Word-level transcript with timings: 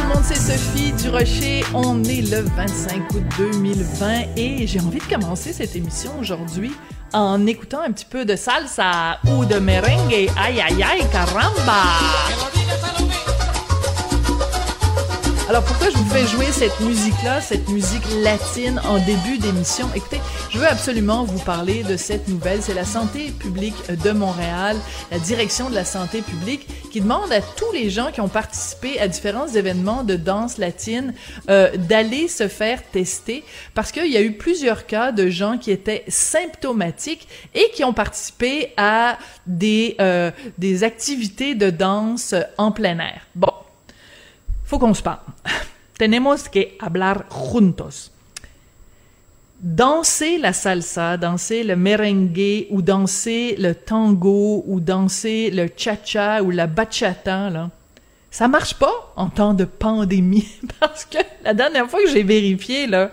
Tout 0.00 0.06
le 0.06 0.14
monde, 0.14 0.24
c'est 0.24 0.36
Sophie 0.36 0.92
Durocher. 0.92 1.62
On 1.74 2.02
est 2.04 2.22
le 2.22 2.40
25 2.56 3.10
août 3.12 3.22
2020 3.36 4.34
et 4.34 4.66
j'ai 4.66 4.80
envie 4.80 4.98
de 4.98 5.04
commencer 5.04 5.52
cette 5.52 5.76
émission 5.76 6.12
aujourd'hui 6.18 6.72
en 7.12 7.46
écoutant 7.46 7.82
un 7.82 7.92
petit 7.92 8.06
peu 8.06 8.24
de 8.24 8.34
salsa 8.34 9.18
ou 9.26 9.44
de 9.44 9.58
merengue. 9.58 10.30
Aïe 10.38 10.60
aïe 10.62 10.82
aïe, 10.82 11.04
caramba! 11.12 11.82
Alors 15.50 15.64
pourquoi 15.64 15.90
je 15.90 15.96
vous 15.96 16.08
fais 16.08 16.24
jouer 16.28 16.46
cette 16.52 16.78
musique-là, 16.78 17.40
cette 17.40 17.68
musique 17.70 18.04
latine 18.22 18.80
en 18.84 19.04
début 19.04 19.36
d'émission? 19.36 19.88
Écoutez, 19.96 20.20
je 20.48 20.58
veux 20.58 20.66
absolument 20.68 21.24
vous 21.24 21.40
parler 21.40 21.82
de 21.82 21.96
cette 21.96 22.28
nouvelle. 22.28 22.62
C'est 22.62 22.72
la 22.72 22.84
santé 22.84 23.32
publique 23.32 23.74
de 23.90 24.12
Montréal, 24.12 24.76
la 25.10 25.18
direction 25.18 25.68
de 25.68 25.74
la 25.74 25.84
santé 25.84 26.22
publique, 26.22 26.68
qui 26.92 27.00
demande 27.00 27.32
à 27.32 27.40
tous 27.40 27.72
les 27.72 27.90
gens 27.90 28.12
qui 28.12 28.20
ont 28.20 28.28
participé 28.28 29.00
à 29.00 29.08
différents 29.08 29.48
événements 29.48 30.04
de 30.04 30.14
danse 30.14 30.56
latine 30.56 31.14
euh, 31.48 31.76
d'aller 31.76 32.28
se 32.28 32.46
faire 32.46 32.88
tester 32.92 33.42
parce 33.74 33.90
qu'il 33.90 34.06
y 34.06 34.16
a 34.16 34.22
eu 34.22 34.34
plusieurs 34.34 34.86
cas 34.86 35.10
de 35.10 35.28
gens 35.30 35.58
qui 35.58 35.72
étaient 35.72 36.04
symptomatiques 36.06 37.26
et 37.56 37.72
qui 37.74 37.82
ont 37.82 37.92
participé 37.92 38.72
à 38.76 39.18
des, 39.48 39.96
euh, 40.00 40.30
des 40.58 40.84
activités 40.84 41.56
de 41.56 41.70
danse 41.70 42.36
en 42.56 42.70
plein 42.70 43.00
air. 43.00 43.26
Bon 43.34 43.50
faut 44.70 44.78
qu'on 44.78 44.94
se 44.94 45.02
parle. 45.02 45.18
Tenemos 45.98 46.48
que 46.48 46.60
hablar 46.78 47.24
juntos. 47.28 48.12
Danser 49.60 50.38
la 50.38 50.52
salsa, 50.52 51.16
danser 51.16 51.64
le 51.64 51.74
merengue 51.74 52.68
ou 52.70 52.80
danser 52.80 53.56
le 53.58 53.74
tango 53.74 54.62
ou 54.66 54.80
danser 54.80 55.50
le 55.50 55.68
cha-cha 55.76 56.42
ou 56.42 56.50
la 56.52 56.68
bachata, 56.68 57.50
là, 57.50 57.70
ça 58.30 58.46
marche 58.46 58.74
pas 58.74 59.12
en 59.16 59.28
temps 59.28 59.54
de 59.54 59.64
pandémie 59.64 60.48
parce 60.80 61.04
que 61.04 61.18
la 61.44 61.52
dernière 61.52 61.90
fois 61.90 62.00
que 62.04 62.08
j'ai 62.08 62.22
vérifié, 62.22 62.86
là, 62.86 63.10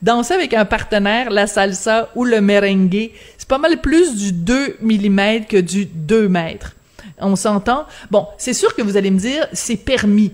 danser 0.00 0.32
avec 0.32 0.54
un 0.54 0.64
partenaire, 0.64 1.30
la 1.30 1.46
salsa 1.46 2.08
ou 2.14 2.24
le 2.24 2.40
merengue, 2.40 3.10
c'est 3.36 3.48
pas 3.48 3.58
mal 3.58 3.82
plus 3.82 4.16
du 4.16 4.32
2 4.32 4.78
mm 4.80 5.44
que 5.46 5.60
du 5.60 5.84
2 5.84 6.26
mètres. 6.26 6.74
On 7.18 7.36
s'entend? 7.36 7.84
Bon, 8.10 8.26
c'est 8.38 8.54
sûr 8.54 8.74
que 8.74 8.82
vous 8.82 8.96
allez 8.96 9.10
me 9.10 9.18
dire, 9.18 9.46
c'est 9.52 9.76
permis 9.76 10.32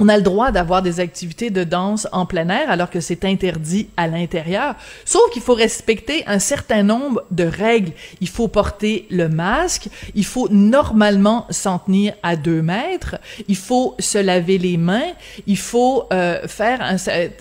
on 0.00 0.08
a 0.08 0.16
le 0.16 0.22
droit 0.22 0.50
d'avoir 0.50 0.82
des 0.82 1.00
activités 1.00 1.50
de 1.50 1.64
danse 1.64 2.08
en 2.12 2.26
plein 2.26 2.48
air 2.48 2.70
alors 2.70 2.90
que 2.90 3.00
c'est 3.00 3.24
interdit 3.24 3.88
à 3.96 4.06
l'intérieur. 4.08 4.74
Sauf 5.04 5.22
qu'il 5.32 5.42
faut 5.42 5.54
respecter 5.54 6.24
un 6.26 6.38
certain 6.38 6.82
nombre 6.82 7.24
de 7.30 7.44
règles. 7.44 7.92
Il 8.20 8.28
faut 8.28 8.48
porter 8.48 9.06
le 9.10 9.28
masque. 9.28 9.88
Il 10.14 10.24
faut 10.24 10.48
normalement 10.50 11.46
s'en 11.50 11.78
tenir 11.78 12.14
à 12.22 12.36
deux 12.36 12.62
mètres. 12.62 13.16
Il 13.48 13.56
faut 13.56 13.94
se 13.98 14.18
laver 14.18 14.58
les 14.58 14.76
mains. 14.76 15.12
Il 15.46 15.58
faut 15.58 16.04
euh, 16.12 16.46
faire 16.46 16.96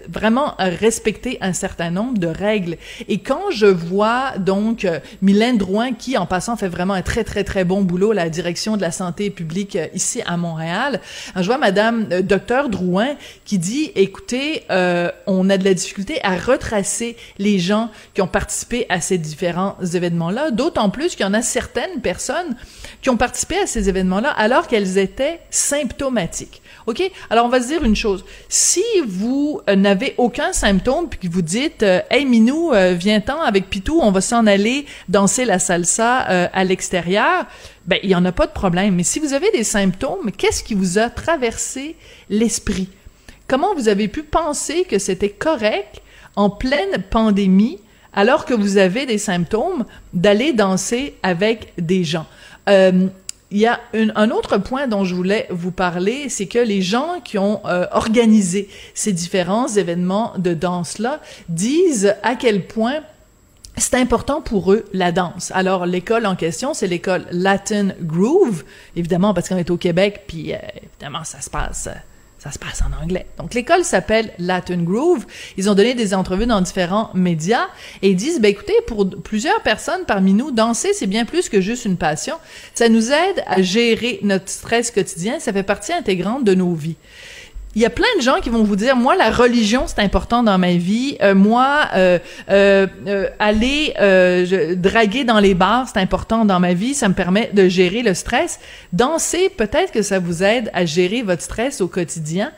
vraiment 0.10 0.56
respecter 0.60 1.38
un 1.42 1.54
certain 1.54 1.92
nombre 1.92 2.18
de 2.18 2.28
règles. 2.28 2.78
Et 3.08 3.20
quand 3.20 3.52
je 3.52 3.66
vois 3.66 4.38
donc 4.38 4.86
euh, 4.86 5.00
Mylène 5.22 5.58
Drouin 5.58 5.94
qui, 5.94 6.18
en 6.18 6.26
passant, 6.26 6.56
fait 6.56 6.68
vraiment 6.68 6.94
un 6.94 7.02
très 7.02 7.24
très 7.24 7.44
très 7.44 7.64
bon 7.64 7.82
boulot 7.82 8.12
à 8.12 8.16
la 8.16 8.30
direction 8.30 8.78
de 8.78 8.82
la 8.82 8.92
santé 8.92 9.30
publique 9.30 9.76
euh, 9.76 9.88
ici 9.94 10.22
à 10.26 10.38
Montréal, 10.38 11.02
je 11.36 11.46
vois 11.46 11.58
Madame 11.58 12.08
euh, 12.12 12.22
Drouin 12.46 13.16
qui 13.44 13.58
dit 13.58 13.92
écoutez, 13.96 14.64
euh, 14.70 15.12
on 15.28 15.50
a 15.50 15.58
de 15.58 15.64
la 15.64 15.74
difficulté 15.74 16.20
à 16.24 16.38
retracer 16.38 17.18
les 17.38 17.60
gens 17.60 17.90
qui 18.14 18.22
ont 18.22 18.28
participé 18.28 18.86
à 18.90 19.02
ces 19.02 19.18
différents 19.18 19.78
événements-là, 19.82 20.52
d'autant 20.52 20.90
plus 20.90 21.16
qu'il 21.16 21.26
y 21.26 21.30
en 21.30 21.34
a 21.34 21.42
certaines 21.42 22.02
personnes 22.02 22.56
qui 23.02 23.10
ont 23.10 23.18
participé 23.18 23.58
à 23.58 23.68
ces 23.68 23.90
événements-là 23.90 24.30
alors 24.30 24.68
qu'elles 24.68 24.98
étaient 24.98 25.40
symptomatiques. 25.50 26.62
OK? 26.88 27.02
Alors, 27.30 27.46
on 27.46 27.50
va 27.50 27.62
se 27.62 27.68
dire 27.68 27.84
une 27.84 27.96
chose. 27.96 28.24
Si 28.50 28.84
vous 29.08 29.62
euh, 29.70 29.76
n'avez 29.76 30.14
aucun 30.18 30.54
symptôme 30.54 31.10
puis 31.10 31.20
que 31.20 31.34
vous 31.34 31.42
dites 31.42 31.84
euh, 31.84 32.02
Hey, 32.10 32.26
Minou, 32.26 32.74
euh, 32.74 32.94
viens-t'en 32.94 33.42
avec 33.42 33.70
Pitou, 33.70 34.00
on 34.02 34.12
va 34.12 34.22
s'en 34.22 34.46
aller 34.46 34.86
danser 35.10 35.46
la 35.46 35.60
salsa 35.60 36.20
à 36.20 36.64
l'extérieur», 36.64 37.46
ben, 37.86 38.00
il 38.02 38.10
n'y 38.10 38.16
en 38.16 38.26
a 38.26 38.32
pas 38.32 38.48
de 38.48 38.52
problème. 38.52 38.96
Mais 38.96 39.04
si 39.04 39.20
vous 39.20 39.34
avez 39.34 39.52
des 39.52 39.64
symptômes, 39.64 40.32
qu'est-ce 40.32 40.64
qui 40.64 40.74
vous 40.74 40.98
a 40.98 41.10
traversé 41.10 41.96
l'esprit? 42.30 42.90
Comment 43.48 43.76
vous 43.76 43.90
avez 43.90 44.08
pu 44.08 44.24
penser 44.24 44.86
que 44.86 44.98
c'était 44.98 45.30
correct 45.30 46.02
en 46.36 46.50
pleine 46.50 47.04
pandémie, 47.10 47.80
alors 48.14 48.46
que 48.46 48.54
vous 48.54 48.78
avez 48.78 49.06
des 49.06 49.20
symptômes, 49.20 49.86
d'aller 50.14 50.52
danser 50.52 51.16
avec 51.22 51.74
des 51.78 52.04
gens? 52.04 52.26
Euh, 52.70 53.08
il 53.52 53.60
y 53.60 53.68
a 53.68 53.80
un 53.94 54.32
autre 54.32 54.58
point 54.58 54.88
dont 54.88 55.06
je 55.06 55.14
voulais 55.14 55.48
vous 55.50 55.72
parler, 55.72 56.30
c'est 56.30 56.48
que 56.48 56.60
les 56.60 56.82
gens 56.82 57.20
qui 57.24 57.38
ont 57.38 57.62
euh, 57.66 57.86
organisé 57.92 58.70
ces 58.94 59.14
différents 59.14 59.68
événements 59.68 60.34
de 60.38 60.54
danse-là 60.54 61.22
disent 61.48 62.16
à 62.24 62.36
quel 62.36 62.66
point 62.66 63.02
c'est 63.78 63.96
important 63.96 64.42
pour 64.42 64.74
eux 64.74 64.86
la 64.94 65.12
danse. 65.12 65.52
Alors 65.54 65.86
l'école 65.86 66.26
en 66.26 66.36
question, 66.36 66.74
c'est 66.74 66.88
l'école 66.88 67.26
Latin 67.32 67.90
Groove, 68.02 68.64
évidemment 68.96 69.34
parce 69.34 69.50
qu'on 69.50 69.58
est 69.58 69.70
au 69.70 69.78
Québec, 69.78 70.24
puis 70.28 70.54
euh, 70.54 70.58
évidemment 70.84 71.24
ça 71.24 71.40
se 71.42 71.50
passe. 71.50 71.90
Ça 72.46 72.52
se 72.52 72.60
passe 72.60 72.84
en 72.84 73.04
anglais. 73.04 73.26
Donc 73.40 73.56
l'école 73.56 73.84
s'appelle 73.84 74.32
Latin 74.38 74.84
Groove. 74.84 75.26
Ils 75.58 75.68
ont 75.68 75.74
donné 75.74 75.96
des 75.96 76.14
entrevues 76.14 76.46
dans 76.46 76.62
différents 76.62 77.10
médias 77.16 77.66
et 78.04 78.12
ils 78.12 78.16
disent 78.16 78.40
ben 78.40 78.50
écoutez 78.50 78.76
pour 78.86 79.10
plusieurs 79.10 79.62
personnes 79.64 80.06
parmi 80.06 80.34
nous 80.34 80.52
danser 80.52 80.94
c'est 80.94 81.08
bien 81.08 81.26
plus 81.26 81.50
que 81.50 81.60
juste 81.60 81.86
une 81.86 81.98
passion. 81.98 82.36
Ça 82.76 82.88
nous 82.88 83.12
aide 83.12 83.44
à 83.48 83.64
gérer 83.64 84.20
notre 84.22 84.50
stress 84.50 84.92
quotidien, 84.92 85.40
ça 85.40 85.54
fait 85.54 85.64
partie 85.64 85.92
intégrante 85.92 86.44
de 86.44 86.54
nos 86.54 86.76
vies 86.76 86.98
il 87.76 87.82
y 87.82 87.86
a 87.86 87.90
plein 87.90 88.08
de 88.18 88.22
gens 88.22 88.40
qui 88.42 88.50
vont 88.50 88.64
vous 88.64 88.78
dire 88.78 88.96
moi 88.96 89.18
la 89.18 89.30
religion 89.30 89.84
c'est 89.86 90.00
important 90.00 90.44
dans 90.44 90.58
ma 90.58 90.74
vie. 90.74 91.18
Euh, 91.22 91.36
moi 91.36 91.90
euh, 91.96 92.20
euh, 92.50 93.28
aller 93.38 93.94
draguer 94.78 95.26
dans 95.26 95.40
les 95.40 95.54
bars 95.54 95.88
c'est 95.92 96.00
important 96.00 96.46
dans 96.46 96.62
ma 96.62 96.74
vie. 96.74 96.94
Ça 96.94 97.10
me 97.10 97.14
permet 97.14 97.50
de 97.54 97.68
gérer 97.68 98.02
le 98.02 98.14
stress. 98.14 98.60
Danser 98.94 99.50
peut-être 99.50 99.92
que 99.92 100.02
ça 100.02 100.20
vous 100.20 100.42
aide 100.42 100.72
à 100.74 100.86
gérer 100.86 101.22
votre 101.22 101.42
stress 101.42 101.82
au 101.82 101.88
quotidien 101.88 102.52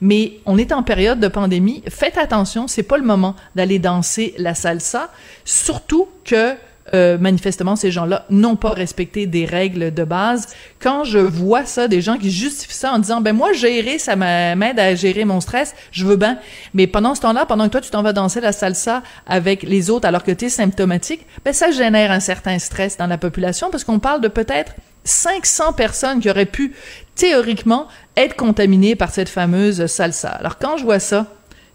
mais 0.00 0.32
on 0.44 0.58
est 0.58 0.72
en 0.72 0.82
période 0.82 1.20
de 1.20 1.28
pandémie. 1.28 1.84
Faites 1.88 2.18
attention 2.18 2.66
c'est 2.66 2.82
pas 2.82 2.98
le 2.98 3.04
moment 3.04 3.36
d'aller 3.54 3.78
danser 3.78 4.34
la 4.38 4.54
salsa. 4.54 5.08
Surtout 5.44 6.08
que 6.24 6.54
euh, 6.92 7.16
manifestement, 7.16 7.76
ces 7.76 7.90
gens-là 7.90 8.26
n'ont 8.28 8.56
pas 8.56 8.70
respecté 8.70 9.26
des 9.26 9.46
règles 9.46 9.94
de 9.94 10.04
base. 10.04 10.48
Quand 10.80 11.04
je 11.04 11.18
vois 11.18 11.64
ça, 11.64 11.88
des 11.88 12.02
gens 12.02 12.18
qui 12.18 12.30
justifient 12.30 12.74
ça 12.74 12.92
en 12.92 12.98
disant, 12.98 13.22
ben 13.22 13.34
moi, 13.34 13.52
gérer, 13.54 13.98
ça 13.98 14.16
m'aide 14.16 14.78
à 14.78 14.94
gérer 14.94 15.24
mon 15.24 15.40
stress, 15.40 15.74
je 15.92 16.04
veux 16.04 16.16
bien. 16.16 16.38
Mais 16.74 16.86
pendant 16.86 17.14
ce 17.14 17.22
temps-là, 17.22 17.46
pendant 17.46 17.66
que 17.66 17.72
toi, 17.72 17.80
tu 17.80 17.90
t'en 17.90 18.02
vas 18.02 18.12
danser 18.12 18.40
la 18.40 18.52
salsa 18.52 19.02
avec 19.26 19.62
les 19.62 19.88
autres 19.88 20.06
alors 20.06 20.22
que 20.22 20.32
tu 20.32 20.44
es 20.46 20.48
symptomatique, 20.50 21.24
ben 21.44 21.54
ça 21.54 21.70
génère 21.70 22.10
un 22.10 22.20
certain 22.20 22.58
stress 22.58 22.98
dans 22.98 23.06
la 23.06 23.18
population 23.18 23.70
parce 23.70 23.84
qu'on 23.84 23.98
parle 23.98 24.20
de 24.20 24.28
peut-être 24.28 24.74
500 25.04 25.72
personnes 25.72 26.20
qui 26.20 26.28
auraient 26.28 26.44
pu, 26.44 26.74
théoriquement, 27.14 27.88
être 28.16 28.36
contaminées 28.36 28.94
par 28.94 29.10
cette 29.10 29.28
fameuse 29.28 29.86
salsa. 29.86 30.30
Alors 30.30 30.58
quand 30.58 30.76
je 30.76 30.84
vois 30.84 30.98
ça, 30.98 31.26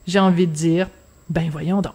j'ai 0.05 0.19
envie 0.19 0.47
de 0.47 0.53
dire, 0.53 0.87
ben 1.29 1.49
voyons 1.51 1.81
donc. 1.81 1.93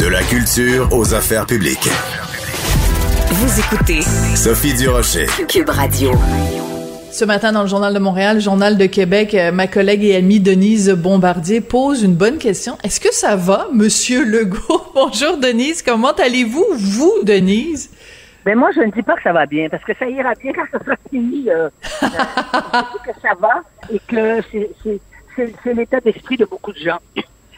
De 0.00 0.08
la 0.08 0.22
culture 0.22 0.88
aux 0.96 1.12
affaires 1.12 1.44
publiques. 1.44 1.90
Vous 3.32 3.60
écoutez 3.60 4.00
Sophie 4.34 4.72
Durocher. 4.72 5.26
Cube 5.46 5.68
Radio. 5.68 6.12
Ce 7.12 7.26
matin, 7.26 7.52
dans 7.52 7.60
le 7.60 7.68
Journal 7.68 7.92
de 7.92 7.98
Montréal, 7.98 8.40
Journal 8.40 8.78
de 8.78 8.86
Québec, 8.86 9.34
euh, 9.34 9.52
ma 9.52 9.66
collègue 9.66 10.02
et 10.02 10.16
amie 10.16 10.40
Denise 10.40 10.88
Bombardier 10.90 11.60
pose 11.60 12.02
une 12.02 12.14
bonne 12.14 12.38
question. 12.38 12.78
Est-ce 12.82 12.98
que 12.98 13.12
ça 13.12 13.36
va, 13.36 13.68
Monsieur 13.74 14.24
Legault? 14.24 14.90
Bonjour, 14.94 15.36
Denise. 15.36 15.82
Comment 15.82 16.12
allez-vous, 16.12 16.64
vous, 16.78 17.22
Denise? 17.22 17.90
Ben 18.46 18.56
moi, 18.56 18.70
je 18.74 18.80
ne 18.80 18.90
dis 18.90 19.02
pas 19.02 19.16
que 19.16 19.22
ça 19.22 19.34
va 19.34 19.44
bien, 19.44 19.68
parce 19.68 19.84
que 19.84 19.92
ça 19.98 20.08
ira 20.08 20.32
bien 20.42 20.54
quand 20.54 20.64
ça 20.72 20.82
sera 20.82 20.96
fini. 21.10 21.50
Euh, 21.50 21.68
euh, 22.04 22.08
que 23.04 23.20
ça 23.20 23.34
va 23.38 23.62
et 23.92 24.00
que 24.08 24.40
c'est 25.36 25.74
l'état 25.74 26.00
d'esprit 26.00 26.38
de 26.38 26.46
beaucoup 26.46 26.72
de 26.72 26.78
gens. 26.78 27.00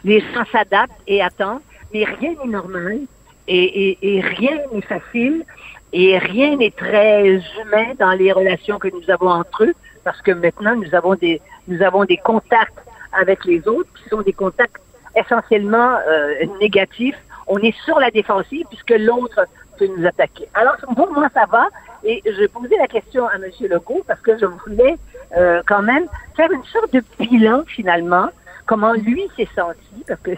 Les 0.05 0.19
gens 0.19 0.45
s'adaptent 0.51 0.91
et 1.07 1.23
attendent, 1.23 1.61
mais 1.93 2.05
rien 2.05 2.35
n'est 2.43 2.51
normal 2.51 3.01
et, 3.49 4.23
rien 4.39 4.59
n'est 4.73 4.83
facile 4.83 5.45
et 5.93 6.19
rien 6.19 6.57
n'est 6.57 6.71
très 6.71 7.41
humain 7.61 7.95
dans 7.99 8.13
les 8.13 8.33
relations 8.33 8.79
que 8.79 8.89
nous 8.89 9.11
avons 9.11 9.29
entre 9.29 9.65
eux, 9.65 9.75
parce 10.05 10.21
que 10.23 10.33
maintenant, 10.33 10.75
nous 10.77 10.95
avons 10.95 11.15
des, 11.15 11.41
nous 11.69 11.83
avons 11.83 12.05
des 12.05 12.17
contacts 12.17 12.79
avec 13.13 13.45
les 13.45 13.67
autres 13.69 13.91
qui 13.95 14.09
sont 14.09 14.23
des 14.23 14.33
contacts 14.33 14.81
essentiellement 15.15 15.99
euh, 16.09 16.47
négatifs. 16.61 17.19
On 17.47 17.59
est 17.59 17.77
sur 17.85 18.01
la 18.01 18.11
défensive 18.11 18.65
puisque 18.71 18.95
l'autre 18.99 19.47
peut 19.79 19.89
nous 19.97 20.07
attaquer. 20.07 20.49
Alors, 20.55 20.77
pour 20.97 21.13
moi, 21.13 21.29
ça 21.35 21.45
va. 21.47 21.67
Et 22.05 22.23
je 22.25 22.47
posais 22.47 22.77
la 22.79 22.89
question 22.89 23.27
à 23.29 23.35
M. 23.37 23.45
Legault 23.61 24.03
parce 24.07 24.21
que 24.21 24.39
je 24.39 24.47
voulais 24.47 24.97
euh, 25.37 25.63
quand 25.67 25.83
même 25.83 26.07
faire 26.37 26.51
une 26.51 26.65
sorte 26.65 26.93
de 26.93 27.03
bilan, 27.19 27.65
finalement, 27.67 28.29
comment 28.67 28.93
lui 28.93 29.29
s'est 29.37 29.49
senti, 29.55 30.05
parce 30.07 30.21
que 30.21 30.31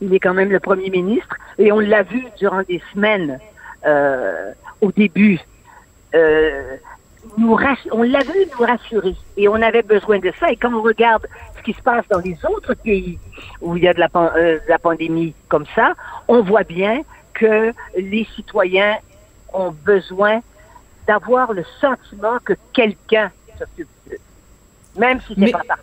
il 0.00 0.12
est 0.14 0.20
quand 0.20 0.34
même 0.34 0.50
le 0.50 0.60
premier 0.60 0.90
ministre, 0.90 1.36
et 1.58 1.72
on 1.72 1.80
l'a 1.80 2.02
vu 2.02 2.24
durant 2.38 2.62
des 2.62 2.82
semaines 2.92 3.38
euh, 3.86 4.52
au 4.80 4.92
début. 4.92 5.38
Euh, 6.14 6.76
nous 7.38 7.56
on 7.90 8.02
l'a 8.04 8.20
vu 8.20 8.46
nous 8.58 8.64
rassurer 8.64 9.16
et 9.36 9.48
on 9.48 9.54
avait 9.60 9.82
besoin 9.82 10.18
de 10.20 10.32
ça. 10.38 10.50
Et 10.50 10.56
quand 10.56 10.72
on 10.72 10.80
regarde 10.82 11.26
ce 11.56 11.62
qui 11.62 11.72
se 11.72 11.82
passe 11.82 12.04
dans 12.08 12.20
les 12.20 12.36
autres 12.48 12.74
pays 12.74 13.18
où 13.60 13.76
il 13.76 13.82
y 13.82 13.88
a 13.88 13.94
de 13.94 13.98
la, 14.00 14.08
pan- 14.08 14.30
euh, 14.36 14.58
de 14.64 14.68
la 14.68 14.78
pandémie 14.78 15.34
comme 15.48 15.66
ça, 15.74 15.94
on 16.28 16.42
voit 16.42 16.62
bien 16.62 17.02
que 17.34 17.72
les 17.96 18.24
citoyens 18.36 18.96
ont 19.52 19.72
besoin 19.84 20.40
d'avoir 21.06 21.52
le 21.52 21.64
sentiment 21.80 22.38
que 22.44 22.52
quelqu'un 22.72 23.30
s'occupe 23.58 23.88
d'eux, 24.08 24.18
même 24.98 25.20
si 25.22 25.34
c'est 25.34 25.40
Mais- 25.40 25.50
pas 25.52 25.62
parfait. 25.66 25.82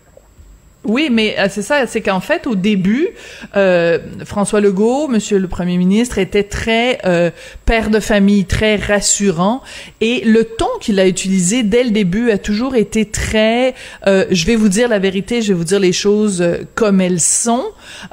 Oui, 0.84 1.08
mais 1.10 1.34
euh, 1.38 1.46
c'est 1.50 1.62
ça, 1.62 1.86
c'est 1.86 2.02
qu'en 2.02 2.20
fait, 2.20 2.46
au 2.46 2.54
début, 2.54 3.08
euh, 3.56 3.98
François 4.24 4.60
Legault, 4.60 5.08
Monsieur 5.08 5.38
le 5.38 5.48
Premier 5.48 5.78
ministre, 5.78 6.18
était 6.18 6.42
très 6.42 6.98
euh, 7.06 7.30
père 7.64 7.88
de 7.88 8.00
famille, 8.00 8.44
très 8.44 8.76
rassurant, 8.76 9.62
et 10.02 10.22
le 10.26 10.44
ton 10.44 10.66
qu'il 10.82 11.00
a 11.00 11.06
utilisé 11.06 11.62
dès 11.62 11.84
le 11.84 11.90
début 11.90 12.30
a 12.30 12.36
toujours 12.38 12.74
été 12.76 13.06
très. 13.06 13.74
euh, 14.06 14.26
je 14.30 14.44
vais 14.44 14.56
vous 14.56 14.68
dire 14.68 14.88
la 14.88 14.98
vérité, 14.98 15.40
je 15.40 15.48
vais 15.48 15.58
vous 15.58 15.64
dire 15.64 15.80
les 15.80 15.92
choses 15.92 16.42
euh, 16.42 16.58
comme 16.74 17.00
elles 17.00 17.20
sont. 17.20 17.64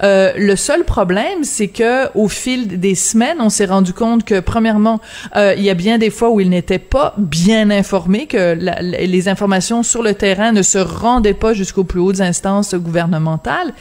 Euh, 0.03 0.31
le 0.37 0.55
seul 0.55 0.85
problème, 0.85 1.43
c'est 1.43 1.67
que 1.67 2.07
au 2.17 2.29
fil 2.29 2.79
des 2.79 2.95
semaines, 2.95 3.37
on 3.41 3.49
s'est 3.49 3.65
rendu 3.65 3.91
compte 3.91 4.23
que 4.23 4.39
premièrement, 4.39 5.01
euh, 5.35 5.55
il 5.57 5.63
y 5.63 5.69
a 5.69 5.73
bien 5.73 5.97
des 5.97 6.09
fois 6.09 6.29
où 6.29 6.39
il 6.39 6.49
n'était 6.49 6.79
pas 6.79 7.15
bien 7.17 7.69
informé, 7.69 8.27
que 8.27 8.55
la- 8.57 8.81
les 8.81 9.27
informations 9.27 9.83
sur 9.83 10.03
le 10.03 10.13
terrain 10.13 10.53
ne 10.53 10.61
se 10.61 10.77
rendaient 10.77 11.33
pas 11.33 11.53
jusqu'aux 11.53 11.83
plus 11.83 11.99
hautes 11.99 12.21
instances 12.21 12.60
gouvernementales. 12.77 13.73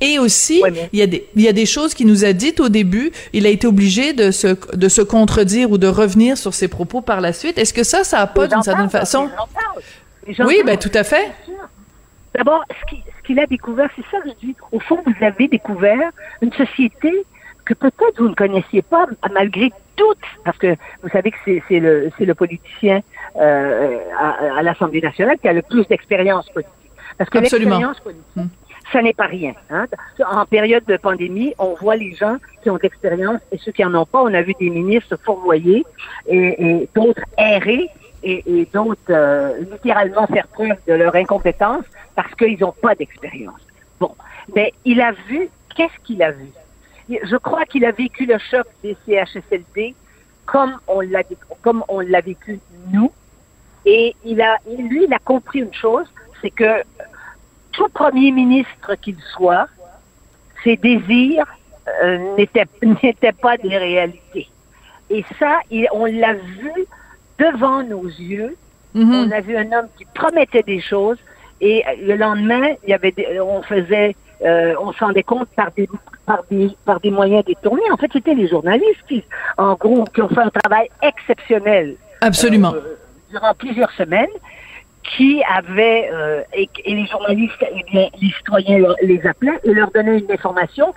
Et 0.00 0.18
aussi, 0.18 0.62
il 0.92 0.98
y 0.98 1.02
a 1.02 1.06
des 1.06 1.26
il 1.36 1.42
y 1.42 1.48
a 1.48 1.52
des 1.52 1.66
choses 1.66 1.94
qu'il 1.94 2.06
nous 2.06 2.24
a 2.24 2.32
dites 2.32 2.60
au 2.60 2.68
début. 2.68 3.12
Il 3.32 3.46
a 3.46 3.50
été 3.50 3.66
obligé 3.66 4.12
de 4.12 4.30
se 4.30 4.56
de 4.76 4.88
se 4.88 5.02
contredire 5.02 5.70
ou 5.70 5.78
de 5.78 5.86
revenir 5.86 6.36
sur 6.36 6.54
ses 6.54 6.68
propos 6.68 7.00
par 7.00 7.20
la 7.20 7.32
suite. 7.32 7.58
Est-ce 7.58 7.72
que 7.74 7.84
ça, 7.84 8.04
ça 8.04 8.20
a 8.20 8.26
pas 8.26 8.46
d'une 8.46 8.62
certaine 8.62 8.90
façon? 8.90 9.28
Oui, 10.46 10.62
ben 10.64 10.76
tout 10.78 10.90
à 10.94 11.04
fait. 11.04 11.30
D'abord, 12.34 12.64
ce 12.68 12.90
qui- 12.94 13.02
ce 13.06 13.26
qu'il 13.26 13.38
a 13.38 13.46
découvert, 13.46 13.88
c'est 13.94 14.02
ça 14.10 14.20
que 14.22 14.28
je 14.30 14.46
dis. 14.46 14.56
Au 14.72 14.80
fond, 14.80 14.98
vous 15.06 15.24
avez 15.24 15.48
découvert 15.48 16.10
une 16.42 16.52
société 16.52 17.12
que 17.64 17.74
peut-être 17.74 18.18
vous 18.18 18.28
ne 18.28 18.34
connaissiez 18.34 18.82
pas, 18.82 19.06
malgré 19.32 19.72
toutes, 19.96 20.18
parce 20.44 20.58
que 20.58 20.74
vous 21.02 21.08
savez 21.10 21.30
que 21.30 21.36
c'est 21.46 21.80
le, 21.80 22.10
le 22.18 22.34
politicien 22.34 23.00
euh, 23.36 23.98
à, 24.18 24.58
à 24.58 24.62
l'Assemblée 24.62 25.00
nationale 25.00 25.36
qui 25.40 25.48
a 25.48 25.52
le 25.52 25.62
plus 25.62 25.86
d'expérience 25.86 26.48
politique. 26.50 26.72
Parce 27.18 27.30
que 27.30 27.38
l'expérience 27.38 28.00
politique, 28.00 28.52
ça 28.92 29.02
n'est 29.02 29.14
pas 29.14 29.26
rien. 29.26 29.54
Hein. 29.70 29.86
En 30.30 30.44
période 30.44 30.84
de 30.84 30.96
pandémie, 30.96 31.54
on 31.58 31.74
voit 31.74 31.96
les 31.96 32.14
gens 32.14 32.36
qui 32.62 32.70
ont 32.70 32.76
de 32.76 32.82
l'expérience 32.82 33.40
et 33.52 33.58
ceux 33.58 33.72
qui 33.72 33.84
en 33.84 33.94
ont 33.94 34.06
pas. 34.06 34.22
On 34.22 34.34
a 34.34 34.42
vu 34.42 34.54
des 34.58 34.70
ministres 34.70 35.16
fourvoyer 35.24 35.84
et, 36.26 36.36
et 36.36 36.88
d'autres 36.94 37.22
errer 37.38 37.88
et, 38.22 38.42
et 38.46 38.68
d'autres 38.72 39.00
euh, 39.10 39.58
littéralement 39.72 40.26
faire 40.26 40.48
preuve 40.48 40.76
de 40.86 40.94
leur 40.94 41.14
incompétence 41.14 41.84
parce 42.14 42.34
qu'ils 42.34 42.58
n'ont 42.60 42.72
pas 42.72 42.94
d'expérience. 42.94 43.60
Bon, 44.00 44.14
mais 44.54 44.72
il 44.84 45.00
a 45.00 45.12
vu, 45.12 45.48
qu'est-ce 45.76 45.98
qu'il 46.04 46.22
a 46.22 46.32
vu? 46.32 46.48
Je 47.08 47.36
crois 47.36 47.64
qu'il 47.66 47.84
a 47.84 47.92
vécu 47.92 48.26
le 48.26 48.38
choc 48.38 48.66
des 48.82 48.96
CHSLD 49.06 49.94
comme 50.46 50.78
on 50.86 51.00
l'a 51.00 51.22
comme 51.62 51.84
on 51.88 52.00
l'a 52.00 52.20
vécu 52.20 52.60
nous. 52.90 53.12
Et 53.86 54.14
il 54.24 54.40
a, 54.40 54.56
et 54.66 54.76
lui, 54.76 55.04
il 55.04 55.12
a 55.12 55.18
compris 55.18 55.58
une 55.60 55.74
chose, 55.74 56.06
c'est 56.44 56.50
que 56.50 56.82
tout 57.72 57.88
premier 57.88 58.30
ministre 58.30 58.94
qu'il 59.00 59.16
soit, 59.34 59.66
ses 60.62 60.76
désirs 60.76 61.46
euh, 62.02 62.36
n'étaient 63.02 63.32
pas 63.32 63.56
des 63.56 63.76
réalités. 63.78 64.48
Et 65.08 65.24
ça, 65.38 65.60
il- 65.70 65.88
on 65.92 66.04
l'a 66.04 66.34
vu 66.34 66.72
devant 67.38 67.82
nos 67.82 68.04
yeux. 68.06 68.56
Mhm. 68.94 69.12
On 69.26 69.30
a 69.32 69.40
vu 69.40 69.56
un 69.56 69.72
homme 69.72 69.88
qui 69.96 70.04
promettait 70.14 70.62
des 70.62 70.80
choses 70.80 71.16
et 71.62 71.82
le 72.02 72.16
lendemain, 72.16 72.74
il 72.84 72.90
y 72.90 72.92
avait 72.92 73.10
des- 73.12 73.40
on 73.40 73.62
faisait, 73.62 74.14
euh, 74.44 74.74
on 74.80 74.92
s'en 74.92 75.06
rendait 75.06 75.22
compte 75.22 75.48
par 75.56 75.70
des, 75.72 75.88
par 76.26 76.44
des, 76.50 76.68
par 76.84 77.00
des 77.00 77.10
moyens 77.10 77.42
détournés. 77.44 77.90
En 77.90 77.96
fait, 77.96 78.10
c'était 78.12 78.34
les 78.34 78.48
journalistes 78.48 79.02
qui, 79.08 79.24
en 79.56 79.74
gros, 79.74 80.04
qui 80.12 80.20
ont 80.22 80.28
fait 80.28 80.42
un 80.42 80.50
travail 80.50 80.88
exceptionnel 81.02 81.96
Absolument. 82.20 82.74
euh, 82.74 82.96
durant 83.30 83.54
plusieurs 83.54 83.90
semaines, 83.92 84.28
qui 85.04 85.42
avaient, 85.48 86.08
euh, 86.12 86.42
et, 86.54 86.68
et 86.84 86.94
les 86.94 87.06
journalistes, 87.06 87.62
eh 87.70 87.82
bien, 87.90 88.08
les 88.20 88.30
citoyens 88.30 88.94
les 89.02 89.26
appelaient 89.26 89.60
et 89.64 89.72
leur 89.74 89.90
donnaient 89.90 90.18
une 90.18 90.32
information 90.32 90.94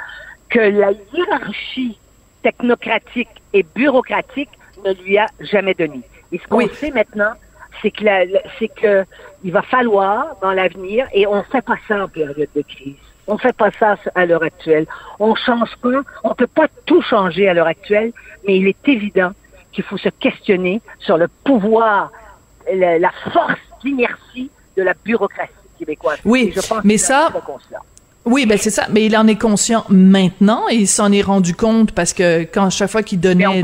que 0.49 0.59
la 0.59 0.91
hiérarchie 1.13 1.97
technocratique 2.41 3.29
et 3.53 3.63
bureaucratique 3.75 4.49
ne 4.85 4.93
lui 5.03 5.17
a 5.17 5.27
jamais 5.39 5.73
donnée. 5.73 6.01
Et 6.31 6.37
ce 6.39 6.47
qu'on 6.47 6.57
Oui. 6.57 6.69
sait 6.79 6.91
maintenant, 6.91 7.33
c'est 7.81 7.91
que, 7.91 8.03
la- 8.05 8.25
c'est 8.57 8.69
que 8.69 9.03
il 9.43 9.51
va 9.51 9.61
falloir 9.61 10.35
dans 10.41 10.51
l'avenir, 10.53 11.05
et 11.13 11.27
on 11.27 11.43
fait 11.43 11.61
pas 11.61 11.77
ça 11.87 12.03
en 12.05 12.07
période 12.07 12.47
de 12.55 12.61
crise. 12.61 12.95
On 13.27 13.37
fait 13.37 13.55
pas 13.55 13.71
ça 13.77 13.97
à 14.15 14.25
l'heure 14.25 14.43
actuelle. 14.43 14.85
On 15.19 15.35
change 15.35 15.75
pas, 15.81 16.01
on 16.23 16.33
peut 16.33 16.47
pas 16.47 16.67
tout 16.85 17.01
changer 17.01 17.49
à 17.49 17.53
l'heure 17.53 17.67
actuelle, 17.67 18.13
mais 18.47 18.57
il 18.57 18.67
est 18.67 18.87
évident 18.87 19.31
qu'il 19.73 19.83
faut 19.83 19.97
se 19.97 20.09
questionner 20.09 20.81
sur 20.99 21.17
le 21.17 21.27
pouvoir, 21.43 22.09
la, 22.73 22.97
la 22.99 23.11
force 23.33 23.59
d'inertie 23.83 24.49
de 24.75 24.83
la 24.83 24.93
bureaucratie 24.93 25.51
québécoise. 25.77 26.19
Oui, 26.25 26.51
je 26.55 26.61
pense 26.61 26.83
mais 26.83 26.97
ça-. 26.97 27.31
Oui, 28.27 28.45
ben 28.45 28.57
c'est 28.57 28.71
ça. 28.71 28.87
Mais 28.91 29.05
il 29.05 29.15
en 29.15 29.25
est 29.27 29.39
conscient 29.39 29.85
maintenant 29.89 30.63
et 30.69 30.75
il 30.75 30.87
s'en 30.87 31.11
est 31.13 31.21
rendu 31.21 31.55
compte 31.55 31.93
parce 31.93 32.11
que 32.11 32.43
quand 32.43 32.69
chaque 32.69 32.89
fois 32.91 33.01
qu'il 33.01 33.21
donnait 33.21 33.61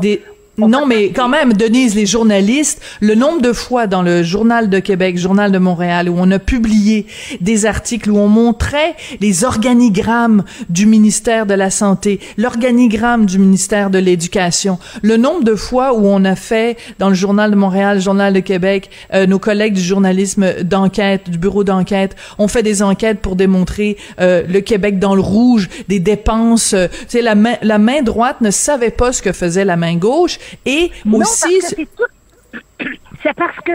des, 0.00 0.22
non, 0.58 0.84
mais 0.86 1.12
quand 1.12 1.30
même, 1.30 1.54
Denise, 1.54 1.94
les 1.94 2.04
journalistes, 2.04 2.82
le 3.00 3.14
nombre 3.14 3.40
de 3.40 3.54
fois 3.54 3.86
dans 3.86 4.02
le 4.02 4.22
Journal 4.22 4.68
de 4.68 4.80
Québec, 4.80 5.16
Journal 5.16 5.50
de 5.50 5.56
Montréal, 5.56 6.10
où 6.10 6.16
on 6.18 6.30
a 6.30 6.38
publié 6.38 7.06
des 7.40 7.64
articles 7.64 8.10
où 8.10 8.18
on 8.18 8.28
montrait 8.28 8.94
les 9.20 9.44
organigrammes 9.44 10.44
du 10.68 10.84
ministère 10.84 11.46
de 11.46 11.54
la 11.54 11.70
Santé, 11.70 12.20
l'organigramme 12.36 13.24
du 13.24 13.38
ministère 13.38 13.88
de 13.88 13.98
l'Éducation, 13.98 14.78
le 15.00 15.16
nombre 15.16 15.42
de 15.42 15.54
fois 15.54 15.94
où 15.94 16.06
on 16.06 16.22
a 16.26 16.36
fait 16.36 16.76
dans 16.98 17.08
le 17.08 17.14
Journal 17.14 17.50
de 17.50 17.56
Montréal, 17.56 18.02
Journal 18.02 18.34
de 18.34 18.40
Québec, 18.40 18.90
euh, 19.14 19.26
nos 19.26 19.38
collègues 19.38 19.74
du 19.74 19.82
journalisme 19.82 20.62
d'enquête, 20.64 21.30
du 21.30 21.38
bureau 21.38 21.64
d'enquête, 21.64 22.14
ont 22.38 22.48
fait 22.48 22.62
des 22.62 22.82
enquêtes 22.82 23.20
pour 23.20 23.36
démontrer 23.36 23.96
euh, 24.20 24.42
le 24.46 24.60
Québec 24.60 24.98
dans 24.98 25.14
le 25.14 25.22
rouge, 25.22 25.70
des 25.88 25.98
dépenses. 25.98 26.74
euh, 26.74 26.88
tu 26.88 27.06
sais, 27.08 27.22
la 27.22 27.34
main, 27.34 27.54
la 27.62 27.78
main 27.78 28.02
droite 28.02 28.42
ne 28.42 28.50
savait 28.50 28.90
pas 28.90 29.14
ce 29.14 29.22
que 29.22 29.32
faisait 29.32 29.64
la 29.64 29.78
main 29.78 29.96
gauche 29.96 30.38
et 30.66 30.90
Non, 31.04 31.18
aussi. 31.20 31.60
c'est 31.62 31.86
tout- 31.96 32.58
parce 33.36 33.56
que 33.60 33.72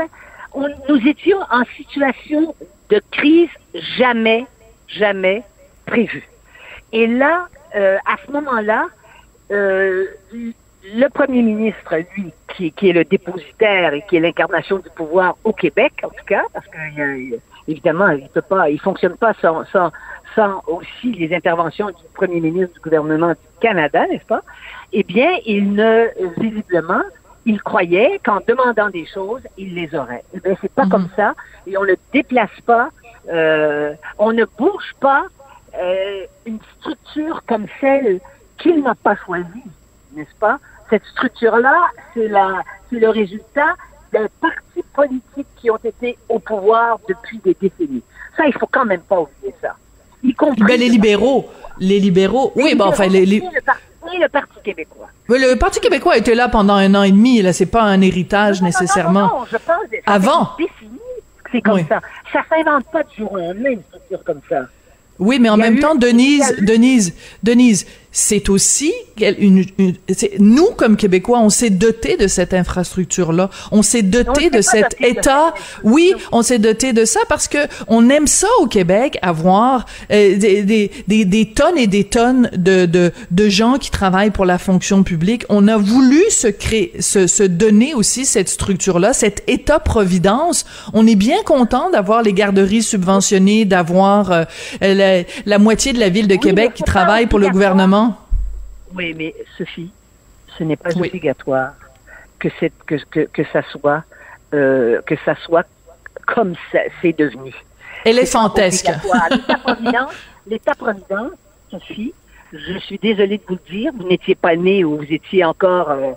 on- 0.54 0.68
nous 0.90 1.08
étions 1.08 1.40
en 1.52 1.64
situation 1.76 2.56
de 2.90 3.02
crise 3.12 3.50
jamais, 3.98 4.46
jamais 4.88 5.44
prévue. 5.86 6.28
Et 6.94 7.06
là, 7.08 7.48
euh, 7.76 7.98
à 8.06 8.16
ce 8.26 8.32
moment-là, 8.32 8.88
euh, 9.52 10.06
le 10.32 11.08
premier 11.10 11.42
ministre, 11.42 11.96
lui, 12.16 12.32
qui, 12.56 12.72
qui 12.72 12.90
est 12.90 12.94
le 12.94 13.04
dépositaire 13.04 13.94
et 13.94 14.04
qui 14.10 14.16
est 14.18 14.20
l'incarnation 14.22 14.78
du 14.80 14.90
pouvoir 14.92 15.36
au 15.44 15.52
Québec, 15.52 15.94
en 16.04 16.10
tout 16.10 16.26
cas, 16.26 16.44
parce 16.54 16.66
que 16.68 16.78
a- 16.78 17.38
évidemment, 17.68 18.10
il 18.10 18.30
peut 18.30 18.42
pas, 18.42 18.70
il 18.70 18.80
fonctionne 18.80 19.18
pas 19.18 19.34
sans, 19.42 19.66
sans, 19.66 19.92
sans 20.36 20.64
aussi 20.68 21.12
les 21.12 21.36
interventions 21.36 21.88
du 21.88 22.04
premier 22.14 22.40
ministre 22.40 22.74
du 22.76 22.80
gouvernement 22.80 23.32
du 23.32 23.36
Canada, 23.60 24.08
n'est-ce 24.08 24.26
pas? 24.26 24.42
Eh 24.94 25.04
bien, 25.04 25.32
il 25.46 25.74
ne, 25.74 26.08
visiblement, 26.40 27.02
il 27.46 27.62
croyait 27.62 28.20
qu'en 28.26 28.40
demandant 28.48 28.90
des 28.90 29.06
choses, 29.06 29.42
il 29.58 29.76
les 29.76 29.94
aurait. 29.96 30.24
Eh 30.34 30.40
bien, 30.40 30.56
c'est 30.62 30.72
pas 30.72 30.86
Mhm. 30.86 30.90
comme 30.92 31.10
ça, 31.16 31.34
et 31.66 31.78
on 31.78 31.84
ne 31.84 31.96
déplace 32.14 32.50
pas, 32.66 32.90
euh, 33.30 33.94
on 34.18 34.32
ne 34.32 34.46
bouge 34.58 34.94
pas 35.00 35.26
euh, 35.80 36.26
une 36.46 36.60
structure 36.80 37.44
comme 37.48 37.68
celle 37.82 38.20
qu'il 38.58 38.82
n'a 38.82 38.96
pas 38.96 39.16
choisie, 39.26 39.46
n'est-ce 40.16 40.36
pas? 40.40 40.60
Cette 40.90 41.04
structure-là, 41.06 41.78
c'est 42.14 42.28
la, 42.30 42.64
c'est 42.90 43.00
le 43.00 43.10
résultat 43.10 43.76
d'un 44.14 44.28
parti 44.42 44.82
politique 44.96 45.48
qui 45.58 45.70
ont 45.70 45.78
été 45.84 46.18
au 46.30 46.40
pouvoir 46.40 46.98
depuis 47.08 47.40
des 47.44 47.56
décennies. 47.62 48.02
Ça, 48.38 48.48
il 48.48 48.54
faut 48.54 48.68
quand 48.72 48.86
même 48.86 49.02
pas 49.02 49.20
oublier 49.20 49.54
ça. 49.62 49.76
Y 50.24 50.34
compris 50.34 50.64
Ben, 50.64 50.80
les 50.80 50.90
libéraux, 50.90 51.48
les 51.78 52.00
libéraux, 52.00 52.54
oui, 52.56 52.74
ben, 52.74 52.86
enfin, 52.86 53.08
les, 53.08 53.26
les- 53.26 53.40
le, 53.42 53.46
et 54.14 54.20
le 54.20 54.30
Parti 54.30 54.56
québécois. 54.64 55.08
Oui, 55.30 55.40
le 55.40 55.56
Parti 55.58 55.80
québécois 55.80 56.18
était 56.18 56.36
là 56.36 56.50
pendant 56.50 56.76
un 56.76 56.94
an 56.96 57.04
et 57.04 57.12
demi, 57.12 57.42
là, 57.42 57.54
c'est 57.54 57.66
pas 57.66 57.84
un 57.84 58.02
héritage 58.02 58.58
Non, 58.62 58.68
non, 58.68 58.68
nécessairement. 58.68 59.28
Non, 59.28 59.46
je 59.52 59.58
pense 59.58 59.64
ça 60.06 60.14
Avant. 60.14 60.52
c'est 61.52 61.62
comme 61.62 61.76
Oui. 61.76 61.86
ça. 61.88 62.02
Ça 62.34 62.42
s'invente 62.50 62.86
pas 62.92 63.04
du 63.04 63.16
jour 63.18 63.32
au 63.34 63.38
lendemain, 63.38 63.70
une 63.72 63.84
structure 63.84 64.24
comme 64.24 64.42
ça. 64.50 64.62
Oui, 65.20 65.40
mais 65.40 65.50
en 65.50 65.58
même 65.58 65.76
eu- 65.76 65.80
temps, 65.80 65.96
Denise, 65.96 66.56
eu- 66.60 66.66
Denise, 66.66 67.16
Denise, 67.42 67.88
c'est 68.12 68.50
aussi 68.50 68.94
une, 69.20 69.66
une- 69.78 69.96
nous 70.40 70.70
comme 70.78 70.96
Québécois, 70.98 71.40
on 71.40 71.50
s'est 71.50 71.70
doté 71.70 72.18
de 72.18 72.28
cette 72.28 72.54
infrastructure-là, 72.54 73.50
on 73.72 73.82
s'est 73.82 74.02
doté 74.02 74.50
de 74.50 74.62
cet 74.62 74.96
État. 75.02 75.54
Oui, 75.84 76.14
on 76.32 76.42
s'est 76.42 76.60
doté 76.60 76.94
de 76.94 77.06
ça 77.06 77.20
parce 77.30 77.48
que 77.48 77.58
on 77.88 78.10
aime 78.10 78.28
ça 78.28 78.48
au 78.62 78.68
Québec, 78.68 79.18
avoir 79.22 79.86
euh, 80.12 80.38
des, 80.38 80.64
des, 80.64 80.92
des, 81.08 81.26
des 81.26 81.46
tonnes 81.52 81.78
et 81.78 81.88
des 81.88 82.06
tonnes 82.06 82.50
de, 82.56 82.86
de, 82.86 83.12
de 83.32 83.50
gens 83.50 83.78
qui 83.78 83.92
travaillent 83.92 84.32
pour 84.32 84.46
la 84.46 84.58
fonction 84.58 85.04
publique. 85.04 85.46
On 85.50 85.68
a 85.68 85.78
voulu 85.78 86.22
se 86.30 86.48
créer, 86.48 86.94
se, 87.00 87.28
se 87.28 87.44
donner 87.44 87.94
aussi 87.94 88.26
cette 88.26 88.50
structure-là, 88.50 89.14
cet 89.14 89.44
État-providence. 89.48 90.66
On 90.94 91.06
est 91.08 91.16
bien 91.16 91.42
content 91.46 91.90
d'avoir 91.92 92.24
les 92.24 92.34
garderies 92.34 92.84
subventionnées, 92.84 93.66
d'avoir 93.66 94.32
euh, 94.32 94.44
la, 94.82 95.24
la 95.46 95.60
moitié 95.60 95.94
de 95.94 96.00
la 96.00 96.10
ville 96.10 96.28
de 96.28 96.34
Oui, 96.36 96.40
Québec 96.40 96.72
qui 96.74 96.84
travaille 96.84 97.28
pour 97.28 97.40
le 97.40 97.50
gouvernement. 97.50 98.07
Oui, 98.96 99.14
mais 99.14 99.36
Sophie, 99.58 99.92
ce 100.58 100.64
n'est 100.64 100.76
pas 100.78 100.90
Oui. 100.96 101.08
obligatoire 101.10 101.74
que, 102.40 102.50
que, 102.86 102.96
que, 103.10 103.20
que 103.22 103.44
ça 103.52 103.62
soit 103.64 104.04
euh, 104.54 105.02
que 105.02 105.16
ça 105.26 105.36
soit 105.36 105.66
comme 106.26 106.54
c'est 107.02 107.18
devenu. 107.18 107.54
Éléphantesque. 108.06 108.90
L'État-providence, 110.48 111.32
Sophie, 111.70 112.14
je 112.54 112.78
suis 112.80 112.98
désolée 112.98 113.38
de 113.38 113.44
vous 113.48 113.56
le 113.66 113.70
dire, 113.72 113.92
vous 113.98 114.08
n'étiez 114.08 114.36
pas 114.36 114.56
né 114.56 114.84
ou 114.86 114.98
vous 114.98 115.12
étiez 115.12 115.44
encore 115.44 115.90
euh, 115.90 116.12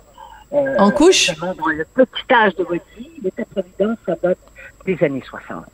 euh, 0.53 0.75
En 0.77 0.91
couche? 0.91 1.35
dans 1.39 1.53
le 1.67 1.85
petit 1.93 2.33
âge 2.33 2.55
de 2.55 2.63
votre 2.63 2.85
vie. 2.97 3.09
L'État-providence, 3.23 3.97
ça 4.05 4.15
date 4.23 4.37
des 4.85 4.97
années 5.03 5.23
60. 5.27 5.65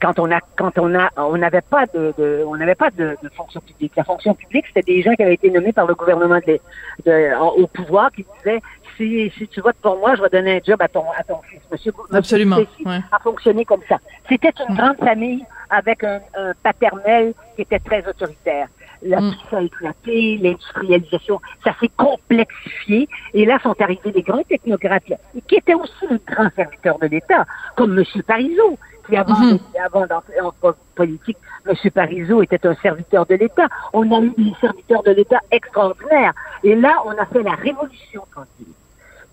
Quand 0.00 0.18
on 0.18 0.30
a, 0.30 0.40
quand 0.56 0.78
on 0.78 0.94
a, 0.94 1.10
on 1.16 1.36
n'avait 1.36 1.60
pas 1.62 1.86
de, 1.86 2.14
de- 2.18 2.44
on 2.46 2.56
n'avait 2.56 2.74
pas 2.74 2.90
de, 2.90 3.16
de 3.22 3.28
fonction 3.30 3.60
publique. 3.60 3.92
La 3.96 4.04
fonction 4.04 4.34
publique, 4.34 4.66
c'était 4.68 4.82
des 4.82 5.02
gens 5.02 5.12
qui 5.14 5.22
avaient 5.22 5.34
été 5.34 5.50
nommés 5.50 5.72
par 5.72 5.86
le 5.86 5.94
gouvernement 5.94 6.40
de, 6.46 6.58
de- 7.06 7.34
en- 7.36 7.50
au 7.52 7.66
pouvoir 7.66 8.10
qui 8.12 8.24
disaient 8.38 8.60
si, 8.96 9.30
si 9.36 9.48
tu 9.48 9.60
votes 9.60 9.76
pour 9.82 9.98
moi, 9.98 10.14
je 10.14 10.22
vais 10.22 10.28
donner 10.28 10.56
un 10.56 10.60
job 10.64 10.80
à 10.80 10.88
ton, 10.88 11.04
à 11.18 11.22
ton 11.24 11.40
fils. 11.42 11.60
Monsieur, 11.72 11.92
Monsieur 11.98 12.16
Absolument, 12.16 12.56
Plessis 12.56 12.86
ouais. 12.86 13.00
a 13.10 13.18
fonctionné 13.18 13.64
comme 13.64 13.82
ça. 13.88 13.98
C'était 14.28 14.52
une 14.68 14.76
grande 14.76 14.98
famille 14.98 15.44
avec 15.70 16.04
un, 16.04 16.20
un 16.36 16.52
paternel 16.62 17.34
qui 17.56 17.62
était 17.62 17.80
très 17.80 18.06
autoritaire. 18.06 18.68
La 19.06 19.18
puissance 19.18 19.52
a 19.52 19.60
éclaté, 19.62 20.38
l'industrialisation, 20.38 21.38
ça 21.62 21.74
s'est 21.78 21.90
complexifié. 21.96 23.06
Et 23.34 23.44
là 23.44 23.58
sont 23.62 23.78
arrivés 23.80 24.12
des 24.12 24.22
grands 24.22 24.42
technocrates, 24.42 25.12
qui 25.46 25.56
étaient 25.56 25.74
aussi 25.74 26.06
les 26.10 26.18
grands 26.26 26.48
serviteurs 26.56 26.98
de 26.98 27.06
l'État, 27.08 27.44
comme 27.76 27.98
M. 27.98 28.04
Parizeau, 28.26 28.78
qui 29.06 29.16
avant, 29.16 29.34
Mhm. 29.38 29.58
avant 29.84 30.06
d'entrer 30.06 30.40
en 30.40 30.52
po- 30.52 30.72
politique, 30.94 31.36
M. 31.66 31.74
Parizeau 31.92 32.40
était 32.42 32.66
un 32.66 32.74
serviteur 32.76 33.26
de 33.26 33.34
l'État. 33.34 33.66
On 33.92 34.10
a 34.10 34.20
eu 34.22 34.30
des 34.38 34.54
serviteurs 34.58 35.02
de 35.02 35.10
l'État 35.10 35.40
extraordinaires. 35.50 36.32
Et 36.62 36.74
là, 36.74 37.02
on 37.04 37.10
a 37.10 37.26
fait 37.26 37.42
la 37.42 37.52
révolution 37.56 38.24
tranquille. 38.32 38.72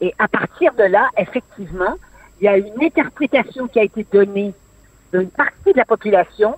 Et 0.02 0.14
à 0.20 0.28
partir 0.28 0.74
de 0.74 0.84
là, 0.84 1.08
effectivement, 1.18 1.96
il 2.42 2.46
y 2.46 2.48
a 2.50 2.58
une 2.58 2.84
interprétation 2.84 3.68
qui 3.68 3.80
a 3.80 3.84
été 3.84 4.06
donnée 4.12 4.54
d'une 5.14 5.30
partie 5.30 5.72
de 5.72 5.78
la 5.78 5.86
population 5.86 6.56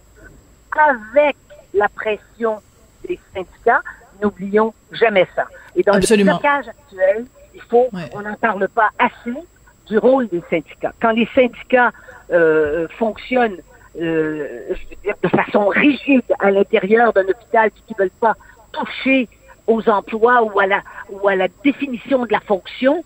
avec 0.72 1.36
la 1.76 1.90
pression 1.90 2.62
des 3.08 3.20
syndicats. 3.34 3.82
N'oublions 4.22 4.74
jamais 4.92 5.28
ça. 5.36 5.46
Et 5.76 5.84
dans 5.84 5.94
Absolument. 5.94 6.34
le 6.34 6.40
blocage 6.40 6.68
actuel, 6.68 7.26
il 7.54 7.62
faut, 7.62 7.88
Ouais. 7.92 8.10
on 8.14 8.22
n'en 8.22 8.36
parle 8.36 8.68
pas 8.70 8.90
assez 9.00 9.34
du 9.88 9.98
rôle 9.98 10.28
des 10.30 10.44
syndicats. 10.50 10.94
Quand 11.02 11.12
les 11.12 11.28
syndicats 11.36 11.92
euh, 12.32 12.88
fonctionnent 12.98 13.58
euh, 14.02 14.48
je 14.70 14.90
veux 14.90 15.02
dire, 15.04 15.14
de 15.22 15.28
façon 15.30 15.68
rigide 15.68 16.24
à 16.40 16.50
l'intérieur 16.50 17.14
d'un 17.14 17.26
hôpital 17.28 17.70
puis 17.70 17.84
qui 17.86 17.94
ne 17.94 18.00
veulent 18.00 18.20
pas 18.20 18.36
toucher 18.72 19.30
aux 19.68 19.88
emplois 19.88 20.42
ou 20.44 20.60
à 20.60 20.66
la, 20.66 20.82
ou 21.10 21.28
à 21.28 21.36
la 21.36 21.48
définition 21.64 22.26
de 22.26 22.32
la 22.32 22.40
fonction, 22.40 23.04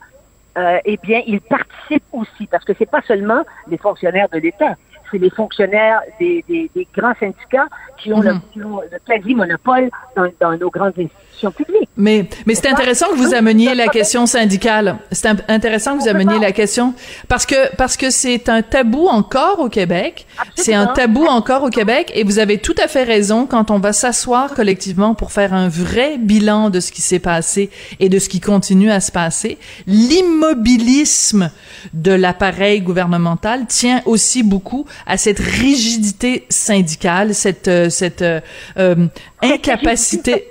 euh, 0.58 0.80
eh 0.86 0.98
bien, 0.98 1.22
ils 1.27 1.42
participent 1.42 2.06
aussi, 2.13 2.48
parce 2.48 2.63
que 2.63 2.74
c'est 2.80 2.89
pas 2.89 3.01
seulement 3.01 3.44
les 3.68 3.77
fonctionnaires 3.77 4.30
de 4.30 4.39
l'État, 4.39 4.75
c'est 5.12 5.18
les 5.18 5.30
fonctionnaires 5.30 6.00
des, 6.20 6.44
des, 6.48 6.70
des 6.76 6.88
grands 6.96 7.14
syndicats 7.20 7.68
qui 7.98 8.14
ont, 8.14 8.22
le, 8.22 8.34
Mhm. 8.34 8.42
le 8.56 8.68
quasi-monopole 9.08 9.90
dans, 10.16 10.28
dans 10.40 10.58
nos 10.58 10.70
grandes 10.70 10.94
institutions 10.98 11.52
publiques. 11.52 11.90
Mais, 11.96 12.26
mais 12.46 12.54
c'est 12.56 12.68
intéressant 12.68 13.08
que 13.10 13.16
vous 13.16 13.34
ameniez 13.34 13.74
la 13.76 13.88
question 13.88 14.26
syndicale. 14.26 14.98
C'est 15.12 15.28
intéressant 15.50 15.98
que 15.98 16.04
vous 16.04 16.08
ameniez 16.10 16.40
la 16.40 16.52
question 16.52 16.94
parce 17.28 17.46
que 17.46 17.76
parce 17.76 17.98
que 17.98 18.10
c'est 18.12 18.50
un 18.50 18.62
tabou 18.62 19.08
encore 19.08 19.60
au 19.60 19.70
Québec. 19.70 20.28
C'est 20.56 20.74
un 20.76 20.88
tabou 20.88 21.26
encore 21.26 21.64
au 21.64 21.70
Québec 21.70 22.12
et 22.14 22.24
vous 22.24 22.38
avez 22.40 22.60
tout 22.60 22.76
à 22.84 22.88
fait 22.88 23.04
raison 23.04 23.46
quand 23.48 23.72
on 23.72 23.80
va 23.80 23.94
s'asseoir 23.94 24.54
collectivement 24.54 25.16
pour 25.16 25.32
faire 25.32 25.54
un 25.54 25.70
vrai 25.70 26.18
bilan 26.20 26.70
de 26.70 26.80
ce 26.80 26.92
qui 26.92 27.02
s'est 27.02 27.20
passé 27.20 27.70
et 28.00 28.10
de 28.10 28.20
ce 28.20 28.30
qui 28.30 28.40
continue 28.40 28.92
à 28.92 29.00
se 29.00 29.12
passer. 29.12 29.58
L'immobilisme 29.88 31.52
de 31.94 32.12
l'appareil 32.12 32.82
gouvernemental 32.82 33.66
tient 33.68 34.02
aussi 34.06 34.44
beaucoup 34.44 34.86
à 35.06 35.18
cette 35.18 35.39
rigidité 35.39 36.46
syndicale, 36.50 37.34
cette 37.34 37.68
euh, 37.68 37.89
cette 37.89 38.22
euh, 38.22 38.39
euh, 38.77 39.08
incapacité. 39.42 40.48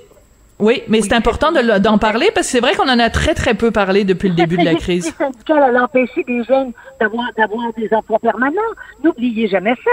Oui, 0.59 0.83
mais 0.89 1.03
c'est 1.03 1.13
important 1.13 1.53
de 1.53 1.61
le- 1.61 1.81
d'en 1.81 1.99
parler 1.99 2.31
parce 2.35 2.47
que 2.47 2.53
c'est 2.53 2.61
vrai 2.61 2.75
qu'on 2.75 2.89
en 2.89 2.99
a 2.99 3.11
très 3.11 3.35
très 3.35 3.53
peu 3.55 3.71
parlé 3.71 4.05
depuis 4.05 4.31
le 4.31 4.35
début 4.35 4.57
de 4.57 4.65
la 4.65 4.75
crise. 4.75 5.05
Les 5.07 5.13
syndicats 5.25 5.65
à 5.65 5.71
l'empêcher 5.71 6.25
des 6.25 6.43
jeunes 6.45 6.73
d'avoir 6.99 7.27
d'avoir 7.37 7.73
des 7.75 7.89
emplois 7.93 8.19
permanents. 8.19 8.73
N'oubliez 9.05 9.49
jamais 9.49 9.75
ça. 9.85 9.91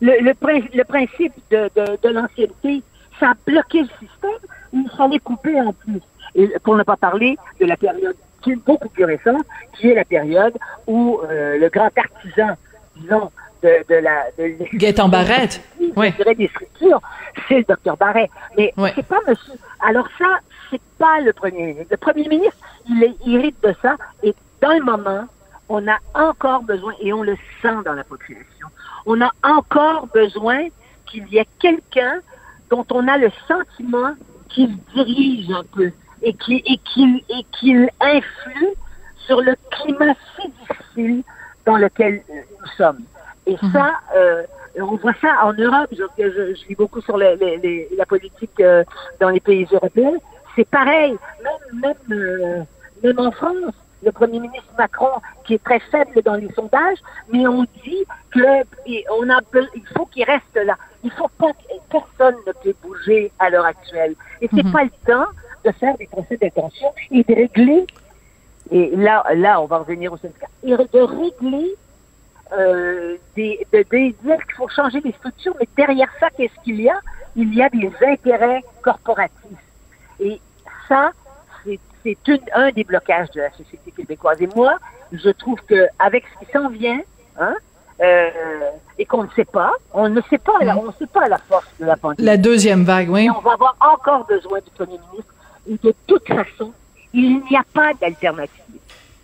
Le, 0.00 0.20
le, 0.22 0.34
prin- 0.34 0.60
le 0.72 0.84
principe 0.84 1.32
de, 1.50 1.68
de, 1.76 1.98
de 2.02 2.08
l'ancienneté, 2.14 2.82
ça 3.18 3.30
a 3.30 3.34
bloqué 3.46 3.80
le 3.82 3.88
système. 4.00 4.38
Il 4.72 4.88
fallait 4.96 5.18
couper 5.18 5.60
en 5.60 5.72
plus. 5.72 6.00
Et 6.36 6.48
pour 6.62 6.76
ne 6.76 6.82
pas 6.84 6.96
parler 6.96 7.36
de 7.60 7.66
la 7.66 7.76
période 7.76 8.16
qui 8.42 8.52
est 8.52 8.56
beaucoup 8.56 8.88
plus 8.90 9.04
récente, 9.04 9.44
qui 9.78 9.88
est 9.88 9.94
la 9.94 10.04
période 10.04 10.54
où 10.86 11.18
euh, 11.24 11.58
le 11.58 11.68
grand 11.70 11.90
artisan, 11.96 12.50
disons, 12.96 13.30
de, 13.64 13.84
de 13.88 13.94
la... 13.96 14.26
De 14.38 14.56
Gaëtan 14.76 15.08
Barrette, 15.08 15.60
je 15.80 15.86
oui. 15.96 16.12
dirais 16.12 16.34
des 16.34 16.48
structures, 16.48 17.00
c'est 17.48 17.58
le 17.58 17.64
docteur 17.64 17.96
Barret. 17.96 18.30
Mais 18.56 18.72
c'est 18.94 19.06
pas 19.06 19.20
monsieur. 19.26 19.54
Alors 19.80 20.06
ça, 20.18 20.38
c'est 20.70 20.82
pas 20.98 21.20
le 21.20 21.32
premier 21.32 21.66
ministre. 21.66 21.88
Le 21.90 21.96
premier 21.96 22.28
ministre, 22.28 22.56
il 22.88 23.02
est 23.02 23.16
hérite 23.26 23.56
de 23.62 23.74
ça. 23.80 23.96
Et 24.22 24.34
dans 24.60 24.72
le 24.72 24.84
moment, 24.84 25.24
on 25.68 25.86
a 25.88 25.98
encore 26.14 26.62
besoin, 26.62 26.92
et 27.00 27.12
on 27.12 27.22
le 27.22 27.36
sent 27.62 27.76
dans 27.84 27.94
la 27.94 28.04
population, 28.04 28.68
on 29.06 29.20
a 29.22 29.30
encore 29.42 30.08
besoin 30.08 30.68
qu'il 31.06 31.26
y 31.28 31.38
ait 31.38 31.48
quelqu'un 31.58 32.20
dont 32.70 32.84
on 32.90 33.08
a 33.08 33.16
le 33.16 33.30
sentiment 33.48 34.14
qu'il 34.48 34.76
dirige 34.94 35.50
un 35.50 35.64
peu 35.74 35.90
et 36.22 36.34
qu'il 36.34 36.62
et 36.66 36.78
qu'il 36.78 37.16
et 37.28 37.44
qu'il 37.52 37.88
influe 38.00 38.68
sur 39.26 39.40
le 39.40 39.54
climat 39.70 40.14
si 40.36 40.48
difficile 40.60 41.22
dans 41.66 41.76
lequel 41.76 42.22
nous 42.28 42.66
sommes. 42.76 43.00
Et 43.46 43.56
ça, 43.72 43.92
euh, 44.16 44.42
on 44.80 44.96
voit 44.96 45.12
ça 45.20 45.44
en 45.44 45.52
Europe. 45.52 45.88
Je, 45.92 46.04
je, 46.18 46.54
je 46.54 46.66
lis 46.68 46.74
beaucoup 46.76 47.00
sur 47.02 47.16
les- 47.16 47.36
les- 47.36 47.58
les- 47.58 47.88
la 47.96 48.06
politique 48.06 48.58
euh, 48.60 48.82
dans 49.20 49.28
les 49.30 49.40
pays 49.40 49.66
européens. 49.70 50.14
C'est 50.56 50.68
pareil. 50.68 51.16
Même, 51.42 51.80
même, 52.08 52.18
euh, 52.18 52.62
même 53.02 53.18
en 53.18 53.30
France, 53.32 53.74
le 54.02 54.12
premier 54.12 54.38
ministre 54.40 54.68
Macron, 54.78 55.20
qui 55.44 55.54
est 55.54 55.64
très 55.64 55.80
faible 55.80 56.22
dans 56.22 56.34
les 56.34 56.50
sondages, 56.52 56.98
mais 57.32 57.46
on 57.46 57.64
dit 57.84 58.04
que 58.32 58.40
on 59.18 59.28
a, 59.30 59.40
il 59.74 59.86
faut 59.96 60.06
qu'il 60.06 60.24
reste 60.24 60.54
là. 60.54 60.76
Il 61.02 61.10
faut 61.12 61.28
pas 61.38 61.52
que 61.52 61.74
personne 61.90 62.36
ne 62.46 62.52
peut 62.52 62.74
bouger 62.82 63.30
à 63.38 63.50
l'heure 63.50 63.64
actuelle. 63.66 64.14
Et 64.40 64.48
c'est 64.54 64.62
Mhm. 64.64 64.72
pas 64.72 64.84
le 64.84 64.90
temps 65.06 65.26
de 65.64 65.70
faire 65.72 65.96
des 65.98 66.06
procès 66.06 66.36
d'intention 66.38 66.88
et 67.10 67.22
de 67.24 67.34
régler. 67.34 67.86
Et 68.70 68.96
là, 68.96 69.24
là, 69.34 69.60
on 69.60 69.66
va 69.66 69.78
revenir 69.78 70.12
au 70.12 70.16
syndicat. 70.16 70.46
Et 70.62 70.70
de 70.70 71.00
régler 71.00 71.74
euh, 72.52 73.16
des, 73.36 73.66
de, 73.72 73.82
dire 73.82 74.14
qu'il 74.46 74.54
faut 74.56 74.68
changer 74.68 75.00
les 75.00 75.12
structures, 75.12 75.54
mais 75.58 75.68
derrière 75.76 76.08
ça, 76.20 76.28
qu'est-ce 76.30 76.62
qu'il 76.62 76.80
y 76.80 76.88
a? 76.88 77.00
Il 77.36 77.54
y 77.54 77.62
a 77.62 77.68
des 77.68 77.90
intérêts 78.06 78.62
corporatifs. 78.82 79.58
Et 80.20 80.40
ça, 80.88 81.10
c'est 81.64 82.18
un 82.54 82.70
des 82.70 82.84
blocages 82.84 83.30
de 83.30 83.40
la 83.40 83.50
société 83.52 83.90
québécoise. 83.90 84.40
Et 84.40 84.48
moi, 84.54 84.76
je 85.12 85.30
trouve 85.30 85.58
que 85.66 85.86
avec 85.98 86.24
ce 86.26 86.44
qui 86.44 86.52
s'en 86.52 86.68
vient, 86.68 87.00
hein, 87.40 87.54
euh, 88.00 88.30
et 88.98 89.06
qu'on 89.06 89.24
ne 89.24 89.30
sait 89.34 89.44
pas, 89.44 89.72
on 89.92 90.08
ne 90.08 90.20
sait 90.28 90.38
pas, 90.38 90.58
la, 90.60 90.76
on 90.76 90.86
ne 90.86 90.92
sait 90.92 91.06
pas 91.06 91.28
la 91.28 91.38
force 91.38 91.68
de 91.80 91.86
la 91.86 91.96
pandémie. 91.96 92.26
La 92.26 92.36
deuxième 92.36 92.84
vague, 92.84 93.08
oui. 93.08 93.24
Et 93.26 93.30
on 93.30 93.40
va 93.40 93.52
avoir 93.52 93.76
encore 93.80 94.26
besoin 94.26 94.58
du 94.60 94.70
premier 94.70 94.98
ministre. 95.10 95.32
Et 95.68 95.78
de 95.82 95.94
toute 96.06 96.26
façon, 96.26 96.72
Il 97.14 97.40
n'y 97.48 97.56
a 97.56 97.62
pas 97.72 97.94
d'alternative. 97.94 98.80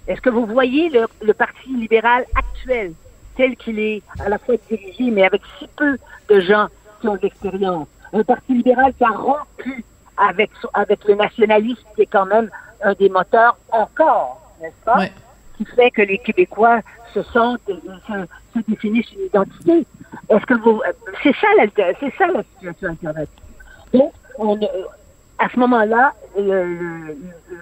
Est-ce 0.07 0.21
que 0.21 0.31
vous 0.31 0.47
voyez 0.47 0.89
le, 0.91 1.07
le 1.23 1.35
Parti 1.35 1.69
libéral 1.69 2.25
actuel? 2.37 2.93
Tel 3.37 3.57
qu'il 3.57 3.79
est 3.79 4.03
à 4.19 4.29
la 4.29 4.39
fois 4.39 4.57
dirigé, 4.69 5.11
mais 5.11 5.25
avec 5.25 5.43
si 5.59 5.69
peu 5.77 5.97
de 6.29 6.41
gens 6.41 6.69
qui 7.01 7.09
ont 7.09 7.15
de 7.17 7.21
l'expérience? 7.23 7.87
Un 8.13 8.23
Parti 8.25 8.55
libéral 8.55 8.93
qui 8.95 9.05
a 9.05 9.11
rompu 9.11 9.85
avec, 10.17 10.51
avec 10.75 11.05
le 11.07 11.15
nationalisme, 11.15 11.83
qui 11.95 12.03
est 12.03 12.07
quand 12.07 12.27
même 12.27 12.51
un 12.83 12.93
des 12.95 13.09
moteurs 13.09 13.57
encore, 13.71 14.41
n'est-ce 14.61 14.85
pas? 14.85 14.99
Ouais. 14.99 15.13
Qui 15.57 15.65
fait 15.65 15.91
que 15.91 16.03
les 16.03 16.19
Québécois 16.19 16.81
se 17.15 17.23
sentent, 17.23 17.61
se, 17.67 18.25
se 18.59 18.65
définissent 18.67 19.13
une 19.13 19.27
identité. 19.27 19.87
Est-ce 20.29 20.45
que 20.47 20.55
vous, 20.55 20.83
c'est 21.23 21.35
ça 21.37 21.47
la, 21.57 21.67
c'est 22.01 22.13
ça 22.17 22.27
la 22.29 22.43
situation 22.55 22.89
alternative. 22.89 23.45
Donc, 23.93 24.13
on, 24.39 24.57
euh, 24.57 24.67
à 25.39 25.49
ce 25.49 25.59
moment-là, 25.59 26.15
le- 26.37 26.65
le- 26.65 27.17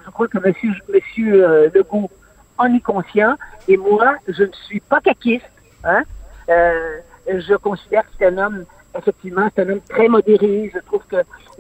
je 0.05 0.11
crois 0.11 0.29
que 0.29 0.39
Monsieur, 0.39 0.71
Monsieur 0.93 1.45
euh, 1.49 1.71
Legault 1.75 2.11
en 2.57 2.73
est 2.75 2.81
conscient, 2.81 3.37
et 3.69 3.77
moi, 3.77 4.15
je 4.29 4.45
ne 4.45 4.53
suis 4.67 4.81
pas 4.81 5.01
caquiste. 5.01 5.45
Hein? 5.85 6.03
Euh, 6.49 6.99
je 7.29 7.55
considère 7.55 8.03
que 8.05 8.11
c'est 8.19 8.27
un 8.27 8.39
homme, 8.39 8.65
effectivement, 8.97 9.49
c'est 9.55 9.63
un 9.63 9.71
homme 9.71 9.81
très 9.89 10.09
modéré. 10.09 10.71
Je 10.75 10.81
trouve 10.81 11.03
que 11.09 11.17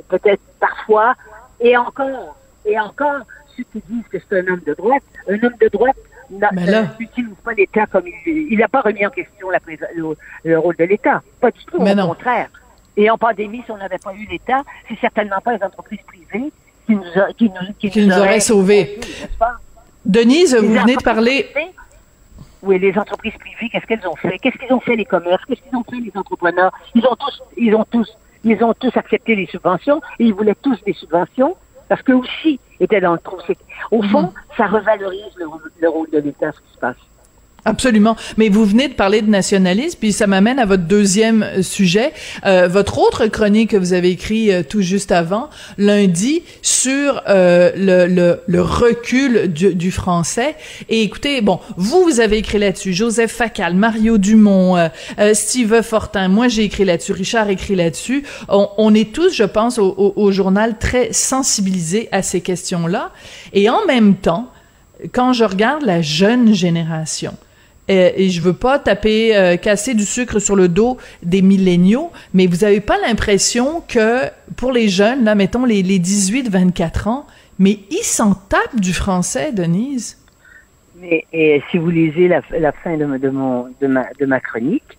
peut-être 0.08 0.42
parfois, 0.60 1.14
et 1.60 1.76
encore, 1.76 2.36
et 2.64 2.78
encore, 2.78 3.20
ceux 3.56 3.64
qui 3.72 3.82
disent 3.88 4.04
que 4.10 4.18
c'est 4.18 4.38
un 4.40 4.52
homme 4.52 4.62
de 4.66 4.74
droite, 4.74 5.02
un 5.28 5.34
homme 5.34 5.56
de 5.60 5.68
droite 5.68 5.96
là- 6.30 6.50
n'utilise 6.98 7.34
pas 7.44 7.52
l'État 7.54 7.86
comme 7.86 8.04
il 8.06 8.48
Il 8.52 8.58
n'a 8.58 8.68
pas 8.68 8.80
remis 8.82 9.04
en 9.06 9.10
question 9.10 9.50
la 9.50 9.58
le, 9.94 10.16
le 10.44 10.58
rôle 10.58 10.76
de 10.76 10.84
l'État. 10.84 11.22
Pas 11.40 11.50
du 11.50 11.64
tout, 11.64 11.80
Mais 11.82 11.92
au 11.92 11.96
non. 11.96 12.08
contraire. 12.08 12.48
Et 12.96 13.08
en 13.10 13.16
pandémie, 13.18 13.62
si 13.64 13.70
on 13.70 13.76
n'avait 13.76 13.98
pas 13.98 14.12
eu 14.14 14.26
l'État, 14.30 14.62
c'est 14.88 14.98
certainement 15.00 15.40
pas 15.42 15.56
les 15.56 15.62
entreprises 15.62 16.00
privées 16.06 16.52
qui 16.86 16.94
nous, 16.94 17.02
a- 17.20 17.32
qui 17.34 17.48
nous, 17.48 17.72
qui 17.78 17.90
Qui 17.90 18.06
nous 18.06 18.18
auraient 18.18 18.40
sauvés. 18.40 18.98
Denise, 20.04 20.56
vous 20.56 20.72
venez 20.74 20.96
de 20.96 21.02
parler. 21.02 21.48
privées- 21.52 21.70
Oui, 22.62 22.78
les 22.78 22.96
entreprises 22.98 23.34
privées, 23.38 23.68
qu'est-ce 23.70 23.86
qu'elles 23.86 24.06
ont 24.06 24.16
fait? 24.16 24.38
Qu'est-ce 24.38 24.58
qu'ils 24.58 24.72
ont 24.72 24.80
fait 24.80 24.96
les 24.96 25.04
commerces? 25.04 25.44
Qu'est-ce 25.44 25.62
qu'ils 25.62 25.76
ont 25.76 25.84
fait 25.84 26.00
les 26.00 26.12
entrepreneurs? 26.14 26.72
Ils 26.94 27.06
ont 27.06 27.14
tous, 27.16 27.42
ils 27.56 27.74
ont 27.74 27.84
tous, 27.90 28.08
ils 28.44 28.62
ont 28.64 28.74
tous 28.74 28.96
accepté 28.96 29.36
les 29.36 29.46
subventions 29.46 30.00
et 30.18 30.24
ils 30.24 30.34
voulaient 30.34 30.56
tous 30.60 30.82
des 30.84 30.92
subventions 30.92 31.56
parce 31.88 32.02
qu'eux 32.02 32.14
aussi 32.14 32.58
étaient 32.80 33.00
dans 33.00 33.12
le 33.14 33.18
trou. 33.20 33.36
Au 33.90 34.02
fond, 34.02 34.22
Mhm. 34.22 34.32
ça 34.56 34.66
revalorise 34.66 35.34
le, 35.36 35.46
le 35.80 35.88
rôle 35.88 36.10
de 36.10 36.18
l'État, 36.18 36.52
ce 36.52 36.60
qui 36.60 36.72
se 36.74 36.78
passe. 36.78 36.96
Absolument. 37.68 38.16
Mais 38.38 38.48
vous 38.48 38.64
venez 38.64 38.88
de 38.88 38.94
parler 38.94 39.20
de 39.20 39.28
nationalisme, 39.28 39.98
puis 40.00 40.12
ça 40.12 40.26
m'amène 40.26 40.58
à 40.58 40.64
votre 40.64 40.84
deuxième 40.84 41.42
euh, 41.42 41.62
sujet, 41.62 42.12
euh, 42.46 42.66
votre 42.66 42.98
autre 42.98 43.26
chronique 43.26 43.70
que 43.70 43.76
vous 43.76 43.92
avez 43.92 44.08
écrit 44.10 44.50
euh, 44.50 44.62
tout 44.62 44.80
juste 44.80 45.12
avant, 45.12 45.50
lundi, 45.76 46.42
sur 46.62 47.22
euh, 47.28 47.70
le, 47.76 48.06
le, 48.06 48.40
le 48.46 48.62
recul 48.62 49.52
du, 49.52 49.74
du 49.74 49.90
français. 49.90 50.56
Et 50.88 51.02
écoutez, 51.02 51.42
bon, 51.42 51.60
vous, 51.76 52.02
vous 52.04 52.20
avez 52.20 52.38
écrit 52.38 52.58
là-dessus, 52.58 52.94
Joseph 52.94 53.32
Facal, 53.32 53.74
Mario 53.74 54.16
Dumont, 54.16 54.76
euh, 54.78 54.88
euh, 55.18 55.34
Steve 55.34 55.82
Fortin, 55.82 56.28
moi 56.28 56.48
j'ai 56.48 56.62
écrit 56.62 56.86
là-dessus, 56.86 57.12
Richard 57.12 57.50
écrit 57.50 57.76
là-dessus. 57.76 58.24
On, 58.48 58.68
on 58.78 58.94
est 58.94 59.12
tous, 59.12 59.34
je 59.34 59.44
pense, 59.44 59.78
au, 59.78 59.94
au, 59.98 60.14
au 60.16 60.32
journal 60.32 60.78
très 60.78 61.12
sensibilisés 61.12 62.08
à 62.12 62.22
ces 62.22 62.40
questions-là. 62.40 63.10
Et 63.52 63.68
en 63.68 63.84
même 63.86 64.14
temps, 64.14 64.50
quand 65.12 65.34
je 65.34 65.44
regarde 65.44 65.82
la 65.84 66.00
jeune 66.00 66.54
génération, 66.54 67.34
euh, 67.90 68.10
et 68.16 68.28
je 68.30 68.40
veux 68.42 68.52
pas 68.52 68.78
taper, 68.78 69.36
euh, 69.36 69.56
casser 69.56 69.94
du 69.94 70.04
sucre 70.04 70.38
sur 70.38 70.56
le 70.56 70.68
dos 70.68 70.98
des 71.22 71.42
milléniaux, 71.42 72.10
mais 72.34 72.46
vous 72.46 72.64
avez 72.64 72.80
pas 72.80 72.98
l'impression 73.06 73.82
que 73.88 74.24
pour 74.56 74.72
les 74.72 74.88
jeunes, 74.88 75.24
là, 75.24 75.34
mettons 75.34 75.64
les, 75.64 75.82
les 75.82 75.98
18-24 75.98 77.08
ans, 77.08 77.26
mais 77.58 77.78
ils 77.90 78.04
s'en 78.04 78.34
tapent 78.34 78.80
du 78.80 78.92
français, 78.92 79.52
Denise? 79.52 80.16
Mais 81.00 81.24
et 81.32 81.62
si 81.70 81.78
vous 81.78 81.90
lisez 81.90 82.28
la, 82.28 82.40
la 82.58 82.72
fin 82.72 82.96
de, 82.96 83.04
ma- 83.04 83.18
de, 83.18 83.30
mon, 83.30 83.68
de, 83.80 83.86
ma, 83.86 84.04
de 84.18 84.26
ma 84.26 84.40
chronique, 84.40 84.98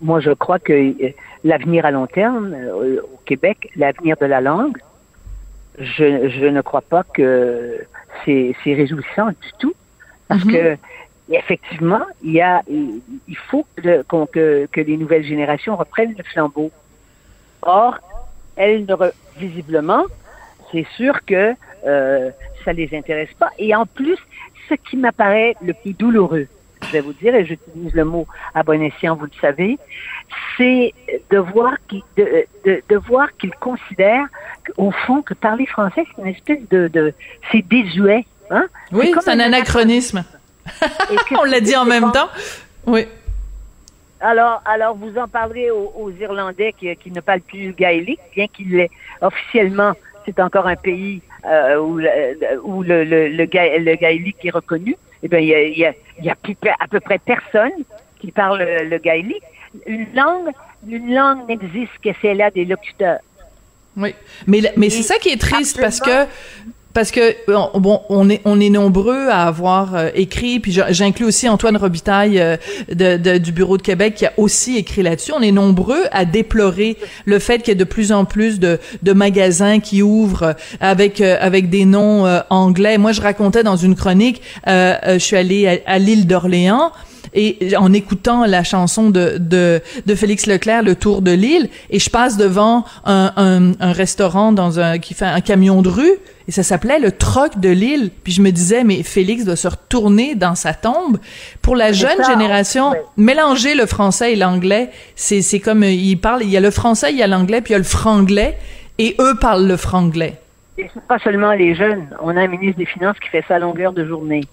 moi 0.00 0.20
je 0.20 0.30
crois 0.30 0.58
que 0.58 0.72
euh, 0.72 1.10
l'avenir 1.44 1.84
à 1.84 1.90
long 1.90 2.06
terme 2.06 2.54
euh, 2.54 3.00
au 3.02 3.18
Québec, 3.26 3.70
l'avenir 3.76 4.16
de 4.20 4.26
la 4.26 4.40
langue, 4.40 4.78
je, 5.78 6.28
je 6.28 6.46
ne 6.46 6.60
crois 6.60 6.80
pas 6.82 7.04
que 7.04 7.78
c'est 8.24 8.54
c'est 8.64 8.74
réjouissant 8.74 9.28
du 9.28 9.50
tout, 9.60 9.74
parce 10.28 10.44
Mhm. 10.44 10.52
que 10.52 10.76
effectivement, 11.36 12.02
il 12.22 12.32
y 12.32 12.40
a, 12.40 12.62
il 12.68 13.36
faut 13.50 13.66
que, 13.76 14.02
qu'on- 14.02 14.26
que, 14.26 14.66
que 14.70 14.80
les 14.80 14.96
nouvelles 14.96 15.24
générations 15.24 15.76
reprennent 15.76 16.14
le 16.16 16.24
flambeau. 16.24 16.70
Or, 17.62 17.98
elles 18.56 18.82
ne 18.86 18.94
re- 18.94 19.12
visiblement, 19.36 20.04
c'est 20.72 20.86
sûr 20.96 21.24
que 21.26 21.54
euh, 21.86 22.30
ça 22.64 22.72
les 22.72 22.88
intéresse 22.94 23.32
pas. 23.38 23.50
Et 23.58 23.74
en 23.74 23.86
plus, 23.86 24.18
ce 24.68 24.74
qui 24.74 24.96
m'apparaît 24.96 25.54
le 25.62 25.74
plus 25.74 25.92
douloureux, 25.92 26.46
je 26.82 26.92
vais 26.92 27.00
vous 27.00 27.12
dire, 27.14 27.34
et 27.34 27.44
j'utilise 27.44 27.92
le 27.94 28.04
mot 28.04 28.26
à 28.54 28.62
bon 28.62 28.80
escient, 28.82 29.16
vous 29.16 29.24
le 29.26 29.30
savez, 29.40 29.78
c'est 30.56 30.94
de 31.30 31.38
voir 31.38 31.74
qu'ils 31.88 32.02
de, 32.16 32.44
de, 32.64 32.82
de 32.88 32.96
voir 32.96 33.28
qu'ils 33.36 33.54
considèrent 33.56 34.26
au 34.76 34.90
fond 34.90 35.22
que 35.22 35.34
parler 35.34 35.66
français 35.66 36.04
c'est 36.14 36.22
une 36.22 36.28
espèce 36.28 36.68
de, 36.68 36.88
de 36.88 37.12
c'est 37.50 37.62
désuet, 37.66 38.26
hein 38.50 38.66
Oui, 38.92 39.10
c'est 39.20 39.30
un 39.30 39.40
anachronisme. 39.40 40.18
Et 40.18 40.37
On 41.38 41.44
l'a 41.44 41.60
dit 41.60 41.76
en 41.76 41.84
même 41.84 42.10
temps. 42.12 42.28
Oui. 42.86 43.06
Alors, 44.20 44.60
alors 44.64 44.96
vous 44.96 45.16
en 45.16 45.28
parlerez 45.28 45.70
aux, 45.70 45.92
aux 45.96 46.10
Irlandais 46.10 46.74
qui, 46.78 46.94
qui 46.96 47.10
ne 47.12 47.20
parlent 47.20 47.40
plus 47.40 47.72
gaélique, 47.72 48.20
bien 48.34 48.46
qu'il 48.48 48.70
l'ait 48.70 48.90
officiellement, 49.20 49.92
c'est 50.26 50.40
encore 50.40 50.66
un 50.66 50.74
pays 50.76 51.22
euh, 51.46 51.76
où, 51.78 51.98
le, 51.98 52.08
où 52.64 52.82
le, 52.82 53.04
le, 53.04 53.28
le, 53.28 53.44
ga- 53.46 53.78
le 53.78 53.94
gaélique 53.94 54.44
est 54.44 54.50
reconnu. 54.50 54.96
Eh 55.22 55.28
bien, 55.28 55.38
il 55.38 55.46
y 55.48 55.54
a, 55.54 55.62
il 55.62 55.78
y 55.78 55.84
a, 55.86 55.92
il 56.18 56.24
y 56.24 56.30
a 56.30 56.34
plus, 56.34 56.54
pe- 56.56 56.68
à 56.80 56.88
peu 56.88 56.98
près 57.00 57.18
personne 57.18 57.70
qui 58.20 58.32
parle 58.32 58.60
le, 58.62 58.98
gaélique. 58.98 59.42
Une 59.86 60.06
langue, 60.14 60.50
une 60.88 61.14
langue 61.14 61.46
n'existe 61.48 61.92
que 62.02 62.10
celle 62.20 62.38
là 62.38 62.50
des 62.50 62.64
locuteurs. 62.64 63.18
Oui, 63.96 64.14
mais 64.46 64.60
mais 64.76 64.90
c'est 64.90 65.02
ça 65.02 65.16
qui 65.18 65.28
est 65.30 65.40
triste 65.40 65.80
parce 65.80 66.00
que 66.00 66.26
parce 66.98 67.12
que 67.12 67.36
on- 67.46 67.78
bon 67.78 68.00
on 68.08 68.28
est 68.28 68.40
on 68.44 68.58
est 68.60 68.70
nombreux 68.70 69.28
à 69.28 69.46
avoir 69.46 69.94
euh, 69.94 70.08
écrit 70.16 70.58
puis 70.58 70.76
j'inclus 70.90 71.26
aussi 71.26 71.48
Antoine 71.48 71.76
Robitaille 71.76 72.40
euh, 72.40 72.56
de, 72.92 73.16
de- 73.16 73.38
du 73.38 73.52
bureau 73.52 73.76
de 73.76 73.82
Québec 73.82 74.16
qui 74.16 74.26
a 74.26 74.32
aussi 74.36 74.76
écrit 74.78 75.02
là-dessus. 75.04 75.30
On 75.32 75.40
est 75.40 75.52
nombreux 75.52 76.02
à 76.10 76.24
déplorer 76.24 76.96
le 77.24 77.38
fait 77.38 77.58
qu'il 77.58 77.68
y 77.68 77.76
a 77.76 77.78
de 77.78 77.84
plus 77.84 78.10
en 78.10 78.24
plus 78.24 78.58
de 78.58 78.80
de 79.04 79.12
magasins 79.12 79.78
qui 79.78 80.02
ouvrent 80.02 80.56
avec 80.80 81.20
euh, 81.20 81.36
avec 81.40 81.70
des 81.70 81.84
noms 81.84 82.26
euh, 82.26 82.40
anglais. 82.50 82.98
Moi 82.98 83.12
je 83.12 83.20
racontais 83.20 83.62
dans 83.62 83.76
une 83.76 83.94
chronique 83.94 84.42
euh, 84.66 84.96
euh, 85.06 85.14
je 85.14 85.24
suis 85.24 85.36
allée 85.36 85.68
à, 85.68 85.92
à 85.94 85.98
l'île 86.00 86.26
d'Orléans 86.26 86.90
et 87.34 87.76
en 87.76 87.92
écoutant 87.92 88.46
la 88.46 88.62
chanson 88.64 89.10
de, 89.10 89.38
de, 89.38 89.80
de 90.06 90.14
Félix 90.14 90.46
Leclerc, 90.46 90.82
Le 90.82 90.94
Tour 90.94 91.22
de 91.22 91.32
l'île, 91.32 91.68
et 91.90 91.98
je 91.98 92.10
passe 92.10 92.36
devant 92.36 92.84
un, 93.04 93.32
un, 93.36 93.72
un 93.80 93.92
restaurant 93.92 94.52
dans 94.52 94.80
un 94.80 94.98
qui 94.98 95.14
fait 95.14 95.24
un 95.24 95.40
camion 95.40 95.82
de 95.82 95.88
rue, 95.88 96.12
et 96.46 96.50
ça 96.50 96.62
s'appelait 96.62 96.98
le 96.98 97.12
Troc 97.12 97.60
de 97.60 97.68
l'île. 97.68 98.10
Puis 98.24 98.32
je 98.32 98.40
me 98.40 98.50
disais, 98.50 98.82
mais 98.82 99.02
Félix 99.02 99.44
doit 99.44 99.56
se 99.56 99.68
retourner 99.68 100.34
dans 100.34 100.54
sa 100.54 100.72
tombe. 100.72 101.18
Pour 101.60 101.76
la 101.76 101.92
jeune 101.92 102.22
ça, 102.22 102.30
génération, 102.32 102.94
mélanger 103.16 103.74
le 103.74 103.84
français 103.84 104.32
et 104.32 104.36
l'anglais, 104.36 104.90
c'est 105.14 105.42
c'est 105.42 105.60
comme 105.60 105.82
euh, 105.82 105.90
ils 105.90 106.16
parlent, 106.16 106.42
il 106.42 106.50
y 106.50 106.56
a 106.56 106.60
le 106.60 106.70
français, 106.70 107.12
il 107.12 107.18
y 107.18 107.22
a 107.22 107.26
l'anglais, 107.26 107.60
puis 107.60 107.70
il 107.70 107.72
y 107.72 107.76
a 107.76 107.78
le 107.78 107.84
franglais, 107.84 108.56
et 108.98 109.14
eux 109.20 109.34
parlent 109.38 109.66
le 109.66 109.76
franglais. 109.76 110.40
Et 110.78 110.88
pas 111.06 111.18
seulement 111.18 111.52
les 111.52 111.74
jeunes. 111.74 112.06
On 112.20 112.36
a 112.36 112.40
un 112.40 112.46
ministre 112.46 112.78
des 112.78 112.86
Finances 112.86 113.18
qui 113.20 113.28
fait 113.28 113.44
ça 113.46 113.56
à 113.56 113.58
longueur 113.58 113.92
de 113.92 114.06
journée. 114.06 114.44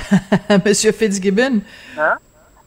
Monsieur 0.64 0.92
Fitzgibbon, 0.92 1.60
Hein? 1.98 2.16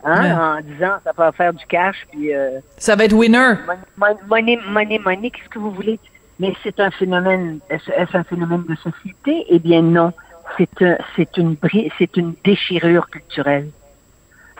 Hein? 0.03 0.23
Ouais. 0.23 0.31
En 0.31 0.61
disant 0.61 0.93
ça 1.03 1.11
va 1.15 1.31
faire 1.31 1.53
du 1.53 1.65
cash, 1.67 2.07
puis 2.11 2.33
euh, 2.33 2.59
ça 2.77 2.95
va 2.95 3.05
être 3.05 3.13
winner. 3.13 3.53
Mon- 3.97 4.17
Money, 4.27 4.57
money, 4.67 4.97
money, 4.99 5.29
qu'est-ce 5.29 5.49
que 5.49 5.59
vous 5.59 5.71
voulez? 5.71 5.99
Mais 6.39 6.53
c'est 6.63 6.79
un 6.79 6.89
phénomène, 6.89 7.59
est-ce 7.69 8.17
un 8.17 8.23
phénomène 8.23 8.63
de 8.67 8.75
société? 8.75 9.45
Eh 9.49 9.59
bien 9.59 9.81
non. 9.83 10.11
C'est 10.57 10.81
un, 10.81 10.97
c'est 11.15 11.37
une, 11.37 11.55
c'est 11.99 12.17
une 12.17 12.33
déchirure 12.43 13.09
culturelle. 13.09 13.69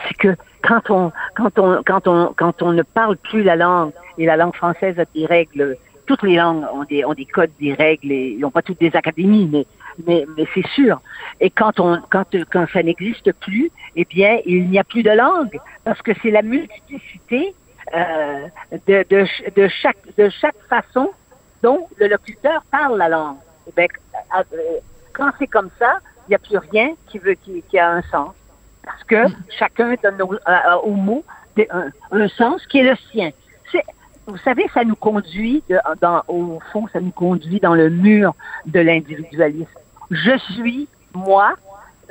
C'est 0.08 0.14
que 0.16 0.36
quand 0.64 0.90
on, 0.92 1.12
quand 1.36 1.58
on, 1.60 1.82
quand 1.84 2.08
on, 2.08 2.34
quand 2.38 2.62
on 2.62 2.72
ne 2.72 2.84
parle 2.84 3.18
plus 3.18 3.42
la 3.44 3.56
langue, 3.56 3.92
et 4.20 4.26
la 4.28 4.38
langue 4.38 4.56
française 4.56 5.00
a 5.00 5.06
des 5.16 5.26
règles, 5.26 5.76
toutes 6.06 6.22
les 6.24 6.36
langues 6.36 6.64
ont 6.74 6.84
des, 6.84 7.04
ont 7.04 7.14
des 7.16 7.26
codes, 7.26 7.52
des 7.60 7.74
règles, 7.74 8.12
et 8.12 8.36
ils 8.38 8.40
n'ont 8.40 8.52
pas 8.52 8.62
toutes 8.62 8.80
des 8.80 8.96
académies, 8.96 9.50
mais, 9.52 9.66
mais, 10.08 10.26
c'est 10.54 10.66
sûr. 10.68 11.02
Et 11.40 11.50
quand 11.50 11.80
on, 11.80 12.02
quand, 12.10 12.26
quand 12.52 12.66
ça 12.72 12.84
n'existe 12.84 13.32
plus, 13.34 13.72
eh 13.96 14.06
bien, 14.06 14.40
il 14.46 14.70
n'y 14.70 14.80
a 14.80 14.84
plus 14.84 15.04
de 15.04 15.12
langue, 15.12 15.60
parce 15.84 16.02
que 16.02 16.12
c'est 16.22 16.32
la 16.32 16.42
multiplicité 16.42 17.54
euh, 17.94 18.48
de, 18.88 19.06
de, 19.10 19.26
de, 19.56 19.68
chaque, 19.68 19.98
de 20.18 20.30
chaque 20.30 20.58
façon 20.70 21.12
dont 21.62 21.88
le 21.98 22.08
locuteur 22.08 22.64
parle 22.72 22.98
la 22.98 23.10
langue. 23.10 23.38
Eh 23.68 23.72
bien, 23.76 23.88
euh, 24.38 24.44
euh, 24.54 24.80
quand 25.14 25.32
c'est 25.40 25.48
comme 25.48 25.70
ça, 25.78 26.00
il 26.28 26.32
n'y 26.32 26.36
a 26.36 26.40
plus 26.40 26.58
rien 26.58 26.94
qui, 27.08 27.18
veut, 27.20 27.34
qui, 27.34 27.80
a 27.80 27.92
un 27.92 28.02
sens. 28.04 28.34
Parce 28.84 29.04
que 29.04 29.26
chacun 29.58 29.96
donne 30.02 30.22
au, 30.22 30.92
mot 30.92 31.24
un, 31.70 31.92
un 32.12 32.28
sens 32.30 32.66
qui 32.68 32.80
est 32.80 32.84
le 32.84 32.96
sien. 33.12 33.32
Vous 34.28 34.38
savez, 34.38 34.66
ça 34.74 34.84
nous 34.84 34.96
conduit, 34.96 35.64
dans, 36.02 36.24
au 36.28 36.60
fond, 36.72 36.88
ça 36.94 37.02
nous 37.02 37.12
conduit 37.12 37.60
dans 37.60 37.76
le 37.76 37.90
mur 37.90 38.34
de 38.66 38.80
l'individualisme. 38.80 39.68
Je 40.12 40.38
suis 40.54 40.88
moi. 41.14 41.54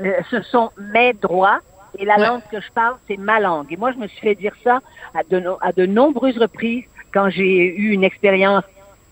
Euh, 0.01 0.13
ce 0.31 0.43
sont 0.43 0.71
mes 0.95 1.13
droits. 1.13 1.61
Et 1.99 2.05
la 2.05 2.17
Ouais. 2.19 2.27
langue 2.27 2.43
que 2.51 2.61
je 2.61 2.71
parle, 2.73 2.95
c'est 3.09 3.17
ma 3.17 3.41
langue. 3.41 3.67
Et 3.73 3.77
moi, 3.77 3.91
je 3.93 3.99
me 3.99 4.07
suis 4.07 4.21
fait 4.21 4.35
dire 4.37 4.53
ça 4.65 4.81
à 5.15 5.23
de, 5.29 5.41
no- 5.41 5.59
à 5.61 5.73
de 5.73 5.87
nombreuses 5.87 6.39
reprises 6.39 6.85
quand 7.13 7.29
j'ai 7.31 7.67
eu 7.77 7.91
une 7.91 8.05
expérience 8.05 8.63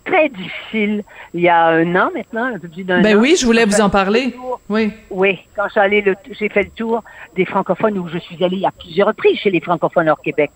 très 0.05 0.29
difficile 0.29 1.03
il 1.35 1.40
y 1.40 1.48
a 1.48 1.66
un 1.66 1.94
an 1.96 2.11
maintenant, 2.14 2.44
un 2.44 2.59
peu 2.59 2.68
plus 2.68 2.85
d'un 2.85 3.03
Ben 3.03 3.18
an. 3.18 3.20
oui, 3.20 3.35
je 3.38 3.44
voulais 3.44 3.64
vous 3.66 3.81
en 3.81 3.90
parler. 3.90 4.35
Oui. 4.70 4.92
oui, 5.11 5.40
quand 5.57 5.66
j'ai 5.74 6.48
fait 6.48 6.62
le 6.62 6.70
tour 6.70 7.03
des 7.37 7.44
francophones 7.44 7.98
où 7.98 8.09
je 8.09 8.18
suis 8.18 8.42
allée 8.42 8.64
à 8.64 8.70
plusieurs 8.70 9.09
reprises 9.09 9.38
chez 9.40 9.51
les 9.51 9.61
francophones 9.61 10.09
hors 10.09 10.22
Québec. 10.22 10.51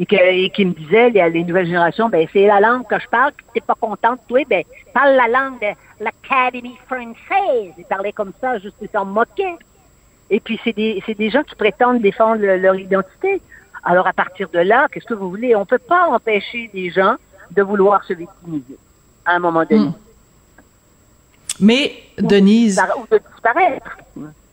Et, 0.00 0.06
que, 0.06 0.16
et 0.16 0.50
qui 0.50 0.64
me 0.64 0.72
disaient, 0.72 1.10
les, 1.10 1.30
les 1.30 1.44
nouvelles 1.44 1.66
générations, 1.66 2.08
ben 2.08 2.26
c'est 2.32 2.46
la 2.46 2.58
langue 2.58 2.84
que 2.88 2.98
je 2.98 3.06
parle, 3.08 3.30
que 3.32 3.44
t'es 3.54 3.60
pas 3.60 3.76
contente, 3.80 4.18
toi, 4.26 4.40
ben 4.50 4.64
parle 4.92 5.14
la 5.14 5.28
langue 5.28 5.60
de 5.60 6.04
l'Académie 6.04 6.76
française. 6.86 7.72
Ils 7.78 7.84
parlaient 7.88 8.12
comme 8.12 8.32
ça, 8.40 8.58
juste 8.58 8.74
ils 8.82 8.88
s'en 8.88 9.04
moquaient. 9.04 9.56
Et 10.30 10.40
puis 10.40 10.58
c'est 10.64 10.72
des, 10.72 11.00
c'est 11.06 11.14
des 11.16 11.30
gens 11.30 11.42
qui 11.44 11.54
prétendent 11.54 12.00
défendre 12.00 12.40
le- 12.40 12.56
leur 12.56 12.74
identité. 12.74 13.40
Alors 13.84 14.06
à 14.08 14.12
partir 14.12 14.48
de 14.48 14.58
là, 14.58 14.88
qu'est-ce 14.90 15.04
que 15.06 15.14
vous 15.14 15.30
voulez? 15.30 15.54
On 15.54 15.64
peut 15.66 15.78
pas 15.78 16.08
empêcher 16.08 16.68
des 16.74 16.90
gens 16.90 17.14
de 17.52 17.62
vouloir 17.62 18.02
se 18.04 18.14
victimiser 18.14 18.76
à 19.24 19.36
un 19.36 19.38
moment 19.38 19.64
donné. 19.64 19.86
Hmm. 19.86 19.92
Mais, 21.60 21.92
Denise, 22.18 22.82
Ou 22.98 23.06
de 23.14 23.20
disparaître. 23.32 23.96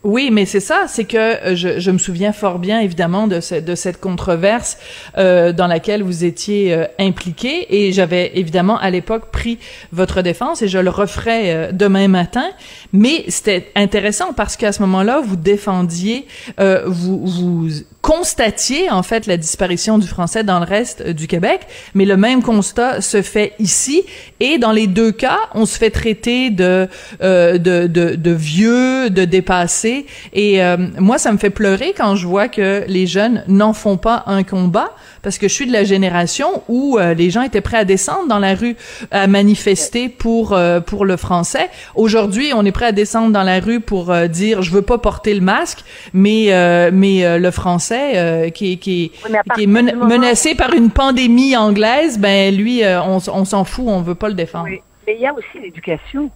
Oui, 0.04 0.30
mais 0.32 0.46
c'est 0.46 0.58
ça, 0.58 0.86
c'est 0.88 1.04
que 1.04 1.16
euh, 1.16 1.54
je, 1.54 1.78
je 1.78 1.90
me 1.92 1.98
souviens 1.98 2.32
fort 2.32 2.58
bien 2.58 2.80
évidemment 2.80 3.28
de, 3.28 3.38
ce- 3.40 3.54
de 3.60 3.76
cette 3.76 4.00
controverse 4.00 4.76
euh, 5.16 5.52
dans 5.52 5.68
laquelle 5.68 6.02
vous 6.02 6.24
étiez 6.24 6.74
euh, 6.74 6.86
impliqué 6.98 7.66
et 7.86 7.92
j'avais 7.92 8.32
évidemment 8.34 8.78
à 8.80 8.90
l'époque 8.90 9.30
pris 9.30 9.58
votre 9.92 10.22
défense 10.22 10.60
et 10.62 10.66
je 10.66 10.78
le 10.78 10.90
referai 10.90 11.54
euh, 11.54 11.70
demain 11.72 12.08
matin. 12.08 12.46
Mais 12.92 13.24
c'était 13.28 13.70
intéressant 13.76 14.32
parce 14.32 14.56
qu'à 14.56 14.72
ce 14.72 14.82
moment-là, 14.82 15.20
vous 15.24 15.36
défendiez, 15.36 16.26
euh, 16.58 16.82
vous, 16.86 17.24
vous 17.24 17.68
constatiez 18.00 18.90
en 18.90 19.04
fait 19.04 19.26
la 19.28 19.36
disparition 19.36 19.98
du 19.98 20.08
français 20.08 20.42
dans 20.42 20.58
le 20.58 20.64
reste 20.66 21.02
euh, 21.06 21.12
du 21.12 21.28
Québec, 21.28 21.60
mais 21.94 22.06
le 22.06 22.16
même 22.16 22.42
constat 22.42 23.00
se 23.02 23.22
fait 23.22 23.52
ici 23.60 24.02
et 24.40 24.58
dans 24.58 24.72
les 24.72 24.88
deux 24.88 25.12
cas, 25.12 25.38
on 25.54 25.64
se 25.64 25.78
fait 25.78 25.90
traiter 25.90 26.50
de 26.50 26.88
de, 27.20 27.86
de, 27.86 28.16
de 28.16 28.30
vieux, 28.32 29.08
de 29.08 29.24
dépassés 29.24 29.91
et 30.32 30.62
euh, 30.62 30.76
moi 30.98 31.18
ça 31.18 31.32
me 31.32 31.38
fait 31.38 31.50
pleurer 31.50 31.94
quand 31.96 32.16
je 32.16 32.26
vois 32.26 32.48
que 32.48 32.84
les 32.86 33.06
jeunes 33.06 33.44
n'en 33.48 33.72
font 33.72 33.96
pas 33.96 34.22
un 34.26 34.42
combat 34.42 34.90
parce 35.22 35.38
que 35.38 35.48
je 35.48 35.54
suis 35.54 35.66
de 35.66 35.72
la 35.72 35.84
génération 35.84 36.62
où 36.68 36.98
euh, 36.98 37.14
les 37.14 37.30
gens 37.30 37.42
étaient 37.42 37.60
prêts 37.60 37.76
à 37.78 37.84
descendre 37.84 38.26
dans 38.28 38.38
la 38.38 38.54
rue 38.54 38.76
à 39.10 39.26
manifester 39.26 40.08
pour 40.08 40.52
euh, 40.52 40.80
pour 40.80 41.04
le 41.04 41.16
français. 41.16 41.68
Aujourd'hui, 41.94 42.52
on 42.54 42.64
est 42.64 42.72
prêt 42.72 42.86
à 42.86 42.92
descendre 42.92 43.32
dans 43.32 43.42
la 43.44 43.60
rue 43.60 43.80
pour 43.80 44.12
dire 44.28 44.62
je 44.62 44.70
veux 44.70 44.82
pas 44.82 44.98
porter 44.98 45.34
le 45.34 45.40
masque, 45.40 45.84
mais 46.12 46.46
mais 46.92 47.38
le 47.38 47.50
français 47.50 48.50
qui 48.54 48.72
est 48.72 48.76
qui 48.76 49.04
est, 49.04 49.10
Oui, 49.24 49.30
mais 49.32 49.38
à 49.38 49.42
qui 49.42 49.62
est 49.62 49.66
partir 49.66 49.68
men- 49.68 49.86
du 49.90 49.96
moment- 49.96 50.08
menacé 50.08 50.54
par 50.54 50.72
une 50.74 50.90
pandémie 50.90 51.56
anglaise, 51.56 52.18
ben 52.18 52.54
lui 52.54 52.82
on, 52.84 53.20
s'en 53.20 53.64
fout, 53.64 53.84
on 53.88 54.00
veut 54.02 54.14
pas 54.14 54.28
le 54.28 54.34
défendre. 54.34 54.66
Oui, 54.70 54.80
mais 55.06 55.14
il 55.16 55.20
y 55.22 55.26
a 55.26 55.32
aussi 55.34 55.58
l'éducation. 55.62 56.30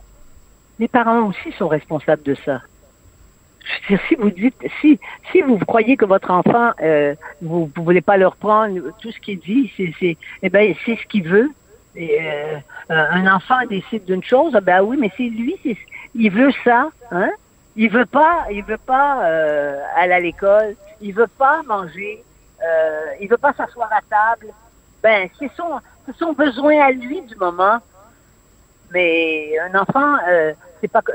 Les 0.79 0.89
parents 0.89 1.23
aussi 1.29 1.57
sont 1.59 1.69
responsables 1.69 2.23
de 2.23 2.37
ça. 2.45 2.61
Je 3.67 3.95
veux 3.95 3.97
dire, 3.97 4.07
si 4.09 4.15
vous 4.15 4.31
dites, 4.31 4.55
si, 4.81 5.01
si 5.33 5.43
vous 5.43 5.59
croyez 5.59 5.97
que 5.97 6.05
votre 6.05 6.31
enfant, 6.31 6.71
euh, 6.83 7.15
vous 7.43 7.71
ne 7.77 7.83
voulez 7.83 8.01
pas 8.01 8.17
leur 8.17 8.37
prendre 8.37 8.79
tout 9.01 9.11
ce 9.11 9.19
qu'il 9.19 9.41
dit, 9.41 9.73
c'est, 9.77 9.93
c'est, 9.99 10.17
eh 10.43 10.49
ben, 10.49 10.75
c'est 10.85 10.97
ce 10.97 11.07
qu'il 11.07 11.25
veut. 11.25 11.51
Et, 11.97 12.19
euh, 12.21 12.59
un 12.89 13.27
enfant 13.35 13.65
décide 13.69 14.05
d'une 14.05 14.23
chose, 14.23 14.53
ah 14.55 14.61
ben 14.61 14.83
oui, 14.83 14.97
mais 15.01 15.11
c'est 15.17 15.25
lui, 15.25 15.57
il 16.15 16.31
veut 16.31 16.53
ça, 16.65 16.91
hein. 17.11 17.31
Il 17.79 17.91
veut 17.91 18.07
pas, 18.07 18.47
il 18.51 18.65
veut 18.65 18.79
pas 18.79 19.23
euh, 19.25 19.83
aller 19.97 20.15
à 20.15 20.21
l'école, 20.21 20.77
il 21.03 21.13
veut 21.13 21.27
pas 21.27 21.63
manger, 21.65 22.25
euh, 22.65 23.07
il 23.21 23.29
veut 23.29 23.37
pas 23.37 23.53
s'asseoir 23.53 23.91
à 23.93 24.01
table. 24.09 24.53
Ben, 25.03 25.29
c'est 25.39 25.51
son, 25.57 25.81
c'est 26.07 26.17
son 26.17 26.33
besoin 26.33 26.81
à 26.81 26.91
lui 26.91 27.21
du 27.23 27.37
moment. 27.37 27.79
Mais 28.93 29.59
un 29.59 29.79
enfant, 29.79 30.17
euh, 30.29 30.55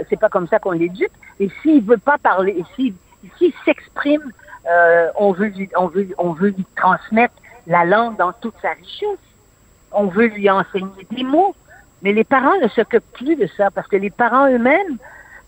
c'est 0.09 0.19
pas 0.19 0.27
pas 0.27 0.29
comme 0.29 0.47
ça 0.47 0.59
qu'on 0.59 0.71
l'éduque. 0.71 1.11
Et 1.39 1.49
s'il 1.61 1.83
veut 1.83 1.97
pas 1.97 2.17
parler, 2.17 2.63
s'il 2.75 3.53
s'exprime, 3.65 4.31
euh, 4.69 5.09
on 5.15 5.31
veut 5.31 5.47
lui 5.47 6.65
transmettre 6.75 7.35
la 7.67 7.85
langue 7.85 8.17
dans 8.17 8.33
toute 8.33 8.55
sa 8.61 8.71
richesse. 8.71 9.19
On 9.91 10.07
veut 10.07 10.27
lui 10.27 10.49
enseigner 10.49 11.07
des 11.11 11.23
mots. 11.23 11.55
Mais 12.01 12.13
les 12.13 12.23
parents 12.23 12.57
ne 12.61 12.67
s'occupent 12.67 13.11
plus 13.13 13.35
de 13.35 13.47
ça 13.57 13.69
parce 13.69 13.87
que 13.87 13.95
les 13.95 14.09
parents 14.09 14.49
eux-mêmes, 14.49 14.97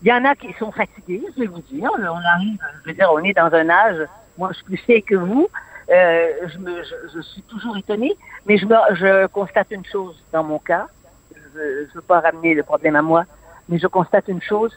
il 0.02 0.08
y 0.08 0.12
en 0.12 0.24
a 0.24 0.34
qui 0.34 0.52
sont 0.54 0.70
fatigués, 0.70 1.22
je 1.34 1.40
vais 1.40 1.46
vous 1.46 1.62
dire. 1.62 1.90
On 1.98 2.02
arrive, 2.02 2.58
je 2.82 2.90
veux 2.90 2.94
dire, 2.94 3.10
on 3.12 3.18
est 3.24 3.32
dans 3.32 3.52
un 3.52 3.68
âge. 3.68 4.06
Moi, 4.38 4.50
je 4.50 4.56
suis 4.56 4.64
plus 4.64 4.84
vieille 4.86 5.02
que 5.02 5.16
vous. 5.16 5.48
Euh, 5.90 6.28
je, 6.46 6.58
me, 6.58 6.82
je 7.14 7.20
suis 7.20 7.42
toujours 7.42 7.76
étonnée, 7.76 8.16
mais 8.46 8.56
je, 8.56 8.66
me, 8.66 8.74
je 8.92 9.26
constate 9.26 9.68
une 9.70 9.84
chose 9.84 10.22
dans 10.32 10.44
mon 10.44 10.58
cas. 10.58 10.86
Je 11.34 11.60
ne 11.60 11.94
veux 11.94 12.00
pas 12.00 12.20
ramener 12.20 12.54
le 12.54 12.62
problème 12.62 12.96
à 12.96 13.02
moi, 13.02 13.24
mais 13.68 13.78
je 13.78 13.86
constate 13.86 14.28
une 14.28 14.42
chose, 14.42 14.72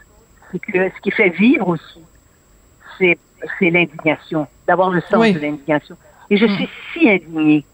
c'est 0.52 0.58
que 0.58 0.72
ce 0.94 1.00
qui 1.02 1.10
fait 1.10 1.28
vivre 1.30 1.68
aussi, 1.68 2.00
c'est 2.98 3.18
c'est 3.58 3.70
l'indignation, 3.70 4.46
d'avoir 4.66 4.90
le 4.90 5.00
sens 5.02 5.20
Oui. 5.20 5.32
de 5.32 5.38
l'indignation. 5.38 5.96
Et 6.30 6.36
je 6.36 6.46
suis 6.46 6.68
si 6.92 7.08
indignée 7.08 7.64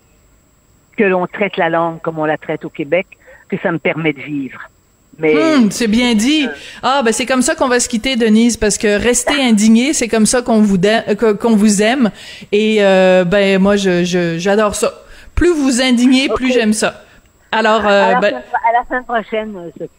que 0.97 1.05
l'on 1.05 1.27
traite 1.27 1.57
la 1.57 1.71
langue 1.71 2.01
comme 2.03 2.19
on 2.19 2.25
la 2.27 2.37
traite 2.37 2.65
au 2.65 2.69
Québec, 2.71 3.07
que 3.49 3.57
ça 3.63 3.73
me 3.73 3.79
permet 3.79 4.13
de 4.13 4.21
vivre. 4.21 4.61
Mais 5.19 5.35
Hum, 5.37 5.71
c'est 5.71 5.87
bien 5.89 6.15
dit. 6.15 6.49
Ah 6.83 7.03
ben 7.05 7.13
c'est 7.13 7.25
comme 7.25 7.41
ça 7.43 7.55
qu'on 7.55 7.69
va 7.69 7.79
se 7.81 7.89
quitter, 7.89 8.17
Denise, 8.17 8.57
parce 8.57 8.77
que 8.77 9.01
rester 9.01 9.41
indigné, 9.43 9.93
c'est 9.93 10.09
comme 10.09 10.27
ça 10.27 10.43
qu'on 10.43 10.61
vous 10.61 10.77
euh, 10.85 11.35
qu'on 11.37 11.55
vous 11.57 11.83
aime. 11.83 12.11
Et 12.53 12.79
euh, 12.85 13.25
ben 13.25 13.61
moi, 13.63 13.77
je 13.77 14.05
je- 14.05 14.37
j'adore 14.39 14.75
ça. 14.75 14.93
Plus 15.35 15.53
vous 15.55 15.81
indignez, 15.81 16.29
plus 16.29 16.53
j'aime 16.53 16.73
ça. 16.73 17.03
Alors, 17.53 17.87
à, 17.87 17.91
euh, 17.91 18.13
la 18.13 18.21
ben, 18.21 18.29
semaine, 18.31 18.43
à 18.69 18.73
la 18.73 18.85
semaine 18.87 19.05
prochaine, 19.05 19.57
euh, 19.57 19.71
Sophie. 19.79 19.91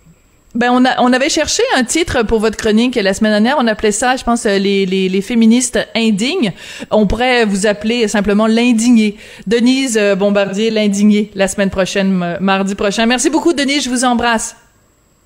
Ben 0.56 0.72
on 0.72 0.86
a 0.86 1.02
on 1.02 1.12
avait 1.14 1.30
cherché 1.30 1.62
un 1.76 1.84
titre 1.84 2.24
pour 2.24 2.40
votre 2.40 2.58
chronique 2.58 2.96
la 2.96 3.14
semaine 3.14 3.32
dernière. 3.32 3.58
On 3.60 3.68
appelait 3.68 3.92
ça, 3.92 4.16
je 4.16 4.24
pense, 4.24 4.46
euh, 4.46 4.58
les 4.58 4.86
les, 4.86 5.10
les 5.10 5.22
féministes 5.22 5.80
indignes. 5.96 6.54
On 6.92 7.06
pourrait 7.08 7.46
vous 7.46 7.68
appeler 7.68 8.08
simplement 8.08 8.48
l'indigné. 8.48 9.18
Denise 9.46 9.98
euh, 9.98 10.16
Bombardier, 10.16 10.72
l'indigné, 10.72 11.32
la 11.36 11.48
semaine 11.48 11.70
prochaine, 11.70 12.38
mardi 12.40 12.76
prochain. 12.76 13.06
Merci 13.06 13.30
beaucoup, 13.30 13.54
Denise. 13.54 13.84
Je 13.84 13.90
vous 13.90 14.06
embrasse. 14.06 14.56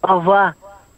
Au 0.07 0.17
revoir. 0.17 0.53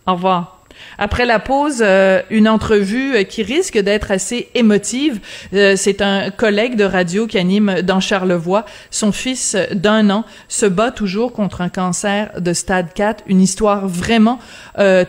Au 0.07 0.13
revoir. 0.13 0.60
Après 0.97 1.25
la 1.25 1.39
pause, 1.39 1.79
euh, 1.81 2.21
une 2.29 2.47
entrevue 2.47 3.15
euh, 3.15 3.23
qui 3.23 3.43
risque 3.43 3.77
d'être 3.77 4.11
assez 4.11 4.49
émotive. 4.55 5.19
Euh, 5.53 5.75
c'est 5.75 6.01
un 6.01 6.29
collègue 6.31 6.75
de 6.75 6.83
radio 6.83 7.27
qui 7.27 7.37
anime 7.37 7.81
dans 7.81 7.99
Charlevoix. 7.99 8.65
Son 8.89 9.11
fils 9.11 9.55
d'un 9.73 10.09
an 10.09 10.25
se 10.47 10.65
bat 10.65 10.91
toujours 10.91 11.33
contre 11.33 11.61
un 11.61 11.69
cancer 11.69 12.31
de 12.39 12.53
stade 12.53 12.93
4. 12.93 13.23
Une 13.27 13.41
histoire 13.41 13.87
vraiment 13.87 14.39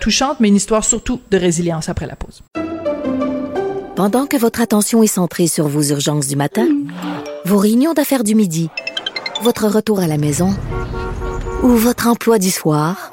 touchante, 0.00 0.38
mais 0.40 0.48
une 0.48 0.56
histoire 0.56 0.84
surtout 0.84 1.20
de 1.30 1.38
résilience 1.38 1.88
après 1.88 2.06
la 2.06 2.16
pause. 2.16 2.42
Pendant 3.96 4.26
que 4.26 4.36
votre 4.36 4.60
attention 4.60 5.02
est 5.02 5.06
centrée 5.06 5.46
sur 5.46 5.68
vos 5.68 5.82
urgences 5.82 6.26
du 6.26 6.36
matin, 6.36 6.66
vos 7.44 7.58
réunions 7.58 7.92
d'affaires 7.92 8.24
du 8.24 8.34
midi, 8.34 8.70
votre 9.42 9.68
retour 9.68 10.00
à 10.00 10.06
la 10.06 10.18
maison 10.18 10.54
ou 11.62 11.68
votre 11.68 12.08
emploi 12.08 12.38
du 12.38 12.50
soir, 12.50 13.12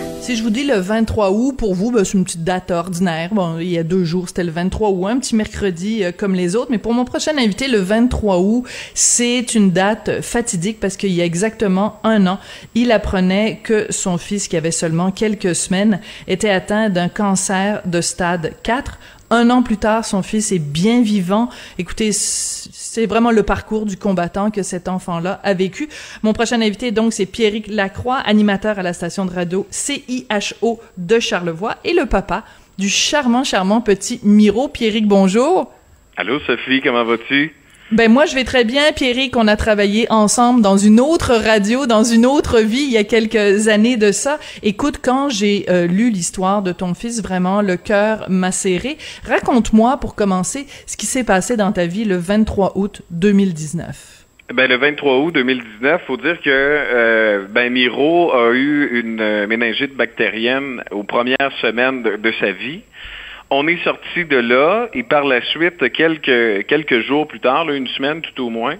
Je 0.33 0.43
vous 0.43 0.49
dis 0.49 0.63
le 0.63 0.77
23 0.77 1.31
août, 1.31 1.57
pour 1.57 1.75
vous, 1.75 1.91
ben, 1.91 2.05
c'est 2.05 2.13
une 2.13 2.23
petite 2.23 2.45
date 2.45 2.71
ordinaire. 2.71 3.33
Bon, 3.33 3.57
il 3.59 3.67
y 3.67 3.77
a 3.77 3.83
deux 3.83 4.05
jours, 4.05 4.29
c'était 4.29 4.45
le 4.45 4.51
23 4.51 4.89
août, 4.91 5.07
un 5.07 5.19
petit 5.19 5.35
mercredi 5.35 6.05
euh, 6.05 6.13
comme 6.15 6.35
les 6.35 6.55
autres. 6.55 6.71
Mais 6.71 6.77
pour 6.77 6.93
mon 6.93 7.03
prochain 7.03 7.37
invité, 7.37 7.67
le 7.67 7.79
23 7.79 8.39
août, 8.39 8.63
c'est 8.93 9.55
une 9.55 9.71
date 9.71 10.21
fatidique 10.21 10.79
parce 10.79 10.95
qu'il 10.95 11.11
y 11.11 11.21
a 11.21 11.25
exactement 11.25 11.99
un 12.05 12.27
an, 12.27 12.39
il 12.75 12.93
apprenait 12.93 13.59
que 13.61 13.87
son 13.89 14.17
fils, 14.17 14.47
qui 14.47 14.55
avait 14.55 14.71
seulement 14.71 15.11
quelques 15.11 15.53
semaines, 15.53 15.99
était 16.29 16.49
atteint 16.49 16.89
d'un 16.89 17.09
cancer 17.09 17.81
de 17.85 17.99
stade 17.99 18.53
4. 18.63 18.99
Un 19.33 19.49
an 19.49 19.63
plus 19.63 19.77
tard, 19.77 20.03
son 20.03 20.23
fils 20.23 20.51
est 20.51 20.59
bien 20.59 21.01
vivant. 21.01 21.47
Écoutez, 21.77 22.11
c'est 22.11 23.05
vraiment 23.05 23.31
le 23.31 23.43
parcours 23.43 23.85
du 23.85 23.95
combattant 23.95 24.51
que 24.51 24.61
cet 24.61 24.89
enfant-là 24.89 25.39
a 25.41 25.53
vécu. 25.53 25.87
Mon 26.21 26.33
prochain 26.33 26.61
invité, 26.61 26.91
donc, 26.91 27.13
c'est 27.13 27.25
Pierrick 27.25 27.67
Lacroix, 27.67 28.17
animateur 28.17 28.77
à 28.77 28.83
la 28.83 28.91
station 28.91 29.25
de 29.25 29.31
radio 29.31 29.65
CIHO 29.71 30.81
de 30.97 31.19
Charlevoix 31.21 31.77
et 31.85 31.93
le 31.93 32.07
papa 32.07 32.43
du 32.77 32.89
charmant, 32.89 33.45
charmant 33.45 33.79
petit 33.79 34.19
Miro. 34.23 34.67
Pierrick, 34.67 35.07
bonjour. 35.07 35.71
Allô, 36.17 36.41
Sophie, 36.41 36.81
comment 36.81 37.05
vas-tu? 37.05 37.55
Ben 37.91 38.09
moi 38.09 38.25
je 38.25 38.35
vais 38.35 38.45
très 38.45 38.63
bien, 38.63 38.93
Pierrick. 38.93 39.35
On 39.35 39.49
a 39.49 39.57
travaillé 39.57 40.07
ensemble 40.09 40.61
dans 40.61 40.77
une 40.77 41.01
autre 41.01 41.33
radio, 41.33 41.87
dans 41.87 42.05
une 42.05 42.25
autre 42.25 42.61
vie 42.61 42.83
il 42.83 42.91
y 42.91 42.97
a 42.97 43.03
quelques 43.03 43.67
années 43.67 43.97
de 43.97 44.13
ça. 44.13 44.39
Écoute, 44.63 44.99
quand 45.03 45.27
j'ai 45.27 45.65
euh, 45.69 45.87
lu 45.87 46.09
l'histoire 46.09 46.61
de 46.61 46.71
ton 46.71 46.93
fils, 46.93 47.21
vraiment 47.21 47.61
le 47.61 47.75
cœur 47.75 48.27
m'a 48.29 48.53
serré. 48.53 48.97
Raconte-moi 49.27 49.97
pour 49.97 50.15
commencer 50.15 50.67
ce 50.85 50.95
qui 50.95 51.05
s'est 51.05 51.25
passé 51.25 51.57
dans 51.57 51.73
ta 51.73 51.85
vie 51.85 52.05
le 52.05 52.15
23 52.15 52.73
août 52.75 53.01
2019. 53.09 54.25
Ben, 54.53 54.69
le 54.69 54.77
23 54.77 55.17
août 55.17 55.33
2019, 55.33 56.01
faut 56.07 56.15
dire 56.15 56.39
que 56.41 56.49
euh, 56.49 57.45
ben, 57.49 57.73
Miro 57.73 58.31
a 58.33 58.53
eu 58.53 59.01
une 59.01 59.19
euh, 59.19 59.47
méningite 59.47 59.97
bactérienne 59.97 60.81
aux 60.91 61.03
premières 61.03 61.51
semaines 61.61 62.03
de 62.03 62.31
sa 62.39 62.53
vie 62.53 62.83
on 63.51 63.67
est 63.67 63.83
sorti 63.83 64.25
de 64.25 64.37
là 64.37 64.87
et 64.93 65.03
par 65.03 65.25
la 65.25 65.41
suite, 65.41 65.91
quelques, 65.91 66.65
quelques 66.67 67.01
jours 67.01 67.27
plus 67.27 67.41
tard, 67.41 67.69
une 67.69 67.87
semaine 67.87 68.21
tout 68.21 68.45
au 68.45 68.49
moins, 68.49 68.77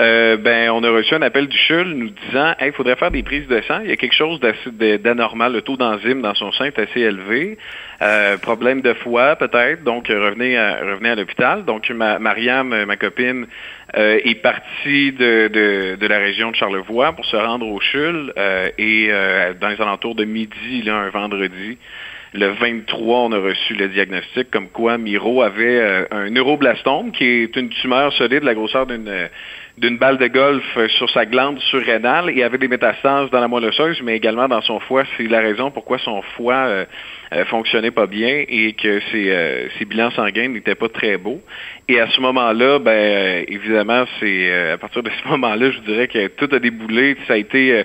euh, 0.00 0.36
ben, 0.36 0.70
on 0.70 0.82
a 0.82 0.90
reçu 0.90 1.14
un 1.14 1.22
appel 1.22 1.46
du 1.46 1.56
CHUL 1.56 1.88
nous 1.88 2.10
disant 2.10 2.54
il 2.60 2.72
faudrait 2.72 2.96
faire 2.96 3.10
des 3.10 3.22
prises 3.22 3.46
de 3.46 3.60
sang. 3.62 3.80
Il 3.84 3.90
y 3.90 3.92
a 3.92 3.96
quelque 3.96 4.14
chose 4.14 4.40
d'anormal. 4.40 5.52
Le 5.52 5.62
taux 5.62 5.76
d'enzyme 5.76 6.22
dans 6.22 6.34
son 6.34 6.52
sein 6.52 6.66
est 6.66 6.78
assez 6.78 7.00
élevé. 7.00 7.58
Euh, 8.02 8.38
problème 8.38 8.80
de 8.80 8.94
foie, 8.94 9.36
peut-être. 9.36 9.84
Donc, 9.84 10.08
revenez 10.08 10.56
à, 10.56 10.78
revenez 10.80 11.10
à 11.10 11.14
l'hôpital. 11.16 11.64
Donc, 11.64 11.88
ma, 11.90 12.18
Mariam, 12.18 12.84
ma 12.84 12.96
copine, 12.96 13.46
euh, 13.96 14.18
est 14.24 14.36
partie 14.36 15.12
de, 15.12 15.48
de, 15.48 15.96
de, 15.96 16.06
la 16.06 16.18
région 16.18 16.50
de 16.50 16.56
Charlevoix 16.56 17.12
pour 17.12 17.26
se 17.26 17.36
rendre 17.36 17.66
au 17.66 17.78
CHUL. 17.80 18.32
et 18.78 19.10
dans 19.60 19.68
les 19.68 19.80
alentours 19.80 20.14
de 20.14 20.24
midi, 20.24 20.82
là, 20.82 20.96
un 20.96 21.10
vendredi, 21.10 21.76
le 22.32 22.46
23, 22.50 23.18
on 23.22 23.32
a 23.32 23.38
reçu 23.38 23.74
le 23.74 23.88
diagnostic 23.88 24.52
comme 24.52 24.68
quoi 24.68 24.98
Miro 24.98 25.42
avait 25.42 25.80
euh, 25.80 26.04
un 26.12 26.30
neuroblastome, 26.30 27.10
qui 27.10 27.24
est 27.24 27.56
une 27.56 27.70
tumeur 27.70 28.12
solide 28.12 28.40
de 28.40 28.46
la 28.46 28.54
grosseur 28.54 28.86
d'une 28.86 29.08
euh, 29.08 29.26
d'une 29.78 29.98
balle 29.98 30.18
de 30.18 30.26
golf 30.28 30.64
euh, 30.76 30.88
sur 30.90 31.10
sa 31.10 31.26
glande 31.26 31.58
surrénale 31.58 32.30
et 32.30 32.44
avait 32.44 32.58
des 32.58 32.68
métastases 32.68 33.30
dans 33.30 33.40
la 33.40 33.48
moelle 33.48 33.64
osseuse, 33.64 34.00
mais 34.04 34.16
également 34.16 34.46
dans 34.46 34.60
son 34.60 34.78
foie. 34.78 35.02
C'est 35.16 35.26
la 35.26 35.40
raison 35.40 35.72
pourquoi 35.72 35.98
son 35.98 36.22
foie 36.36 36.86
fonctionnait 37.46 37.89
pas 37.90 38.06
bien 38.06 38.44
et 38.48 38.72
que 38.72 39.00
ses, 39.12 39.68
ses 39.78 39.84
bilans 39.84 40.10
sanguins 40.10 40.48
n'étaient 40.48 40.74
pas 40.74 40.88
très 40.88 41.16
beaux. 41.16 41.40
Et 41.88 42.00
à 42.00 42.08
ce 42.08 42.20
moment-là, 42.20 42.78
ben 42.78 43.44
évidemment, 43.48 44.04
c'est 44.18 44.70
à 44.72 44.78
partir 44.78 45.02
de 45.02 45.10
ce 45.22 45.28
moment-là, 45.28 45.70
je 45.70 45.78
dirais 45.80 46.08
que 46.08 46.28
tout 46.28 46.48
a 46.54 46.58
déboulé. 46.58 47.16
Ça 47.26 47.34
a 47.34 47.36
été 47.36 47.84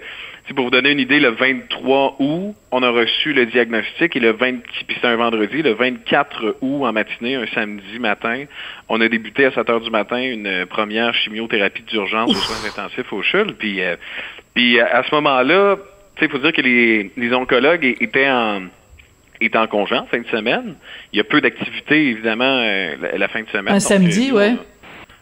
pour 0.53 0.65
vous 0.65 0.71
donner 0.71 0.91
une 0.91 0.99
idée, 0.99 1.19
le 1.19 1.29
23 1.29 2.17
août, 2.19 2.55
on 2.71 2.83
a 2.83 2.89
reçu 2.89 3.33
le 3.33 3.47
diagnostic 3.47 4.15
et 4.15 4.19
le 4.19 4.31
20, 4.31 4.61
puis 4.87 4.95
c'est 5.01 5.07
un 5.07 5.15
vendredi, 5.15 5.63
le 5.63 5.71
24 5.71 6.57
août 6.61 6.85
en 6.85 6.93
matinée, 6.93 7.35
un 7.35 7.47
samedi 7.47 7.97
matin, 7.99 8.43
on 8.87 9.01
a 9.01 9.07
débuté 9.07 9.45
à 9.45 9.51
7 9.51 9.69
heures 9.69 9.81
du 9.81 9.89
matin 9.89 10.21
une 10.21 10.65
première 10.67 11.15
chimiothérapie 11.15 11.81
d'urgence 11.83 12.29
aux 12.29 12.33
soins 12.33 12.69
intensifs 12.69 13.11
au 13.11 13.23
CHUL. 13.23 13.55
Puis, 13.57 13.81
euh, 13.81 13.95
puis 14.53 14.79
à 14.79 15.01
ce 15.03 15.15
moment-là, 15.15 15.77
il 16.21 16.29
faut 16.29 16.37
dire 16.37 16.53
que 16.53 16.61
les, 16.61 17.11
les 17.17 17.33
oncologues 17.33 17.95
étaient 17.99 18.29
en 18.29 18.61
étaient 19.41 19.57
en 19.57 19.67
congé 19.67 19.95
en 19.95 20.05
fin 20.05 20.19
de 20.19 20.27
semaine. 20.27 20.75
Il 21.13 21.17
y 21.17 21.19
a 21.19 21.23
peu 21.23 21.41
d'activités, 21.41 22.09
évidemment, 22.09 22.59
euh, 22.61 22.95
la, 23.17 23.27
fin 23.27 23.41
de 23.41 23.49
semaine. 23.49 23.73
Un 23.73 23.79
samedi, 23.79 24.31
oui. 24.31 24.37
ouais 24.37 24.55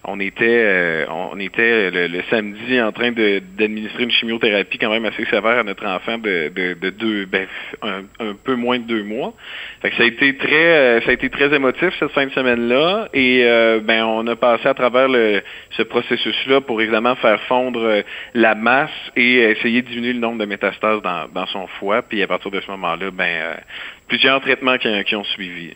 on 0.06 0.20
était 0.20 0.46
euh, 0.46 1.06
on 1.10 1.40
était 1.40 1.90
le, 1.92 2.22
samedi 2.30 2.82
en 2.82 2.92
train 2.92 3.12
d'administrer 3.12 4.04
une 4.04 4.12
chimiothérapie 4.12 4.78
quand 4.78 4.90
même 4.90 5.06
assez 5.06 5.26
sévère 5.26 5.60
à 5.60 5.64
notre 5.64 5.86
enfant 5.86 6.18
de, 6.18 6.50
de, 6.50 6.90
deux 6.90 7.26
ben, 7.26 7.48
un, 7.82 8.04
peu 8.44 8.56
moins 8.56 8.80
de 8.80 8.84
deux 8.84 9.04
mois. 9.04 9.34
Fait 9.82 9.92
que 9.92 9.96
ça 9.96 10.04
a 10.04 10.06
été 10.06 10.36
très 10.36 10.76
euh, 10.76 11.02
ça 11.02 11.12
a 11.12 11.14
été 11.14 11.30
très 11.30 11.54
émotif 11.54 11.94
cette 12.00 12.12
fin 12.12 12.26
de 12.26 12.32
semaine 12.32 12.68
là 12.68 13.08
et 13.14 13.44
euh, 13.44 13.80
ben 13.82 14.04
on 14.04 14.28
a 14.28 14.36
passé 14.36 14.68
à 14.68 14.74
travers 14.74 15.08
le, 15.08 15.42
ce 15.72 15.84
processus 15.84 16.36
là 16.48 16.60
pour 16.60 16.82
évidemment 16.82 17.16
faire 17.16 17.40
fondre 17.44 18.04
la 18.34 18.56
masse 18.56 18.90
et 19.16 19.38
essayer 19.52 19.82
de 19.82 19.88
diminuer 19.88 20.14
le 20.14 20.20
nombre 20.20 20.40
de 20.40 20.46
métastases 20.46 21.02
dans, 21.02 21.28
dans 21.34 21.46
son 21.48 21.68
foie 21.80 22.02
puis 22.02 22.22
à 22.22 22.28
partir 22.28 22.52
de 22.52 22.60
ce 22.60 22.70
moment 22.70 22.96
là 22.96 23.10
ben 23.12 23.56
plusieurs 24.14 24.42
traitements 24.42 24.78
qui 24.78 25.16
ont 25.16 25.24
suivi. 25.24 25.74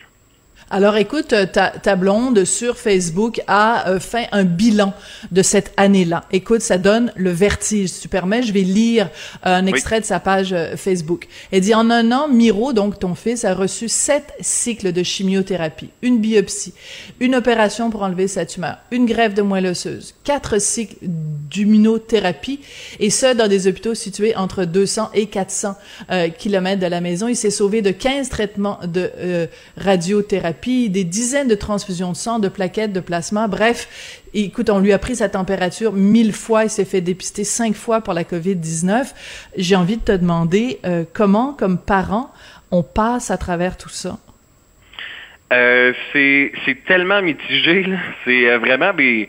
Alors 0.70 0.98
écoute, 0.98 1.32
euh, 1.32 1.46
ta, 1.46 1.70
ta 1.70 1.96
blonde 1.96 2.44
sur 2.44 2.76
Facebook 2.76 3.40
a 3.46 3.88
euh, 3.88 3.98
fait 3.98 4.28
un 4.32 4.44
bilan 4.44 4.92
de 5.30 5.40
cette 5.40 5.72
année-là. 5.78 6.24
Écoute, 6.30 6.60
ça 6.60 6.76
donne 6.76 7.10
le 7.16 7.30
vertige. 7.30 7.88
Si 7.88 8.00
tu 8.02 8.08
permets, 8.08 8.42
je 8.42 8.52
vais 8.52 8.60
lire 8.60 9.08
un 9.42 9.64
extrait 9.64 10.00
de 10.00 10.04
sa 10.04 10.20
page 10.20 10.52
euh, 10.52 10.76
Facebook. 10.76 11.26
Elle 11.52 11.62
dit, 11.62 11.74
en 11.74 11.88
un 11.88 12.12
an, 12.12 12.28
Miro, 12.28 12.74
donc 12.74 12.98
ton 12.98 13.14
fils, 13.14 13.46
a 13.46 13.54
reçu 13.54 13.88
sept 13.88 14.34
cycles 14.40 14.92
de 14.92 15.02
chimiothérapie, 15.02 15.88
une 16.02 16.18
biopsie, 16.18 16.74
une 17.18 17.34
opération 17.34 17.88
pour 17.88 18.02
enlever 18.02 18.28
sa 18.28 18.44
tumeur, 18.44 18.76
une 18.90 19.06
grève 19.06 19.32
de 19.32 19.40
moelle 19.40 19.68
osseuse, 19.68 20.14
quatre 20.22 20.60
cycles 20.60 20.96
d'immunothérapie, 21.00 22.60
et 23.00 23.08
ce, 23.08 23.34
dans 23.34 23.48
des 23.48 23.68
hôpitaux 23.68 23.94
situés 23.94 24.36
entre 24.36 24.66
200 24.66 25.10
et 25.14 25.26
400 25.26 25.76
kilomètres 26.36 26.82
de 26.82 26.86
la 26.86 27.00
maison. 27.00 27.26
Il 27.26 27.36
s'est 27.36 27.50
sauvé 27.50 27.80
de 27.80 27.90
15 27.90 28.28
traitements 28.28 28.78
de 28.84 29.48
radiothérapie 29.78 30.57
des 30.66 31.04
dizaines 31.04 31.48
de 31.48 31.54
transfusions 31.54 32.12
de 32.12 32.16
sang, 32.16 32.38
de 32.38 32.48
plaquettes, 32.48 32.92
de 32.92 33.00
plasma. 33.00 33.48
Bref, 33.48 34.22
écoute, 34.34 34.70
on 34.70 34.78
lui 34.78 34.92
a 34.92 34.98
pris 34.98 35.16
sa 35.16 35.28
température 35.28 35.92
mille 35.92 36.32
fois. 36.32 36.64
Il 36.64 36.70
s'est 36.70 36.84
fait 36.84 37.00
dépister 37.00 37.44
cinq 37.44 37.74
fois 37.74 38.00
pour 38.00 38.14
la 38.14 38.24
COVID-19. 38.24 39.14
J'ai 39.56 39.76
envie 39.76 39.96
de 39.96 40.02
te 40.02 40.12
demander 40.12 40.78
euh, 40.84 41.04
comment, 41.12 41.52
comme 41.52 41.78
parent, 41.78 42.32
on 42.70 42.82
passe 42.82 43.30
à 43.30 43.38
travers 43.38 43.76
tout 43.76 43.88
ça? 43.88 44.18
Euh, 45.52 45.92
c'est 46.12 46.84
tellement 46.86 47.22
mitigé. 47.22 47.86
C'est 48.24 48.50
euh, 48.50 48.58
vraiment 48.58 48.92
des 48.92 49.28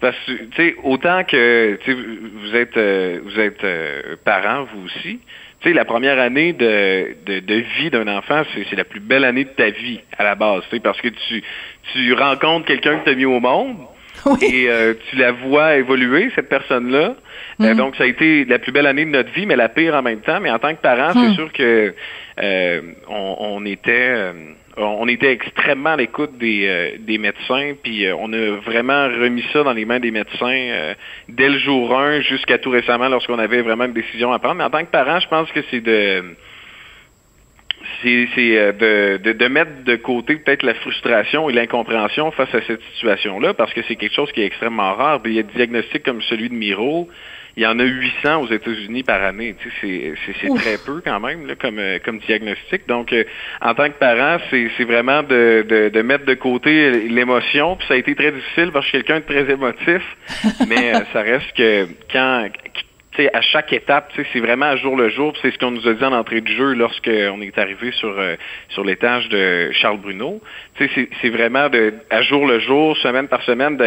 parce 0.00 0.16
que 0.26 0.32
tu 0.32 0.56
sais 0.56 0.76
autant 0.84 1.24
que 1.24 1.76
vous 1.86 2.54
êtes 2.54 2.78
vous 3.24 3.40
êtes 3.40 4.22
parent 4.22 4.64
vous 4.72 4.86
aussi 4.86 5.18
tu 5.60 5.68
sais, 5.68 5.74
la 5.74 5.84
première 5.84 6.20
année 6.20 6.52
de, 6.52 7.16
de, 7.26 7.40
de 7.40 7.54
vie 7.78 7.90
d'un 7.90 8.06
enfant, 8.06 8.42
c'est 8.54 8.76
la 8.76 8.84
plus 8.84 9.00
belle 9.00 9.24
année 9.24 9.44
de 9.44 9.50
ta 9.50 9.70
vie 9.70 10.00
à 10.16 10.24
la 10.24 10.34
base, 10.34 10.62
tu 10.64 10.76
sais, 10.76 10.80
parce 10.80 11.00
que 11.00 11.08
tu, 11.08 11.42
tu 11.92 12.12
rencontres 12.14 12.66
quelqu'un 12.66 12.98
que 12.98 13.04
tu 13.04 13.10
as 13.10 13.14
mis 13.14 13.24
au 13.24 13.40
monde. 13.40 13.76
Et 14.42 14.68
euh, 14.68 14.94
tu 15.08 15.16
la 15.16 15.32
vois 15.32 15.76
évoluer, 15.76 16.30
cette 16.34 16.48
personne-là. 16.48 17.14
Euh, 17.60 17.74
mm. 17.74 17.76
donc, 17.76 17.96
ça 17.96 18.04
a 18.04 18.06
été 18.06 18.44
la 18.44 18.58
plus 18.58 18.72
belle 18.72 18.86
année 18.86 19.04
de 19.04 19.10
notre 19.10 19.30
vie, 19.32 19.46
mais 19.46 19.56
la 19.56 19.68
pire 19.68 19.94
en 19.94 20.02
même 20.02 20.20
temps. 20.20 20.40
Mais 20.40 20.50
en 20.50 20.58
tant 20.58 20.74
que 20.74 20.80
parent, 20.80 21.12
c'est 21.12 21.30
mm. 21.30 21.34
sûr 21.34 21.52
que 21.52 21.94
euh, 22.42 22.80
on, 23.08 23.36
on, 23.38 23.64
était 23.64 24.32
on 24.78 25.08
était 25.08 25.32
extrêmement 25.32 25.90
à 25.90 25.96
l'écoute 25.96 26.38
des, 26.38 26.66
euh, 26.66 26.98
des 27.00 27.18
médecins, 27.18 27.74
puis 27.82 28.06
euh, 28.06 28.14
on 28.18 28.32
a 28.32 28.56
vraiment 28.60 29.04
remis 29.04 29.44
ça 29.52 29.62
dans 29.62 29.72
les 29.72 29.84
mains 29.84 30.00
des 30.00 30.10
médecins 30.10 30.46
euh, 30.46 30.94
dès 31.28 31.48
le 31.48 31.58
jour 31.58 31.96
1 31.96 32.20
jusqu'à 32.20 32.58
tout 32.58 32.70
récemment 32.70 33.08
lorsqu'on 33.08 33.38
avait 33.38 33.62
vraiment 33.62 33.84
une 33.84 33.92
décision 33.92 34.32
à 34.32 34.38
prendre. 34.38 34.56
Mais 34.56 34.64
en 34.64 34.70
tant 34.70 34.84
que 34.84 34.90
parent, 34.90 35.20
je 35.20 35.28
pense 35.28 35.50
que 35.52 35.60
c'est 35.70 35.80
de 35.80 36.36
c'est 38.02 38.26
de, 38.36 39.16
de, 39.18 39.32
de, 39.32 39.48
mettre 39.48 39.84
de 39.84 39.96
côté 39.96 40.36
peut-être 40.36 40.62
la 40.62 40.74
frustration 40.74 41.48
et 41.48 41.52
l'incompréhension 41.52 42.30
face 42.32 42.52
à 42.54 42.60
cette 42.62 42.82
situation-là, 42.94 43.54
parce 43.54 43.72
que 43.72 43.80
c'est 43.88 43.96
quelque 43.96 44.14
chose 44.14 44.30
qui 44.32 44.42
est 44.42 44.46
extrêmement 44.46 44.94
rare. 44.94 45.20
Il 45.24 45.32
y 45.32 45.38
a 45.38 45.42
des 45.42 45.54
diagnostics 45.54 46.02
comme 46.02 46.20
celui 46.22 46.48
de 46.48 46.54
Miro, 46.54 47.08
il 47.58 47.62
y 47.62 47.66
en 47.66 47.76
a 47.80 47.82
800 47.82 48.42
aux 48.42 48.52
États-Unis 48.52 49.02
par 49.02 49.20
année. 49.20 49.56
Tu 49.58 49.68
sais, 49.80 50.14
c'est 50.40 50.54
très 50.54 50.78
peu 50.78 51.02
quand 51.04 51.18
même 51.18 51.44
là, 51.44 51.56
comme, 51.56 51.80
euh, 51.80 51.98
comme 52.04 52.20
diagnostic. 52.20 52.86
Donc, 52.86 53.12
euh, 53.12 53.24
en 53.60 53.74
tant 53.74 53.88
que 53.88 53.98
parent, 53.98 54.38
c'est 54.48 54.84
vraiment 54.84 55.24
de, 55.24 55.66
de, 55.68 55.88
de, 55.88 56.02
mettre 56.02 56.24
de 56.24 56.34
côté 56.34 57.08
l'émotion. 57.08 57.74
Puis 57.74 57.88
ça 57.88 57.94
a 57.94 57.96
été 57.96 58.14
très 58.14 58.30
difficile 58.30 58.70
parce 58.70 58.86
que 58.86 58.92
je 58.92 58.98
suis 58.98 59.04
quelqu'un 59.04 59.18
de 59.18 59.24
très 59.24 59.52
émotif, 59.52 60.02
mais 60.68 60.94
euh, 60.94 61.00
ça 61.12 61.22
reste 61.22 61.52
que 61.56 61.88
quand 62.12 62.46
à 63.32 63.40
chaque 63.40 63.72
étape, 63.72 64.12
c'est 64.32 64.40
vraiment 64.40 64.66
à 64.66 64.76
jour 64.76 64.96
le 64.96 65.08
jour. 65.08 65.34
C'est 65.42 65.50
ce 65.50 65.58
qu'on 65.58 65.70
nous 65.70 65.86
a 65.88 65.94
dit 65.94 66.04
en 66.04 66.12
entrée 66.12 66.40
de 66.40 66.48
jeu 66.48 66.74
lorsqu'on 66.74 67.40
est 67.40 67.58
arrivé 67.58 67.92
sur 67.92 68.14
sur 68.68 68.84
l'étage 68.84 69.28
de 69.28 69.70
Charles 69.72 69.98
Bruno. 69.98 70.40
C'est 70.78 71.30
vraiment 71.30 71.68
à 72.10 72.22
jour 72.22 72.46
le 72.46 72.60
jour, 72.60 72.96
semaine 72.98 73.28
par 73.28 73.42
semaine, 73.42 73.78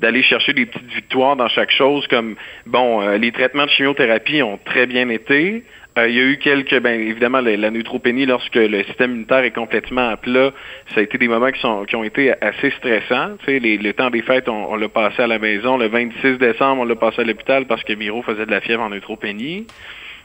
d'aller 0.00 0.22
chercher 0.22 0.52
des 0.52 0.66
petites 0.66 0.92
victoires 0.92 1.36
dans 1.36 1.48
chaque 1.48 1.70
chose, 1.70 2.06
comme 2.08 2.36
bon, 2.66 3.02
euh, 3.02 3.18
les 3.18 3.32
traitements 3.32 3.66
de 3.66 3.70
chimiothérapie 3.70 4.42
ont 4.42 4.58
très 4.64 4.86
bien 4.86 5.08
été. 5.08 5.62
Euh, 5.98 6.08
il 6.08 6.14
y 6.14 6.20
a 6.20 6.22
eu 6.22 6.38
quelques, 6.38 6.78
ben 6.80 7.00
évidemment, 7.00 7.40
la, 7.40 7.70
neutropénie 7.70 8.24
lorsque 8.24 8.54
le 8.54 8.84
système 8.84 9.10
immunitaire 9.10 9.44
est 9.44 9.50
complètement 9.50 10.08
à 10.08 10.16
plat, 10.16 10.52
ça 10.94 11.00
a 11.00 11.02
été 11.02 11.18
des 11.18 11.26
moments 11.26 11.50
qui 11.50 11.60
sont 11.60 11.84
qui 11.84 11.96
ont 11.96 12.04
été 12.04 12.32
assez 12.40 12.70
stressants. 12.70 13.36
Tu 13.40 13.46
sais, 13.46 13.58
les, 13.58 13.76
le 13.76 13.92
temps 13.92 14.10
des 14.10 14.22
fêtes, 14.22 14.48
on, 14.48 14.76
l'a 14.76 14.88
passé 14.88 15.22
à 15.22 15.26
la 15.26 15.38
maison. 15.38 15.76
Le 15.76 15.88
26 15.88 16.38
décembre, 16.38 16.82
on 16.82 16.84
l'a 16.84 16.94
passé 16.94 17.22
à 17.22 17.24
l'hôpital 17.24 17.66
parce 17.66 17.82
que 17.82 17.92
Miro 17.94 18.22
faisait 18.22 18.46
de 18.46 18.50
la 18.50 18.60
fièvre 18.60 18.82
en 18.82 18.90
neutropénie. 18.90 19.66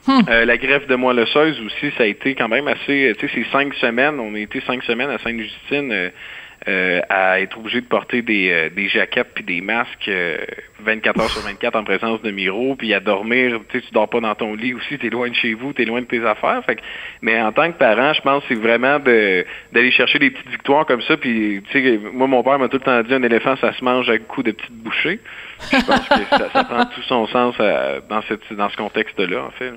Hmm. 0.06 0.20
Euh, 0.28 0.44
la 0.44 0.56
greffe 0.56 0.86
de 0.86 0.94
moelle 0.94 1.18
osseuse 1.18 1.60
aussi, 1.60 1.90
ça 1.96 2.04
a 2.04 2.06
été 2.06 2.36
quand 2.36 2.48
même 2.48 2.68
assez. 2.68 3.12
Tu 3.18 3.26
sais, 3.26 3.34
ces 3.34 3.44
cinq 3.50 3.74
semaines, 3.74 4.20
on 4.20 4.34
a 4.36 4.38
été 4.38 4.60
cinq 4.60 4.84
semaines 4.84 5.10
à 5.10 5.18
Sainte-Justine 5.18 5.90
euh, 5.90 6.10
à 7.08 7.40
être 7.40 7.58
obligé 7.58 7.80
de 7.80 7.86
porter 7.86 8.22
des, 8.22 8.50
euh, 8.50 8.68
des 8.70 8.88
jaquettes 8.88 9.30
puis 9.34 9.44
des 9.44 9.60
masques 9.60 10.08
euh, 10.08 10.38
24 10.80 11.20
heures 11.20 11.30
sur 11.30 11.42
24 11.42 11.76
en 11.76 11.84
présence 11.84 12.20
de 12.22 12.30
Miro, 12.30 12.74
puis 12.74 12.92
à 12.92 13.00
dormir, 13.00 13.60
tu 13.68 13.78
sais, 13.78 13.86
tu 13.86 13.92
dors 13.92 14.08
pas 14.08 14.20
dans 14.20 14.34
ton 14.34 14.54
lit 14.54 14.74
aussi, 14.74 14.98
t'es 14.98 15.08
loin 15.08 15.28
de 15.30 15.34
chez 15.34 15.54
vous, 15.54 15.72
t'es 15.72 15.84
loin 15.84 16.00
de 16.00 16.06
tes 16.06 16.24
affaires. 16.24 16.62
Fait 16.64 16.76
que, 16.76 16.82
mais 17.22 17.40
en 17.40 17.52
tant 17.52 17.70
que 17.70 17.78
parent, 17.78 18.12
je 18.12 18.20
pense 18.20 18.42
que 18.42 18.48
c'est 18.48 18.60
vraiment 18.60 18.98
de 18.98 19.44
d'aller 19.72 19.90
chercher 19.92 20.18
des 20.18 20.30
petites 20.30 20.50
victoires 20.50 20.86
comme 20.86 21.02
ça. 21.02 21.16
Puis, 21.16 21.62
tu 21.70 21.72
sais, 21.72 22.00
moi, 22.12 22.26
mon 22.26 22.42
père 22.42 22.58
m'a 22.58 22.68
tout 22.68 22.78
le 22.78 22.82
temps 22.82 23.02
dit, 23.02 23.14
un 23.14 23.22
éléphant, 23.22 23.56
ça 23.56 23.72
se 23.72 23.84
mange 23.84 24.10
à 24.10 24.18
coups 24.18 24.46
de 24.46 24.52
petites 24.52 24.72
bouchées. 24.72 25.20
Je 25.72 25.86
pense 25.86 26.08
que 26.08 26.36
ça, 26.36 26.50
ça 26.52 26.64
prend 26.64 26.84
tout 26.84 27.02
son 27.02 27.26
sens 27.28 27.54
euh, 27.60 28.00
dans, 28.08 28.22
cette, 28.22 28.52
dans 28.52 28.68
ce 28.68 28.76
contexte-là, 28.76 29.44
en 29.44 29.50
fait. 29.50 29.72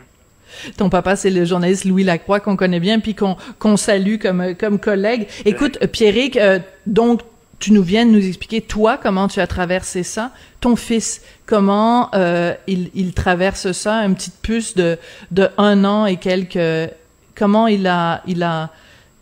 Ton 0.78 0.90
papa, 0.90 1.16
c'est 1.16 1.30
le 1.30 1.46
journaliste 1.46 1.86
Louis 1.86 2.04
Lacroix 2.04 2.40
qu'on 2.40 2.56
connaît 2.56 2.80
bien, 2.80 3.00
puis 3.00 3.16
qu'on 3.16 3.78
salue 3.78 4.18
comme, 4.18 4.56
comme 4.56 4.80
collègue. 4.80 5.28
Écoute, 5.46 5.80
Pierrick, 5.88 6.38
euh, 6.38 6.60
donc, 6.86 7.22
tu 7.60 7.74
nous 7.74 7.84
viens 7.84 8.06
de 8.06 8.12
nous 8.12 8.26
expliquer, 8.26 8.62
toi, 8.62 8.98
comment 9.02 9.28
tu 9.28 9.42
as 9.42 9.48
traversé 9.48 10.04
ça? 10.04 10.32
Ton 10.62 10.76
fils, 10.78 11.22
comment 11.46 12.10
euh, 12.14 12.54
il, 12.68 12.90
il 12.96 13.14
traverse 13.14 13.74
ça, 13.74 13.96
une 14.06 14.16
petite 14.16 14.42
puce 14.42 14.76
de, 14.76 14.98
de 15.32 15.50
un 15.58 15.84
an 15.86 16.06
et 16.06 16.18
quelques... 16.18 16.92
Comment 17.36 17.68
il 17.68 17.88
a, 17.88 18.22
il 18.28 18.44
a 18.44 18.70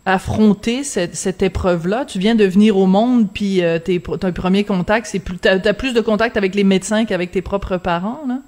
affronté 0.04 0.82
cette, 0.82 1.14
cette 1.14 1.42
épreuve-là? 1.42 2.04
Tu 2.04 2.18
viens 2.18 2.34
de 2.34 2.44
venir 2.44 2.76
au 2.76 2.86
monde, 2.86 3.28
puis 3.32 3.62
euh, 3.62 3.78
tes, 3.78 4.00
ton 4.00 4.32
premier 4.32 4.64
contact, 4.64 5.06
c'est 5.06 5.18
plus... 5.20 5.38
T'as 5.38 5.58
as 5.64 5.74
plus 5.74 5.92
de 5.92 6.00
contact 6.00 6.36
avec 6.36 6.54
les 6.54 6.64
médecins 6.64 7.04
qu'avec 7.04 7.30
tes 7.30 7.42
propres 7.42 7.76
parents, 7.76 8.22
là? 8.26 8.38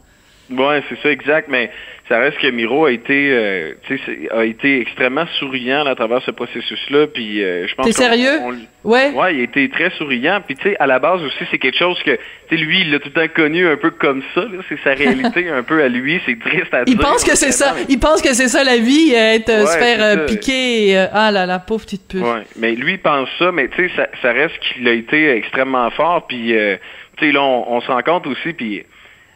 Ouais, 0.50 0.82
c'est 0.88 0.98
ça, 1.00 1.10
exact. 1.10 1.48
Mais 1.48 1.70
ça 2.10 2.18
reste 2.18 2.38
que 2.38 2.48
Miro 2.48 2.84
a 2.86 2.92
été, 2.92 3.30
euh, 3.32 3.72
tu 3.86 3.96
sais, 3.96 4.02
c'est- 4.04 4.30
a 4.36 4.44
été 4.44 4.80
extrêmement 4.80 5.26
souriant 5.38 5.84
là, 5.84 5.92
à 5.92 5.94
travers 5.94 6.20
ce 6.22 6.32
processus-là. 6.32 7.06
Puis 7.06 7.42
euh, 7.42 7.66
je 7.68 7.74
pense. 7.76 7.86
T'es 7.86 7.92
sérieux? 7.92 8.38
on- 8.42 8.54
Ouais. 8.82 9.10
Ouais, 9.10 9.34
il 9.34 9.40
a 9.40 9.42
été 9.44 9.68
très 9.68 9.90
souriant. 9.90 10.40
Puis 10.44 10.56
tu 10.56 10.62
sais, 10.70 10.76
à 10.80 10.86
la 10.86 10.98
base 10.98 11.22
aussi, 11.22 11.44
c'est 11.50 11.58
quelque 11.58 11.76
chose 11.78 12.02
que, 12.02 12.12
tu 12.12 12.18
sais, 12.48 12.56
lui, 12.56 12.80
il 12.80 12.90
l'a 12.90 12.98
tout 12.98 13.10
le 13.14 13.26
temps 13.28 13.32
connu 13.34 13.66
un 13.68 13.76
peu 13.76 13.90
comme 13.90 14.22
ça. 14.34 14.42
C'est 14.68 14.78
sa 14.82 14.94
réalité 14.94 15.48
un 15.50 15.62
peu 15.62 15.82
à 15.82 15.88
lui. 15.88 16.20
C'est 16.26 16.38
triste 16.38 16.72
à 16.74 16.84
dire. 16.84 16.94
Il 16.94 16.98
pense 16.98 17.22
que 17.22 17.36
c'est 17.36 17.52
ça. 17.52 17.76
Il 17.88 17.98
pense 18.00 18.20
que 18.22 18.32
c'est 18.34 18.48
ça 18.48 18.64
la 18.64 18.78
vie, 18.78 19.12
être, 19.14 19.50
euh, 19.50 19.60
Ouais, 19.60 19.66
se 19.66 19.78
faire 19.78 19.98
euh, 20.02 20.26
piquer. 20.26 20.96
ah 21.12 21.30
là 21.30 21.46
là, 21.46 21.58
pauvre 21.58 21.84
petite 21.84 22.08
puce. 22.08 22.22
Ouais, 22.22 22.42
mais 22.58 22.72
lui 22.74 22.92
il 22.94 22.98
pense 23.00 23.28
ça, 23.38 23.52
mais 23.52 23.68
tu 23.68 23.76
sais, 23.88 23.94
ça, 23.96 24.08
ça 24.22 24.32
reste 24.32 24.58
qu'il 24.60 24.88
a 24.88 24.92
été 24.92 25.30
extrêmement 25.36 25.90
fort. 25.90 26.26
Puis, 26.26 26.56
euh, 26.56 26.76
tu 27.18 27.26
sais, 27.26 27.32
là, 27.32 27.42
on, 27.42 27.74
on 27.76 27.80
se 27.82 27.86
rend 27.88 28.02
compte 28.02 28.26
aussi, 28.26 28.52
puis 28.54 28.82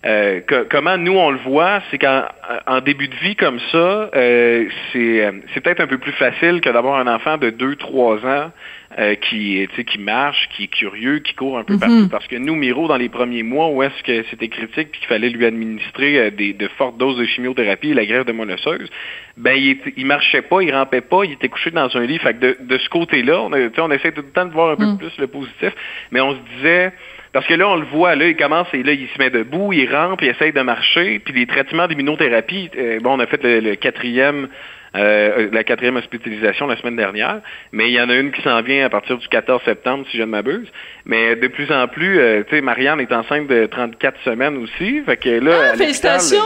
euh, 0.05 0.40
que- 0.40 0.67
comment 0.71 0.97
nous 0.99 1.17
on 1.17 1.31
le 1.31 1.38
voit, 1.38 1.81
c'est 1.90 1.99
qu'en 1.99 2.25
en 2.67 2.81
début 2.81 3.09
de 3.09 3.14
vie 3.17 3.37
comme 3.37 3.59
ça, 3.73 4.11
euh, 4.14 4.67
c'est 4.93 5.25
euh, 5.25 5.33
c'est 5.53 5.61
peut-être 5.61 5.81
un 5.81 5.87
peu 5.87 5.99
plus 5.99 6.12
facile 6.12 6.61
que 6.61 6.69
d'avoir 6.71 6.97
un 6.99 7.07
enfant 7.12 7.38
de 7.38 7.51
2-3 7.51 8.25
ans 8.27 8.51
euh, 8.97 9.17
qui, 9.17 9.67
tu 9.71 9.75
sais, 9.77 9.85
qui 9.85 9.99
marche, 9.99 10.49
qui 10.55 10.64
est 10.64 10.69
curieux, 10.69 11.19
qui 11.19 11.35
court 11.35 11.59
un 11.59 11.64
peu 11.64 11.73
Mhm. 11.75 11.81
partout. 11.81 12.09
Parce 12.11 12.29
que 12.29 12.37
nous, 12.37 12.55
Miro, 12.55 12.87
dans 12.87 12.97
les 12.97 13.09
premiers 13.09 13.43
mois, 13.43 13.69
où 13.71 13.83
est-ce 13.83 14.03
que 14.05 14.23
c'était 14.31 14.47
critique 14.47 14.93
puis 14.93 15.01
qu'il 15.01 15.09
fallait 15.09 15.31
lui 15.31 15.45
administrer 15.47 16.19
euh, 16.19 16.31
des, 16.31 16.53
de 16.53 16.69
fortes 16.79 16.97
doses 16.97 17.17
de 17.19 17.25
chimiothérapie 17.25 17.90
et 17.90 17.95
la 17.95 18.07
grève 18.07 18.25
de 18.25 18.31
moelle 18.33 18.53
osseuse, 18.53 18.88
ben 19.37 19.55
il, 19.57 19.71
était- 19.71 19.95
il 19.97 20.07
marchait 20.07 20.43
pas, 20.43 20.61
il 20.61 20.73
rampait 20.73 21.01
pas, 21.01 21.25
il 21.25 21.33
était 21.33 21.49
couché 21.49 21.73
dans 21.73 21.97
un 21.97 22.07
lit. 22.07 22.19
Fait 22.21 22.35
que 22.35 22.38
de, 22.40 22.57
de 22.61 22.79
ce 22.79 22.88
côté-là, 22.88 23.40
on, 23.40 23.53
a- 23.53 23.69
on 23.81 23.90
essaie 23.90 24.12
tout 24.12 24.23
le 24.23 24.31
temps 24.31 24.45
de 24.47 24.53
voir 24.53 24.71
un 24.71 24.77
peu 24.77 24.85
Mm. 24.87 24.99
plus 24.99 25.19
le 25.19 25.27
positif, 25.27 25.73
mais 26.12 26.21
on 26.21 26.33
se 26.35 26.40
disait 26.57 26.93
parce 27.35 27.47
que 27.49 27.55
là, 27.55 27.68
on 27.68 27.75
le 27.75 27.85
voit, 27.87 28.14
là, 28.14 28.29
il 28.29 28.37
commence 28.37 28.68
et 28.73 28.85
là, 28.85 28.92
il 28.92 29.09
se 29.09 29.18
met 29.18 29.29
debout, 29.29 29.73
il 29.73 29.92
rampe, 29.92 30.23
il 30.23 30.29
essaye 30.29 30.53
de 30.53 30.61
marcher, 30.61 31.18
puis 31.18 31.35
les 31.35 31.47
traitements 31.47 31.88
d'immunothérapie, 31.88 32.70
euh, 32.79 33.01
bon, 33.01 33.14
on 33.16 33.18
a 33.18 33.27
fait 33.27 33.42
le, 33.42 33.59
le 33.59 33.75
quatrième, 33.75 34.47
euh, 34.94 35.49
la 35.51 35.64
quatrième 35.64 35.97
hospitalisation 35.97 36.68
la 36.68 36.77
semaine 36.77 36.94
dernière, 36.94 37.40
mais 37.73 37.88
il 37.88 37.92
y 37.92 38.01
en 38.01 38.09
a 38.09 38.14
une 38.14 38.31
qui 38.31 38.40
s'en 38.42 38.62
vient 38.62 38.87
à 38.87 38.88
partir 38.88 39.18
du 39.18 39.27
14 39.27 39.62
septembre, 39.64 40.07
si 40.12 40.16
je 40.16 40.23
ne 40.23 40.29
m'abuse. 40.29 40.68
Mais 41.07 41.35
de 41.35 41.49
plus 41.49 41.73
en 41.73 41.88
plus, 41.88 42.20
euh, 42.20 42.44
tu 42.49 42.55
sais, 42.55 42.62
Marianne 42.62 43.01
est 43.01 43.12
enceinte 43.12 43.49
de 43.49 43.66
34 43.66 44.16
semaines 44.25 44.57
aussi, 44.59 45.03
fait 45.05 45.16
que 45.16 45.29
là, 45.29 45.73
Ah, 45.73 45.77
félicitations! 45.77 46.38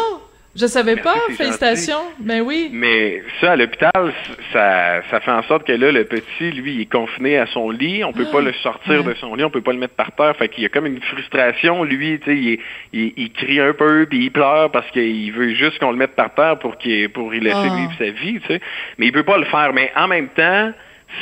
Je 0.58 0.66
savais 0.66 0.96
Merci, 0.96 1.02
pas, 1.08 1.34
félicitations. 1.34 2.00
Ben 2.18 2.40
oui. 2.40 2.68
mais 2.72 3.22
ça, 3.40 3.52
à 3.52 3.56
l'hôpital, 3.56 4.12
ça, 4.52 5.02
ça 5.10 5.20
fait 5.20 5.30
en 5.30 5.42
sorte 5.44 5.64
que 5.66 5.72
là, 5.72 5.92
le 5.92 6.04
petit, 6.04 6.50
lui, 6.50 6.74
il 6.74 6.80
est 6.80 6.90
confiné 6.92 7.38
à 7.38 7.46
son 7.46 7.70
lit. 7.70 8.02
On 8.02 8.12
peut 8.12 8.26
pas 8.32 8.40
le 8.40 8.52
sortir 8.54 9.04
Ouais. 9.06 9.12
de 9.12 9.18
son 9.18 9.34
lit, 9.36 9.44
on 9.44 9.50
peut 9.50 9.60
pas 9.60 9.72
le 9.72 9.78
mettre 9.78 9.94
par 9.94 10.10
terre. 10.12 10.34
Fait 10.36 10.48
qu'il 10.48 10.64
y 10.64 10.66
a 10.66 10.68
comme 10.68 10.86
une 10.86 11.00
frustration. 11.00 11.84
Lui, 11.84 12.18
tu 12.18 12.24
sais, 12.56 12.60
il, 12.92 13.12
il 13.16 13.32
crie 13.32 13.60
un 13.60 13.72
peu, 13.72 14.06
puis 14.10 14.24
il 14.24 14.30
pleure 14.32 14.70
parce 14.72 14.90
qu'il 14.90 15.30
veut 15.32 15.54
juste 15.54 15.78
qu'on 15.78 15.92
le 15.92 15.96
mette 15.96 16.16
par 16.16 16.34
terre 16.34 16.58
pour 16.58 16.76
qu'il 16.78 17.08
pour 17.10 17.32
y 17.34 17.40
laisser 17.40 17.56
Ah. 17.70 17.76
vivre 17.76 17.92
sa 17.98 18.10
vie, 18.10 18.40
tu 18.40 18.46
sais. 18.48 18.60
Mais 18.98 19.06
il 19.06 19.12
peut 19.12 19.22
pas 19.22 19.38
le 19.38 19.44
faire. 19.44 19.72
Mais 19.72 19.92
en 19.96 20.08
même 20.08 20.28
temps, 20.28 20.72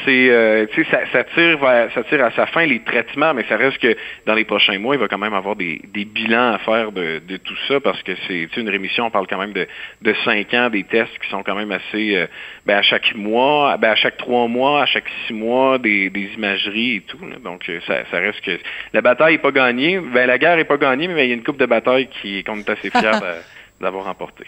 c'est 0.05 0.31
euh, 0.31 0.67
tu 0.73 0.85
sais 0.85 0.91
ça, 0.91 1.01
ça 1.13 1.25
tire 1.25 1.59
vers, 1.59 1.93
ça 1.93 2.03
tire 2.05 2.25
à 2.25 2.31
sa 2.33 2.47
fin 2.47 2.67
les 2.67 2.81
traitements 2.81 3.35
mais 3.35 3.45
ça 3.49 3.57
reste 3.57 3.79
que 3.79 3.97
dans 4.27 4.35
les 4.35 4.45
prochains 4.45 4.79
mois 4.79 4.97
il 4.97 4.99
va 4.99 5.07
quand 5.07 5.19
même 5.19 5.35
avoir 5.35 5.55
des, 5.55 5.81
des 5.93 6.05
bilans 6.05 6.55
à 6.55 6.59
faire 6.59 6.91
de, 6.91 7.21
de 7.27 7.37
tout 7.37 7.57
ça 7.69 7.79
parce 7.81 8.03
que 8.03 8.13
c'est 8.27 8.57
une 8.57 8.69
rémission 8.69 9.07
on 9.07 9.11
parle 9.11 9.27
quand 9.29 9.39
même 9.39 9.53
de 9.53 9.67
de 10.03 10.15
cinq 10.25 10.53
ans 10.55 10.71
des 10.71 10.83
tests 10.85 11.17
qui 11.21 11.29
sont 11.31 11.43
quand 11.43 11.55
même 11.55 11.71
assez 11.71 12.17
euh, 12.17 12.27
ben 12.67 12.79
à 12.79 12.83
chaque 12.83 13.15
mois 13.15 13.77
ben 13.77 13.91
à 13.91 13.95
chaque 13.95 14.17
trois 14.17 14.49
mois 14.49 14.83
à 14.83 14.87
chaque 14.87 15.09
six 15.27 15.33
mois 15.33 15.79
des, 15.79 16.11
des 16.11 16.33
imageries 16.35 16.97
et 16.97 17.01
tout 17.03 17.25
là. 17.25 17.37
donc 17.43 17.69
euh, 17.69 17.79
ça, 17.87 18.05
ça 18.11 18.19
reste 18.19 18.41
que 18.41 18.59
la 18.93 19.03
bataille 19.03 19.35
est 19.35 19.39
pas 19.39 19.53
gagnée 19.53 20.01
ben 20.01 20.27
la 20.27 20.39
guerre 20.39 20.59
est 20.59 20.65
pas 20.65 20.79
gagnée 20.79 21.07
mais 21.09 21.27
il 21.27 21.29
y 21.29 21.33
a 21.33 21.37
une 21.37 21.45
coupe 21.45 21.59
de 21.59 21.67
bataille 21.67 22.09
qui 22.09 22.43
qu'on 22.43 22.59
est 22.59 22.69
assez 22.69 22.91
fiers 22.91 23.21
d'avoir 23.81 24.05
remporté 24.05 24.47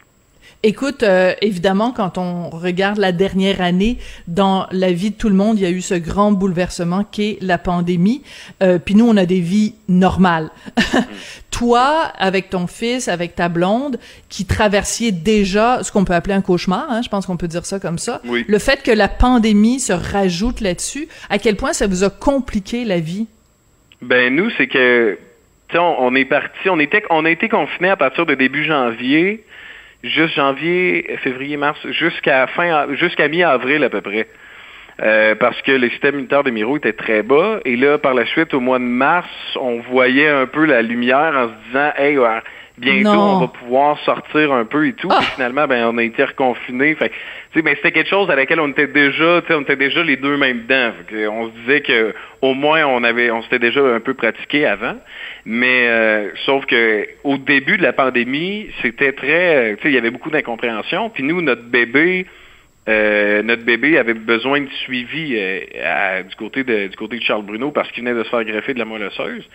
Écoute, 0.65 1.05
euh, 1.05 1.35
évidemment, 1.41 1.93
quand 1.93 2.19
on 2.19 2.51
regarde 2.51 2.99
la 2.99 3.13
dernière 3.13 3.61
année, 3.61 3.99
dans 4.27 4.67
la 4.73 4.91
vie 4.91 5.11
de 5.11 5.15
tout 5.15 5.29
le 5.29 5.37
monde, 5.37 5.57
il 5.57 5.63
y 5.63 5.67
a 5.67 5.71
eu 5.71 5.81
ce 5.81 5.95
grand 5.95 6.33
bouleversement 6.33 7.05
qu'est 7.05 7.39
la 7.41 7.59
pandémie. 7.59 8.23
Euh, 8.61 8.81
Puis 8.81 8.97
nous, 8.97 9.09
on 9.09 9.17
a 9.17 9.25
des 9.25 9.39
vies 9.39 9.75
normales. 9.89 10.51
Toi, 11.53 12.13
avec 12.19 12.51
ton 12.51 12.67
fils, 12.67 13.07
avec 13.07 13.37
ta 13.37 13.49
blonde, 13.49 13.99
qui 14.29 14.47
traversiez 14.47 15.13
déjà 15.13 15.85
ce 15.85 15.93
qu'on 15.93 16.05
peut 16.05 16.15
appeler 16.15 16.35
un 16.35 16.43
cauchemar, 16.43 16.87
hein, 16.91 17.03
je 17.05 17.09
pense 17.09 17.27
qu'on 17.27 17.37
peut 17.37 17.49
dire 17.49 17.65
ça 17.65 17.79
comme 17.79 17.99
ça. 17.99 18.21
Oui. 18.25 18.45
Le 18.49 18.59
fait 18.59 18.83
que 18.83 18.91
la 18.91 19.09
pandémie 19.09 19.79
se 19.79 19.93
rajoute 19.93 20.61
là-dessus, 20.61 21.07
à 21.31 21.39
quel 21.39 21.55
point 21.55 21.73
ça 21.73 21.87
vous 21.87 22.03
a 22.03 22.11
compliqué 22.11 22.85
la 22.85 22.99
vie? 22.99 23.29
Ben 24.03 24.35
nous, 24.35 24.51
c'est 24.57 24.67
que 24.67 25.19
on, 25.75 25.97
on 25.99 26.15
est 26.15 26.25
parti, 26.25 26.69
on 26.69 26.79
était 26.79 27.03
on 27.11 27.25
a 27.25 27.31
été 27.31 27.49
confinés 27.49 27.91
à 27.91 27.97
partir 27.97 28.27
de 28.27 28.35
début 28.35 28.65
janvier, 28.65 29.45
juste 30.03 30.35
janvier, 30.35 31.19
février, 31.23 31.57
mars, 31.57 31.79
jusqu'à 31.91 32.47
fin 32.49 32.95
jusqu'à 32.95 33.29
mi-avril 33.29 33.85
à 33.85 33.91
peu 33.91 34.01
près. 34.01 34.29
Euh, 35.01 35.37
parce 35.37 35.61
que 35.63 35.71
le 35.71 35.89
système 35.91 36.15
immunitaire 36.15 36.43
de 36.43 36.51
Miro 36.51 36.77
était 36.77 36.93
très 36.93 37.23
bas. 37.23 37.61
Et 37.65 37.77
là, 37.77 37.99
par 37.99 38.15
la 38.15 38.27
suite, 38.27 38.53
au 38.53 38.59
mois 38.61 38.81
de 38.81 38.85
mars, 38.85 39.29
on 39.61 39.79
voyait 39.81 40.29
un 40.29 40.47
peu 40.47 40.65
la 40.65 40.83
lumière 40.83 41.35
en 41.37 41.49
se 41.49 41.67
disant 41.69 41.93
Hey, 41.97 42.19
bientôt 42.79 43.13
Non. 43.15 43.37
on 43.37 43.41
va 43.41 43.49
pouvoir 43.49 43.99
sortir 44.05 44.53
un 44.53 44.65
peu 44.65 44.87
et 44.87 44.93
tout. 44.93 45.09
Ah! 45.11 45.19
Puis 45.21 45.31
finalement, 45.35 45.67
ben 45.67 45.85
on 45.93 45.99
a 45.99 46.03
été 46.03 46.25
reconfinés. 46.25 46.95
Fait 46.95 47.09
que, 47.09 47.15
tu 47.15 47.21
sais, 47.59 47.63
ben, 47.63 47.75
c'était 47.77 47.93
quelque 47.93 48.09
chose 48.11 48.31
à 48.31 48.37
laquelle 48.37 48.61
on 48.61 48.69
était 48.69 48.87
déjà, 48.87 49.41
tu 49.43 49.49
sais, 49.49 49.55
on 49.55 49.63
était 49.63 49.77
déjà 49.77 50.03
les 50.03 50.17
deux 50.17 50.37
mêmes 50.37 50.63
dedans. 50.67 50.93
On 51.33 51.47
se 51.47 51.53
disait 51.61 51.81
que 51.83 52.15
au 52.43 52.55
moins 52.55 52.85
on 52.87 53.03
avait 53.05 53.31
on 53.31 53.43
s'était 53.43 53.59
déjà 53.59 53.81
un 53.81 54.01
peu 54.01 54.15
pratiqué 54.15 54.67
avant. 54.67 54.97
Mais 55.45 55.89
euh, 55.89 56.31
sauf 56.47 56.67
que 56.67 57.07
au 57.25 57.37
début 57.39 57.77
de 57.79 57.83
la 57.83 57.93
pandémie, 57.93 58.69
c'était 58.83 59.13
très, 59.13 59.57
euh, 59.73 59.77
tu 59.77 59.83
sais, 59.83 59.89
il 59.89 59.95
y 59.95 59.99
avait 59.99 60.11
beaucoup 60.11 60.31
d'incompréhension. 60.31 61.11
Puis 61.11 61.23
nous, 61.23 61.41
notre 61.43 61.63
bébé, 61.65 62.27
euh, 62.89 63.43
notre 63.43 63.65
bébé 63.65 63.99
avait 63.99 64.15
besoin 64.15 64.61
de 64.63 64.69
suivi 64.85 65.35
euh, 65.37 65.61
à- 65.85 66.23
du 66.23 66.35
côté 66.37 66.65
de 66.65 66.87
du 66.87 66.97
côté 66.97 67.19
de 67.19 67.23
Charles 67.23 67.43
Bruno 67.45 67.71
parce 67.71 67.91
qu'il 67.93 68.03
venait 68.03 68.17
de 68.19 68.25
se 68.25 68.31
faire 68.31 68.45
greffer 68.45 68.73
de 68.73 68.79
la 68.79 68.85
moelle 68.87 69.03
osseuse. 69.05 69.47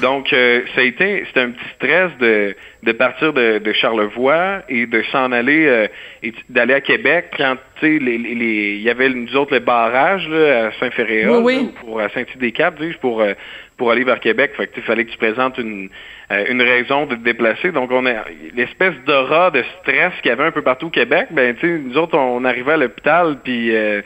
Donc 0.00 0.32
euh, 0.32 0.62
ça 0.74 0.80
a 0.80 0.84
été 0.84 1.24
c'était 1.26 1.40
un 1.40 1.50
petit 1.50 1.68
stress 1.76 2.10
de 2.18 2.56
de 2.82 2.92
partir 2.92 3.32
de, 3.32 3.58
de 3.58 3.72
Charlevoix 3.72 4.62
et 4.68 4.86
de 4.86 5.02
s'en 5.12 5.30
aller 5.32 5.66
euh, 5.66 5.86
et 6.22 6.32
d'aller 6.48 6.74
à 6.74 6.80
Québec 6.80 7.26
quand 7.36 7.56
tu 7.78 7.86
sais 7.98 7.98
les, 8.04 8.18
les, 8.18 8.34
les- 8.34 8.74
il 8.74 8.82
y 8.82 8.90
avait 8.90 9.08
nous 9.08 9.36
autres 9.36 9.54
le 9.54 9.60
barrage 9.60 10.28
là, 10.28 10.66
à 10.66 10.72
Saint-Féréol 10.80 11.42
Oui, 11.44 11.70
pour 11.80 12.00
à 12.00 12.08
Saint-Hyacinthe 12.08 12.74
dis-je, 12.80 12.98
pour 12.98 13.20
euh, 13.22 13.34
pour 13.76 13.90
aller 13.90 14.04
vers 14.04 14.20
Québec. 14.20 14.52
Fait 14.56 14.66
que 14.66 14.72
il 14.76 14.82
fallait 14.82 15.04
que 15.04 15.10
tu 15.10 15.18
présentes 15.18 15.58
une 15.58 15.88
euh, 16.32 16.44
une 16.48 16.60
raison 16.62 17.06
de 17.06 17.14
te 17.14 17.20
déplacer. 17.22 17.70
Donc 17.70 17.90
on 17.92 18.04
a 18.06 18.24
l'espèce 18.54 18.94
d'aura 19.06 19.50
de 19.52 19.62
stress 19.80 20.12
qu'il 20.22 20.30
y 20.30 20.32
avait 20.32 20.44
un 20.44 20.50
peu 20.52 20.62
partout 20.62 20.86
au 20.86 20.90
Québec. 20.90 21.28
Ben 21.30 21.54
tu 21.54 21.60
sais 21.68 21.78
nous 21.78 21.96
autres 21.98 22.18
on 22.18 22.44
arrivait 22.44 22.72
à 22.72 22.76
l'hôpital 22.78 23.36
puis 23.44 23.74
euh, 23.74 24.02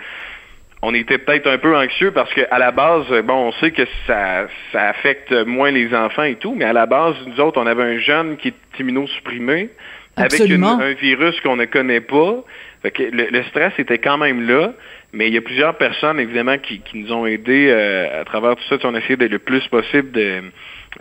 on 0.82 0.94
était 0.94 1.18
peut-être 1.18 1.46
un 1.48 1.58
peu 1.58 1.76
anxieux 1.76 2.12
parce 2.12 2.32
que 2.34 2.42
à 2.50 2.58
la 2.58 2.70
base, 2.70 3.06
bon, 3.24 3.48
on 3.48 3.52
sait 3.52 3.70
que 3.72 3.82
ça, 4.06 4.46
ça 4.72 4.88
affecte 4.90 5.32
moins 5.32 5.70
les 5.70 5.94
enfants 5.94 6.22
et 6.24 6.36
tout, 6.36 6.54
mais 6.56 6.64
à 6.64 6.72
la 6.72 6.86
base, 6.86 7.14
nous 7.26 7.40
autres, 7.40 7.60
on 7.60 7.66
avait 7.66 7.82
un 7.82 7.98
jeune 7.98 8.36
qui 8.36 8.48
est 8.48 8.80
immunosupprimé 8.80 9.70
avec 10.16 10.32
une- 10.46 10.50
un 10.80 10.92
virus 10.94 11.40
qu'on 11.40 11.56
ne 11.56 11.64
connaît 11.64 12.00
pas. 12.00 12.44
Fait 12.82 12.90
que 12.92 13.02
le, 13.02 13.26
le 13.30 13.42
stress 13.44 13.72
était 13.78 13.98
quand 13.98 14.18
même 14.18 14.46
là, 14.48 14.72
mais 15.12 15.26
il 15.28 15.34
y 15.34 15.38
a 15.38 15.40
plusieurs 15.40 15.76
personnes, 15.76 16.20
évidemment, 16.20 16.58
qui, 16.58 16.80
qui 16.80 16.98
nous 16.98 17.12
ont 17.12 17.26
aidés 17.26 17.68
euh, 17.70 18.20
à 18.20 18.24
travers 18.24 18.54
tout 18.54 18.62
ça. 18.68 18.76
On 18.84 18.94
a 18.94 18.98
essayé 18.98 19.16
de, 19.16 19.26
le 19.26 19.38
plus 19.40 19.66
possible 19.68 20.12
de, 20.12 20.42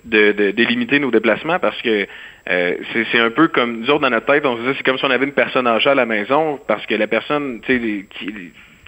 de, 0.05 0.31
de, 0.31 0.51
de 0.51 0.63
limiter 0.63 0.97
nos 0.99 1.11
déplacements 1.11 1.59
parce 1.59 1.79
que 1.83 2.07
euh, 2.49 2.75
c'est 3.11 3.19
un 3.19 3.29
peu 3.29 3.47
comme 3.49 3.81
nous 3.81 3.89
autres 3.91 4.01
dans 4.01 4.09
notre 4.09 4.25
tête, 4.25 4.45
on 4.45 4.55
se 4.55 4.61
disait 4.61 4.73
c'est 4.77 4.83
comme 4.85 4.97
si 4.97 5.05
on 5.05 5.11
avait 5.11 5.25
une 5.25 5.33
personne 5.33 5.67
âgée 5.67 5.89
à 5.91 5.95
la 5.95 6.05
maison 6.07 6.59
parce 6.67 6.85
que 6.87 6.95
la 6.95 7.05
personne, 7.07 7.61
tu 7.61 7.73
sais, 7.79 8.05
qui 8.17 8.33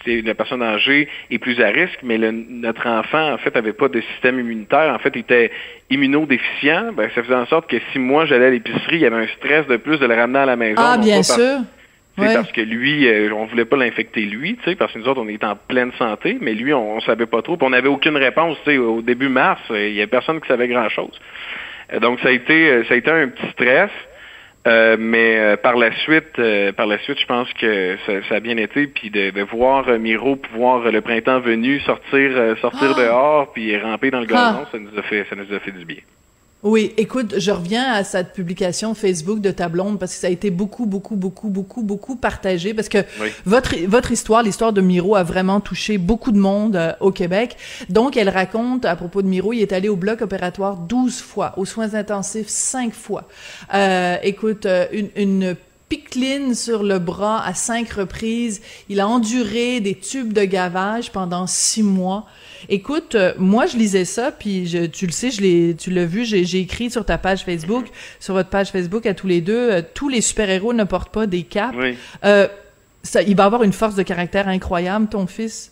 la 0.05 0.33
personne 0.35 0.61
âgée 0.63 1.07
est 1.29 1.37
plus 1.39 1.59
à 1.61 1.67
risque, 1.67 1.99
mais 2.03 2.17
le- 2.17 2.31
notre 2.31 2.87
enfant, 2.87 3.33
en 3.33 3.37
fait, 3.37 3.55
avait 3.55 3.73
pas 3.73 3.87
de 3.87 4.01
système 4.13 4.39
immunitaire. 4.39 4.93
En 4.93 4.99
fait, 4.99 5.11
il 5.15 5.19
était 5.21 5.51
immunodéficient. 5.89 6.93
Ben, 6.93 7.09
ça 7.13 7.23
faisait 7.23 7.35
en 7.35 7.45
sorte 7.45 7.69
que 7.69 7.77
si 7.91 7.99
moi, 7.99 8.25
j'allais 8.25 8.45
à 8.47 8.49
l'épicerie, 8.51 8.95
il 8.97 8.99
y 9.01 9.05
avait 9.05 9.23
un 9.23 9.27
stress 9.37 9.67
de 9.67 9.77
plus 9.77 9.97
de 9.99 10.05
le 10.05 10.15
ramener 10.15 10.39
à 10.39 10.45
la 10.45 10.55
maison. 10.55 10.81
Ah, 10.83 10.97
bien 10.97 11.21
sûr. 11.23 11.59
Ouais. 12.17 12.33
Parce 12.33 12.51
que 12.51 12.59
lui, 12.61 13.07
euh, 13.07 13.31
on 13.33 13.45
voulait 13.45 13.63
pas 13.63 13.77
l'infecter 13.77 14.21
lui, 14.21 14.55
tu 14.57 14.63
sais, 14.69 14.75
parce 14.75 14.91
que 14.91 14.99
nous 14.99 15.07
autres, 15.07 15.21
on 15.21 15.27
était 15.29 15.45
en 15.45 15.55
pleine 15.55 15.91
santé, 15.97 16.37
mais 16.41 16.53
lui, 16.53 16.73
on, 16.73 16.97
on 16.97 16.99
savait 16.99 17.27
pas 17.27 17.41
trop, 17.41 17.57
on 17.61 17.69
n'avait 17.69 17.87
aucune 17.87 18.17
réponse, 18.17 18.57
tu 18.65 18.71
sais, 18.71 18.77
au 18.77 19.01
début 19.01 19.29
mars, 19.29 19.61
euh, 19.71 19.87
il 19.87 19.95
y 19.95 20.01
a 20.01 20.07
personne 20.07 20.41
qui 20.41 20.47
savait 20.49 20.67
grand-chose. 20.67 21.17
Euh, 21.93 21.99
donc, 21.99 22.19
ça 22.19 22.27
a 22.27 22.31
été, 22.31 22.69
euh, 22.71 22.83
ça 22.85 22.95
a 22.95 22.97
été 22.97 23.09
un 23.09 23.29
petit 23.29 23.47
stress, 23.53 23.89
euh, 24.67 24.97
mais 24.99 25.39
euh, 25.39 25.57
par 25.57 25.77
la 25.77 25.91
suite, 25.99 26.37
euh, 26.37 26.71
par 26.73 26.85
la 26.85 26.99
suite, 26.99 27.19
je 27.19 27.25
pense 27.25 27.51
que 27.53 27.97
ça, 28.05 28.13
ça 28.27 28.35
a 28.35 28.39
bien 28.39 28.57
été, 28.57 28.87
puis 28.87 29.09
de, 29.09 29.31
de 29.31 29.41
voir 29.41 29.87
Miro 29.99 30.35
pouvoir 30.35 30.91
le 30.91 31.01
printemps 31.01 31.39
venu 31.39 31.79
sortir, 31.81 32.57
sortir 32.61 32.93
Ah! 32.95 33.01
dehors, 33.01 33.53
puis 33.53 33.77
ramper 33.77 34.11
dans 34.11 34.19
le 34.19 34.25
gazon, 34.25 34.63
Ah! 34.63 34.69
ça 34.71 34.79
nous 34.79 34.97
a 34.97 35.01
fait, 35.03 35.25
ça 35.29 35.35
nous 35.35 35.53
a 35.53 35.59
fait 35.59 35.71
du 35.71 35.85
bien. 35.85 36.01
Oui, 36.61 36.91
écoute, 36.97 37.35
je 37.37 37.51
reviens 37.51 37.93
à 37.93 38.03
cette 38.03 38.33
publication 38.33 38.93
Facebook 38.93 39.39
de 39.39 39.49
ta 39.49 39.69
blonde 39.69 39.97
parce 39.97 40.13
que 40.13 40.19
ça 40.19 40.27
a 40.27 40.29
été 40.29 40.51
beaucoup, 40.51 40.85
beaucoup, 40.85 41.15
beaucoup, 41.15 41.47
beaucoup, 41.47 41.83
beaucoup 41.83 42.17
partagé 42.17 42.73
parce 42.73 42.89
que 42.89 42.97
Oui. 43.21 43.29
votre 43.45 43.77
votre 43.87 44.11
histoire, 44.11 44.43
l'histoire 44.43 44.73
de 44.73 44.81
Miro 44.81 45.15
a 45.15 45.23
vraiment 45.23 45.61
touché 45.61 45.97
beaucoup 45.97 46.33
de 46.33 46.37
monde 46.37 46.75
euh, 46.75 46.91
au 46.99 47.11
Québec. 47.11 47.55
Donc, 47.87 48.17
elle 48.17 48.27
raconte 48.27 48.83
à 48.83 48.97
propos 48.97 49.21
de 49.21 49.27
Miro, 49.27 49.53
il 49.53 49.61
est 49.61 49.71
allé 49.71 49.87
au 49.87 49.95
bloc 49.95 50.21
opératoire 50.21 50.75
12 50.75 51.21
fois, 51.21 51.53
aux 51.55 51.63
soins 51.65 51.93
intensifs 51.93 52.49
5 52.49 52.93
fois. 52.93 53.23
Euh, 53.73 54.17
écoute, 54.21 54.65
euh, 54.65 54.85
une, 54.91 55.09
une 55.15 55.55
piqueline 55.89 56.53
sur 56.53 56.83
le 56.83 56.99
bras 56.99 57.43
à 57.45 57.53
cinq 57.53 57.89
reprises. 57.91 58.61
Il 58.87 58.99
a 58.99 59.07
enduré 59.07 59.79
des 59.79 59.95
tubes 59.95 60.31
de 60.33 60.43
gavage 60.43 61.11
pendant 61.11 61.47
six 61.47 61.83
mois. 61.83 62.27
Écoute, 62.69 63.15
euh, 63.15 63.33
moi 63.37 63.65
je 63.65 63.77
lisais 63.77 64.05
ça, 64.05 64.31
puis 64.31 64.67
je, 64.67 64.85
tu 64.85 65.05
le 65.05 65.11
sais, 65.11 65.31
je 65.31 65.41
l'ai, 65.41 65.75
tu 65.75 65.91
l'as 65.91 66.05
vu, 66.05 66.25
j'ai, 66.25 66.45
j'ai 66.45 66.59
écrit 66.59 66.91
sur 66.91 67.05
ta 67.05 67.17
page 67.17 67.43
Facebook, 67.43 67.87
sur 68.19 68.33
votre 68.33 68.49
page 68.49 68.69
Facebook 68.69 69.05
à 69.05 69.13
tous 69.13 69.27
les 69.27 69.41
deux, 69.41 69.71
euh, 69.71 69.81
tous 69.93 70.09
les 70.09 70.21
super-héros 70.21 70.73
ne 70.73 70.83
portent 70.83 71.13
pas 71.13 71.25
des 71.25 71.43
capes. 71.43 71.75
Oui. 71.77 71.97
Euh, 72.23 72.47
ça, 73.01 73.21
il 73.21 73.35
va 73.35 73.45
avoir 73.45 73.63
une 73.63 73.73
force 73.73 73.95
de 73.95 74.03
caractère 74.03 74.47
incroyable, 74.47 75.07
ton 75.07 75.25
fils? 75.25 75.71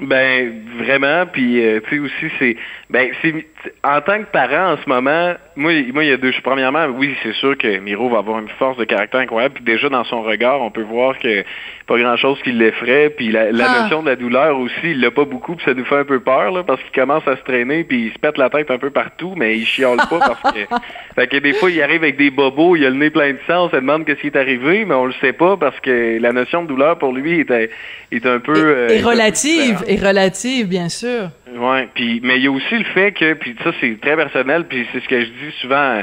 Ben 0.00 0.62
vraiment, 0.78 1.26
puis 1.26 1.60
euh, 1.60 1.80
tu 1.88 1.96
sais 1.96 1.98
aussi 1.98 2.34
c'est 2.38 2.56
ben 2.88 3.10
c'est 3.20 3.46
en 3.84 4.00
tant 4.00 4.18
que 4.20 4.30
parent 4.30 4.72
en 4.74 4.76
ce 4.76 4.88
moment, 4.88 5.34
moi 5.56 5.72
moi 5.92 6.04
il 6.04 6.10
y 6.10 6.12
a 6.12 6.16
deux 6.16 6.32
premièrement 6.44 6.86
oui 6.86 7.14
c'est 7.22 7.34
sûr 7.34 7.56
que 7.58 7.78
Miro 7.78 8.08
va 8.08 8.18
avoir 8.18 8.38
une 8.38 8.48
force 8.58 8.76
de 8.78 8.84
caractère 8.84 9.20
incroyable 9.20 9.54
puis 9.56 9.64
déjà 9.64 9.88
dans 9.88 10.04
son 10.04 10.22
regard 10.22 10.60
on 10.62 10.70
peut 10.70 10.82
voir 10.82 11.18
que 11.18 11.44
pas 11.86 11.98
grand 11.98 12.16
chose 12.16 12.38
qui 12.44 12.52
l'effraie 12.52 13.10
puis 13.10 13.32
la, 13.32 13.50
la 13.50 13.66
Ah. 13.68 13.82
notion 13.82 14.02
de 14.02 14.08
la 14.10 14.16
douleur 14.16 14.58
aussi 14.58 14.72
il 14.84 15.00
l'a 15.00 15.10
pas 15.10 15.24
beaucoup 15.24 15.56
puis 15.56 15.64
ça 15.64 15.74
nous 15.74 15.84
fait 15.84 15.96
un 15.96 16.04
peu 16.04 16.20
peur 16.20 16.52
là 16.52 16.62
parce 16.62 16.80
qu'il 16.82 16.92
commence 17.00 17.26
à 17.26 17.36
se 17.36 17.42
traîner 17.42 17.82
puis 17.82 18.06
il 18.06 18.12
se 18.12 18.18
pète 18.18 18.38
la 18.38 18.48
tête 18.50 18.70
un 18.70 18.78
peu 18.78 18.90
partout 18.90 19.34
mais 19.36 19.56
il 19.58 19.66
chiale 19.66 19.96
pas 20.08 20.18
parce 20.20 20.54
que 20.54 20.60
fait 21.16 21.26
que 21.26 21.36
des 21.38 21.54
fois 21.54 21.70
il 21.70 21.82
arrive 21.82 22.02
avec 22.04 22.16
des 22.16 22.30
bobos 22.30 22.76
il 22.76 22.86
a 22.86 22.90
le 22.90 22.96
nez 22.96 23.10
plein 23.10 23.32
de 23.32 23.38
sang 23.48 23.66
on 23.66 23.70
se 23.70 23.76
demande 23.76 24.04
qu'est-ce 24.04 24.20
qui 24.20 24.28
est 24.28 24.36
arrivé 24.36 24.84
mais 24.84 24.94
on 24.94 25.06
le 25.06 25.14
sait 25.20 25.32
pas 25.32 25.56
parce 25.56 25.78
que 25.80 26.18
la 26.20 26.32
notion 26.32 26.62
de 26.62 26.68
douleur 26.68 26.98
pour 26.98 27.12
lui 27.12 27.40
est, 27.40 27.70
est 28.12 28.26
un 28.26 28.38
peu 28.38 28.56
Et, 28.56 28.60
euh, 28.60 28.88
et 28.90 29.00
peu 29.02 29.08
relative, 29.08 29.84
et 29.88 29.96
relative, 29.96 30.68
bien 30.68 30.88
sûr. 30.88 31.30
Ouais, 31.58 31.88
puis 31.92 32.20
mais 32.22 32.36
il 32.36 32.44
y 32.44 32.46
a 32.46 32.52
aussi 32.52 32.78
le 32.78 32.84
fait 32.84 33.12
que 33.12 33.34
puis 33.34 33.56
ça 33.64 33.72
c'est 33.80 34.00
très 34.00 34.14
personnel 34.14 34.66
puis 34.68 34.86
c'est 34.92 35.00
ce 35.00 35.08
que 35.08 35.20
je 35.20 35.26
dis 35.26 35.52
souvent 35.60 36.02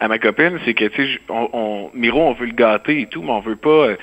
à, 0.00 0.08
ma 0.08 0.18
copine, 0.18 0.58
c'est 0.64 0.72
que 0.72 0.86
tu 0.86 1.06
sais 1.06 1.20
on 1.28 1.90
Miro 1.94 2.22
on 2.22 2.32
veut 2.32 2.46
le 2.46 2.52
gâter 2.52 3.02
et 3.02 3.06
tout, 3.06 3.22
mais 3.22 3.30
on 3.30 3.40
veut 3.40 3.56
pas 3.56 3.88
euh, 3.88 3.96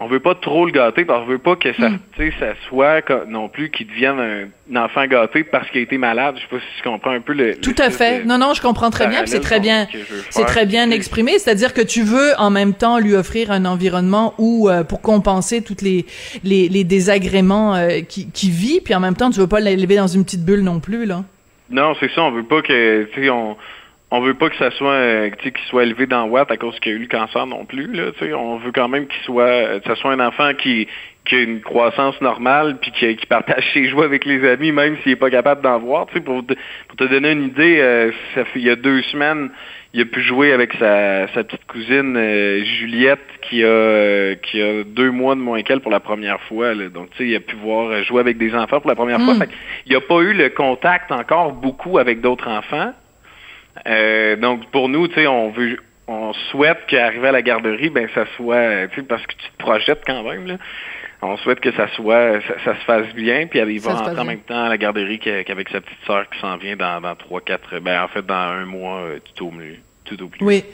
on 0.00 0.08
veut 0.08 0.20
pas 0.20 0.34
trop 0.34 0.66
le 0.66 0.72
gâter 0.72 1.04
parce 1.04 1.20
qu'on 1.20 1.30
veut 1.30 1.38
pas 1.38 1.54
que 1.56 1.72
ça 1.74 1.90
tu 2.16 2.30
sais 2.30 2.36
ça 2.40 2.54
soit 2.68 3.02
non 3.28 3.48
plus 3.48 3.70
qu'il 3.70 3.86
devienne 3.86 4.18
un, 4.18 4.48
un 4.72 4.84
enfant 4.84 5.06
gâté 5.06 5.44
parce 5.44 5.70
qu'il 5.70 5.80
a 5.80 5.82
été 5.82 5.98
malade, 5.98 6.34
je 6.36 6.42
sais 6.42 6.48
pas 6.48 6.58
si 6.58 6.82
tu 6.82 6.88
comprends 6.88 7.12
un 7.12 7.20
peu 7.20 7.32
le 7.32 7.56
Tout 7.56 7.74
à 7.78 7.90
fait. 7.90 8.24
Non, 8.24 8.38
non, 8.38 8.54
je 8.54 8.62
comprends 8.62 8.90
très 8.90 9.06
bien. 9.06 9.24
C'est 9.26 9.40
très 9.40 9.60
bien, 9.60 9.86
je 9.92 9.98
c'est 10.30 10.44
très 10.46 10.66
bien 10.66 10.90
exprimé. 10.90 11.38
C'est-à-dire 11.38 11.72
que 11.74 11.80
tu 11.80 12.02
veux 12.02 12.32
en 12.38 12.50
même 12.50 12.74
temps 12.74 12.98
lui 12.98 13.14
offrir 13.14 13.50
un 13.50 13.64
environnement 13.64 14.34
où, 14.38 14.68
euh, 14.68 14.82
pour 14.82 15.00
compenser 15.00 15.62
toutes 15.62 15.82
les 15.82 16.06
les, 16.42 16.68
les 16.68 16.84
désagréments 16.84 17.74
euh, 17.74 18.00
qui 18.00 18.30
qui 18.30 18.50
vit, 18.50 18.80
puis 18.80 18.94
en 18.94 19.00
même 19.00 19.14
temps 19.14 19.30
tu 19.30 19.38
veux 19.38 19.46
pas 19.46 19.60
l'élever 19.60 19.96
dans 19.96 20.08
une 20.08 20.24
petite 20.24 20.44
bulle 20.44 20.62
non 20.62 20.80
plus 20.80 21.06
là. 21.06 21.24
Non, 21.70 21.94
c'est 21.98 22.10
ça, 22.10 22.22
on 22.22 22.30
veut 22.30 22.44
pas 22.44 22.62
que 22.62 23.04
tu 23.14 23.22
sais 23.22 23.30
on 23.30 23.56
on 24.14 24.20
veut 24.20 24.34
pas 24.34 24.48
que 24.48 24.56
ça 24.56 24.70
soit 24.70 24.92
euh, 24.92 25.30
qu'il 25.30 25.52
soit 25.68 25.82
élevé 25.82 26.06
dans 26.06 26.24
Watt 26.26 26.50
à 26.50 26.56
cause 26.56 26.78
qu'il 26.78 26.92
a 26.92 26.94
eu 26.94 27.00
le 27.00 27.08
cancer 27.08 27.46
non 27.46 27.64
plus 27.64 27.92
là, 27.92 28.12
tu 28.12 28.26
sais, 28.26 28.32
on 28.32 28.58
veut 28.58 28.70
quand 28.72 28.88
même 28.88 29.08
qu'il 29.08 29.22
soit 29.24 29.42
euh, 29.42 29.80
que 29.80 29.88
ça 29.88 29.96
soit 29.96 30.12
un 30.12 30.20
enfant 30.20 30.54
qui 30.54 30.86
qui 31.24 31.34
a 31.36 31.40
une 31.40 31.60
croissance 31.62 32.20
normale 32.20 32.76
puis 32.80 32.92
qui, 32.92 33.16
qui 33.16 33.26
partage 33.26 33.64
ses 33.74 33.88
joies 33.88 34.04
avec 34.04 34.24
les 34.24 34.48
amis 34.48 34.70
même 34.70 34.96
s'il 35.02 35.12
est 35.12 35.16
pas 35.16 35.30
capable 35.30 35.62
d'en 35.62 35.78
voir, 35.80 36.06
pour 36.06 36.46
te, 36.46 36.54
pour 36.88 36.96
te 36.96 37.04
donner 37.04 37.32
une 37.32 37.44
idée, 37.44 37.78
euh, 37.80 38.12
ça 38.34 38.44
fait 38.44 38.60
il 38.60 38.66
y 38.66 38.70
a 38.70 38.76
deux 38.76 39.02
semaines, 39.02 39.50
il 39.94 40.02
a 40.02 40.04
pu 40.04 40.22
jouer 40.22 40.52
avec 40.52 40.74
sa, 40.74 41.26
sa 41.34 41.42
petite 41.42 41.66
cousine 41.66 42.16
euh, 42.16 42.62
Juliette 42.64 43.26
qui 43.42 43.64
a 43.64 44.36
qui 44.36 44.62
a 44.62 44.84
deux 44.84 45.10
mois 45.10 45.34
de 45.34 45.40
moins 45.40 45.62
qu'elle 45.62 45.80
pour 45.80 45.90
la 45.90 46.00
première 46.00 46.40
fois 46.42 46.72
là. 46.72 46.88
donc 46.88 47.10
tu 47.10 47.18
sais 47.18 47.28
il 47.30 47.34
a 47.34 47.40
pu 47.40 47.56
voir 47.56 48.00
jouer 48.04 48.20
avec 48.20 48.38
des 48.38 48.54
enfants 48.54 48.80
pour 48.80 48.90
la 48.90 48.96
première 48.96 49.20
fois, 49.20 49.34
Mm. 49.34 49.38
Fait 49.38 49.50
il 49.86 49.96
a 49.96 50.00
pas 50.00 50.20
eu 50.20 50.34
le 50.34 50.50
contact 50.50 51.10
encore 51.10 51.52
beaucoup 51.52 51.98
avec 51.98 52.20
d'autres 52.20 52.48
enfants. 52.48 52.92
Euh, 53.86 54.36
donc 54.36 54.70
pour 54.70 54.88
nous, 54.88 55.08
tu 55.08 55.14
sais, 55.14 55.26
on 55.26 55.50
veut, 55.50 55.78
on 56.06 56.32
souhaite 56.50 56.86
qu'arriver 56.86 57.28
à 57.28 57.32
la 57.32 57.42
garderie, 57.42 57.90
ben 57.90 58.08
ça 58.14 58.24
soit, 58.36 58.56
euh, 58.56 58.86
tu 58.88 59.00
sais, 59.00 59.06
parce 59.06 59.26
que 59.26 59.32
tu 59.32 59.50
te 59.50 59.58
projettes 59.58 60.02
quand 60.06 60.22
même 60.22 60.46
là. 60.46 60.56
On 61.22 61.38
souhaite 61.38 61.60
que 61.60 61.72
ça 61.72 61.88
soit, 61.94 62.40
ça, 62.42 62.54
ça 62.64 62.74
se 62.78 62.84
fasse 62.84 63.14
bien, 63.14 63.46
puis 63.46 63.58
Ça 63.80 63.94
va 63.94 64.20
en 64.20 64.24
même 64.26 64.40
temps 64.40 64.64
à 64.64 64.68
la 64.68 64.76
garderie 64.76 65.18
qu'avec 65.18 65.70
sa 65.70 65.80
petite 65.80 65.98
sœur 66.06 66.28
qui 66.28 66.38
s'en 66.38 66.58
vient 66.58 66.76
dans, 66.76 67.00
dans 67.00 67.16
trois, 67.16 67.40
quatre, 67.40 67.78
ben 67.78 68.02
en 68.02 68.08
fait 68.08 68.24
dans 68.26 68.34
un 68.34 68.66
mois 68.66 68.98
euh, 68.98 69.18
tout 69.34 69.46
au 69.46 69.50
mieux, 69.50 69.76
tout 70.04 70.22
au 70.22 70.28
plus. 70.28 70.44
Oui. 70.44 70.64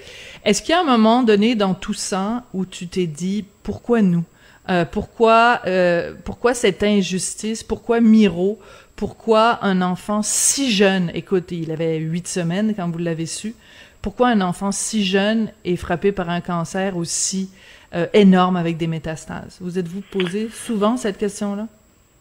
Est-ce 0.45 0.61
qu'il 0.61 0.75
y 0.75 0.79
a 0.79 0.81
un 0.81 0.85
moment 0.85 1.23
donné 1.23 1.55
dans 1.55 1.75
tout 1.75 1.95
ça 1.95 2.43
où 2.53 2.67
tu 2.67 2.89
t'es 2.89 3.07
dit 3.07 3.45
pourquoi 3.63 4.03
nous? 4.03 4.25
Euh, 4.71 4.85
Pourquoi 4.85 5.61
euh, 5.67 6.13
pourquoi 6.25 6.55
cette 6.55 6.83
injustice? 6.83 7.63
Pourquoi 7.63 8.01
Miro? 8.01 8.59
Pourquoi 8.95 9.59
un 9.63 9.83
enfant 9.83 10.23
si 10.23 10.71
jeune? 10.71 11.11
Écoute, 11.15 11.51
il 11.53 11.73
avait 11.73 11.97
huit 11.97 12.29
semaines 12.29 12.75
quand 12.77 12.89
vous 12.89 12.99
l'avez 12.99 13.27
su. 13.27 13.55
Pourquoi 14.03 14.29
un 14.29 14.41
enfant 14.41 14.73
si 14.73 15.05
jeune 15.05 15.51
est 15.65 15.77
frappé 15.77 16.13
par 16.13 16.31
un 16.31 16.41
cancer 16.41 16.97
aussi 16.97 17.51
euh, 17.95 18.07
énorme 18.13 18.57
avec 18.57 18.77
des 18.77 18.87
métastases? 18.87 19.59
Vous 19.61 19.79
êtes-vous 19.79 20.03
posé 20.03 20.49
souvent 20.51 20.97
cette 20.97 21.19
question-là? 21.19 21.67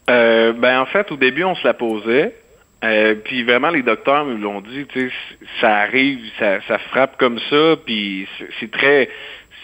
Ben 0.07 0.79
en 0.79 0.85
fait, 0.87 1.11
au 1.11 1.17
début, 1.17 1.43
on 1.43 1.53
se 1.53 1.67
la 1.67 1.75
posait. 1.75 2.33
Puis 3.25 3.43
vraiment, 3.43 3.69
les 3.69 3.83
docteurs 3.83 4.25
nous 4.25 4.37
l'ont 4.37 4.61
dit, 4.61 4.87
ça 5.61 5.77
arrive, 5.77 6.19
ça, 6.39 6.59
ça 6.67 6.79
frappe 6.79 7.17
comme 7.17 7.39
ça, 7.49 7.75
puis 7.85 8.27
c'est 8.59 8.71
très... 8.71 9.09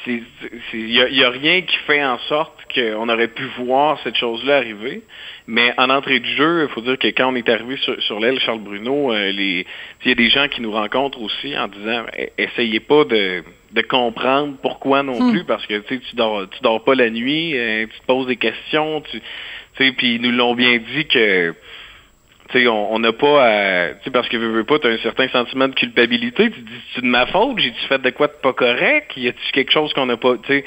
Il 0.07 0.85
n'y 0.85 1.01
a, 1.01 1.09
y 1.09 1.23
a 1.23 1.29
rien 1.29 1.61
qui 1.61 1.75
fait 1.87 2.03
en 2.03 2.17
sorte 2.19 2.53
qu'on 2.73 3.09
aurait 3.09 3.27
pu 3.27 3.43
voir 3.59 3.99
cette 4.03 4.15
chose-là 4.15 4.57
arriver. 4.57 5.01
Mais 5.47 5.73
en 5.77 5.89
entrée 5.89 6.19
du 6.19 6.29
jeu, 6.35 6.67
il 6.67 6.73
faut 6.73 6.81
dire 6.81 6.97
que 6.97 7.07
quand 7.07 7.31
on 7.31 7.35
est 7.35 7.47
arrivé 7.49 7.77
sur, 7.77 8.01
sur 8.03 8.19
l'aile 8.19 8.39
Charles 8.39 8.59
Bruno, 8.59 9.11
euh, 9.13 9.31
les 9.31 9.65
il 10.03 10.09
y 10.09 10.11
a 10.11 10.15
des 10.15 10.29
gens 10.29 10.47
qui 10.47 10.61
nous 10.61 10.71
rencontrent 10.71 11.21
aussi 11.21 11.57
en 11.57 11.67
disant 11.67 12.05
Eh, 12.17 12.29
essayez 12.37 12.79
pas 12.79 13.03
de, 13.05 13.43
de 13.71 13.81
comprendre 13.81 14.55
pourquoi 14.61 15.03
non 15.03 15.19
Hmm. 15.19 15.31
plus, 15.31 15.43
parce 15.43 15.65
que 15.65 15.79
tu 15.79 16.15
dors 16.15 16.47
tu 16.49 16.61
dors 16.61 16.83
pas 16.83 16.95
la 16.95 17.09
nuit, 17.09 17.57
euh, 17.57 17.85
tu 17.85 17.99
te 17.99 18.05
poses 18.05 18.27
des 18.27 18.37
questions, 18.37 19.01
tu 19.01 19.21
puis 19.97 20.15
ils 20.15 20.21
nous 20.21 20.31
l'ont 20.31 20.55
bien 20.55 20.77
dit 20.77 21.05
que 21.05 21.53
tu 22.55 22.61
sais, 22.61 22.67
on 22.67 22.99
n'a 22.99 23.11
pas 23.11 23.45
à, 23.45 23.93
tu 23.95 24.05
sais, 24.05 24.11
parce 24.11 24.29
que 24.29 24.37
veux, 24.37 24.49
veux 24.49 24.63
pas, 24.63 24.79
tu 24.79 24.87
as 24.87 24.91
un 24.91 24.97
certain 24.99 25.27
sentiment 25.27 25.67
de 25.67 25.73
culpabilité. 25.73 26.49
Tu 26.49 26.61
dis, 26.61 26.81
c'est 26.93 27.01
de 27.01 27.07
ma 27.07 27.25
faute, 27.25 27.59
j'ai-tu 27.59 27.85
fait 27.87 28.01
de 28.01 28.09
quoi 28.11 28.27
de 28.27 28.33
pas 28.33 28.53
correct? 28.53 29.11
Y 29.17 29.27
a-tu 29.27 29.51
quelque 29.51 29.71
chose 29.71 29.93
qu'on 29.93 30.05
n'a 30.05 30.17
pas, 30.17 30.37
tu? 30.37 30.63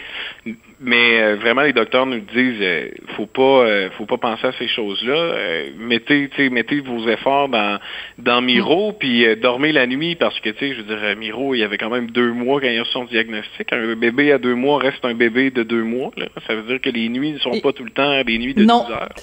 Mais 0.80 1.20
euh, 1.20 1.36
vraiment, 1.36 1.62
les 1.62 1.72
docteurs 1.72 2.06
nous 2.06 2.20
disent, 2.20 2.60
euh, 2.60 2.90
faut 3.16 3.26
pas, 3.26 3.42
euh, 3.42 3.90
faut 3.98 4.06
pas 4.06 4.16
penser 4.16 4.46
à 4.46 4.52
ces 4.52 4.68
choses-là. 4.68 5.12
Euh, 5.12 5.70
mettez, 5.76 6.30
mettez 6.50 6.80
vos 6.80 7.08
efforts 7.08 7.48
dans, 7.48 7.80
dans 8.18 8.40
Miro, 8.40 8.92
puis 8.92 9.26
euh, 9.26 9.34
dormez 9.34 9.72
la 9.72 9.88
nuit, 9.88 10.14
parce 10.14 10.38
que, 10.38 10.50
tu 10.50 10.58
sais, 10.58 10.74
je 10.74 10.82
veux 10.82 10.84
dire, 10.84 11.02
euh, 11.02 11.16
Miro, 11.16 11.54
il 11.54 11.58
y 11.58 11.64
avait 11.64 11.78
quand 11.78 11.90
même 11.90 12.10
deux 12.12 12.32
mois 12.32 12.60
quand 12.60 12.68
il 12.68 12.78
a 12.78 12.84
son 12.84 13.04
diagnostic. 13.06 13.72
Un 13.72 13.96
bébé 13.96 14.30
à 14.30 14.38
deux 14.38 14.54
mois 14.54 14.78
reste 14.78 15.04
un 15.04 15.14
bébé 15.14 15.50
de 15.50 15.64
deux 15.64 15.82
mois. 15.82 16.12
Là. 16.16 16.26
Ça 16.46 16.54
veut 16.54 16.62
dire 16.62 16.80
que 16.80 16.90
les 16.90 17.08
nuits 17.08 17.32
ne 17.32 17.38
sont 17.38 17.58
pas 17.60 17.72
tout 17.72 17.84
le 17.84 17.90
temps 17.90 18.22
des 18.22 18.38
nuits 18.38 18.54
de 18.54 18.64
Non. 18.64 18.84
12 18.84 18.92
heures. 18.92 19.14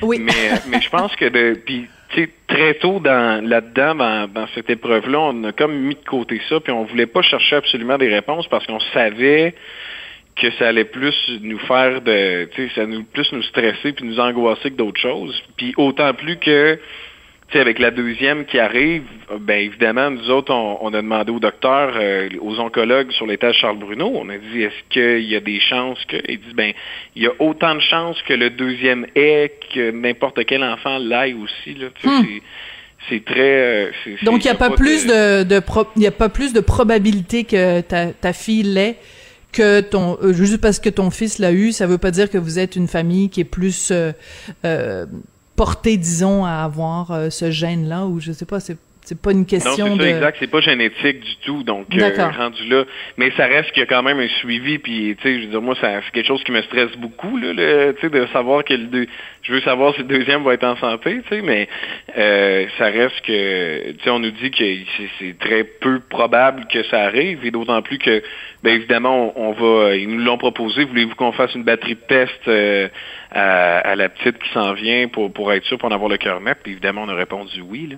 Oui. 0.00 0.18
Mais, 0.20 0.32
mais 0.70 0.80
je 0.80 0.88
pense 0.88 1.14
que 1.16 1.26
de, 1.26 1.60
puis, 1.66 1.84
tu 2.14 2.22
sais, 2.22 2.30
très 2.46 2.74
tôt 2.74 2.98
dans 2.98 3.46
là-dedans, 3.46 3.94
dans, 3.94 4.26
dans 4.26 4.46
cette 4.54 4.70
épreuve-là, 4.70 5.20
on 5.20 5.44
a 5.44 5.52
comme 5.52 5.74
mis 5.74 5.96
de 5.96 6.08
côté 6.08 6.40
ça, 6.48 6.60
puis 6.60 6.72
on 6.72 6.84
voulait 6.84 7.06
pas 7.06 7.20
chercher 7.20 7.56
absolument 7.56 7.98
des 7.98 8.08
réponses 8.08 8.48
parce 8.48 8.66
qu'on 8.66 8.80
savait 8.94 9.54
que 10.36 10.50
ça 10.58 10.68
allait 10.68 10.84
plus 10.84 11.14
nous 11.42 11.58
faire 11.60 12.00
de, 12.00 12.46
tu 12.54 12.68
sais, 12.68 12.74
ça 12.74 12.86
nous 12.86 13.04
plus 13.04 13.30
nous 13.32 13.42
stresser 13.42 13.92
puis 13.92 14.04
nous 14.04 14.18
angoisser 14.18 14.70
que 14.70 14.76
d'autres 14.76 15.00
choses. 15.00 15.40
Puis 15.56 15.72
autant 15.76 16.12
plus 16.12 16.36
que, 16.38 16.74
tu 16.74 16.80
sais, 17.52 17.60
avec 17.60 17.78
la 17.78 17.92
deuxième 17.92 18.44
qui 18.44 18.58
arrive, 18.58 19.04
ben 19.40 19.60
évidemment, 19.60 20.10
nous 20.10 20.30
autres, 20.30 20.52
on, 20.52 20.78
on 20.80 20.88
a 20.92 21.02
demandé 21.02 21.30
au 21.30 21.38
docteur, 21.38 21.92
euh, 21.96 22.28
aux 22.40 22.58
oncologues 22.58 23.12
sur 23.12 23.26
l'étage 23.26 23.56
Charles 23.58 23.78
Bruno, 23.78 24.10
on 24.12 24.28
a 24.28 24.36
dit 24.38 24.62
est-ce 24.62 24.82
qu'il 24.90 25.28
y 25.30 25.36
a 25.36 25.40
des 25.40 25.60
chances 25.60 26.04
que. 26.06 26.16
Ils 26.28 26.40
disent 26.40 26.54
ben 26.54 26.72
il 27.14 27.22
y 27.22 27.26
a 27.28 27.32
autant 27.38 27.74
de 27.76 27.80
chances 27.80 28.20
que 28.22 28.34
le 28.34 28.50
deuxième 28.50 29.06
est 29.14 29.52
que 29.72 29.92
n'importe 29.92 30.44
quel 30.46 30.64
enfant 30.64 30.98
l'aille 30.98 31.34
aussi. 31.34 31.74
Là. 31.78 31.88
Tu 31.94 32.08
sais, 32.08 32.14
Hmm. 32.14 32.24
c'est- 33.08 33.24
très. 33.24 33.38
euh, 33.40 33.90
Donc, 34.22 34.42
il 34.44 34.48
n'y 34.48 34.50
a 34.50 34.54
pas 34.54 34.70
plus 34.70 35.06
de, 35.06 35.42
de 35.44 35.60
pro- 35.60 35.86
il 35.94 36.02
y 36.02 36.06
a 36.06 36.10
pas 36.10 36.30
plus 36.30 36.52
de 36.54 36.60
probabilité 36.60 37.44
que 37.44 37.82
ta, 37.82 38.06
ta 38.12 38.32
fille 38.32 38.62
l'ait 38.62 38.96
que 39.54 39.80
ton, 39.80 40.18
euh, 40.20 40.32
juste 40.32 40.58
parce 40.58 40.78
que 40.78 40.90
ton 40.90 41.10
fils 41.10 41.38
l'a 41.38 41.52
eu, 41.52 41.72
ça 41.72 41.86
veut 41.86 41.96
pas 41.96 42.10
dire 42.10 42.28
que 42.28 42.36
vous 42.36 42.58
êtes 42.58 42.76
une 42.76 42.88
famille 42.88 43.30
qui 43.30 43.40
est 43.40 43.44
plus, 43.44 43.90
euh, 43.90 44.12
euh, 44.64 45.06
portée, 45.56 45.96
disons, 45.96 46.44
à 46.44 46.64
avoir 46.64 47.30
ce 47.30 47.50
gène-là, 47.50 48.06
ou 48.06 48.18
je 48.18 48.32
sais 48.32 48.44
pas, 48.44 48.58
c'est, 48.58 48.76
c'est 49.04 49.20
pas 49.20 49.32
une 49.32 49.38
Non, 49.38 49.44
question 49.44 49.86
c'est 49.86 49.96
de... 49.96 50.02
ça, 50.02 50.08
exact. 50.08 50.36
C'est 50.40 50.50
pas 50.50 50.60
génétique 50.60 51.20
du 51.20 51.36
tout, 51.44 51.62
donc 51.62 51.86
euh, 51.94 52.30
rendu 52.36 52.66
là. 52.68 52.84
Mais 53.16 53.30
ça 53.36 53.46
reste 53.46 53.70
qu'il 53.72 53.80
y 53.80 53.82
a 53.82 53.86
quand 53.86 54.02
même 54.02 54.18
un 54.18 54.28
suivi, 54.28 54.78
puis 54.78 55.16
tu 55.20 55.22
sais, 55.22 55.36
je 55.36 55.44
veux 55.44 55.50
dire, 55.50 55.62
moi, 55.62 55.76
ça, 55.80 56.00
c'est 56.04 56.10
quelque 56.12 56.26
chose 56.26 56.42
qui 56.42 56.52
me 56.52 56.62
stresse 56.62 56.96
beaucoup, 56.96 57.36
là, 57.36 57.52
tu 57.92 58.00
sais, 58.00 58.08
de 58.10 58.26
savoir 58.32 58.64
que 58.64 58.74
le 58.74 58.86
deux, 58.86 59.06
je 59.42 59.52
veux 59.52 59.60
savoir 59.60 59.94
si 59.94 60.00
le 60.00 60.08
deuxième 60.08 60.42
va 60.42 60.54
être 60.54 60.64
en 60.64 60.76
santé, 60.76 61.20
tu 61.22 61.28
sais, 61.28 61.42
mais 61.42 61.68
euh, 62.16 62.66
ça 62.78 62.86
reste 62.86 63.20
que, 63.22 63.92
tu 63.92 64.04
sais, 64.04 64.10
on 64.10 64.18
nous 64.18 64.30
dit 64.30 64.50
que 64.50 64.56
c'est, 64.58 65.08
c'est 65.18 65.38
très 65.38 65.64
peu 65.64 66.00
probable 66.00 66.66
que 66.72 66.82
ça 66.84 67.02
arrive, 67.02 67.44
et 67.44 67.50
d'autant 67.50 67.82
plus 67.82 67.98
que, 67.98 68.22
ben 68.62 68.74
évidemment, 68.74 69.34
on, 69.36 69.50
on 69.50 69.52
va, 69.52 69.96
ils 69.96 70.08
nous 70.08 70.24
l'ont 70.24 70.38
proposé. 70.38 70.84
Voulez-vous 70.84 71.14
qu'on 71.14 71.32
fasse 71.32 71.54
une 71.54 71.64
batterie 71.64 71.96
de 71.96 72.06
test 72.08 72.48
euh, 72.48 72.88
à, 73.34 73.78
à 73.80 73.96
la 73.96 74.08
petite 74.08 74.38
qui 74.38 74.48
s'en 74.52 74.72
vient 74.72 75.08
pour 75.08 75.32
pour 75.32 75.52
être 75.52 75.64
sûr 75.64 75.76
pour 75.78 75.90
en 75.90 75.94
avoir 75.94 76.08
le 76.08 76.16
cœur 76.16 76.40
net? 76.40 76.58
Puis 76.62 76.72
évidemment, 76.72 77.02
on 77.02 77.08
a 77.08 77.14
répondu 77.14 77.60
oui. 77.60 77.88
Là. 77.90 77.96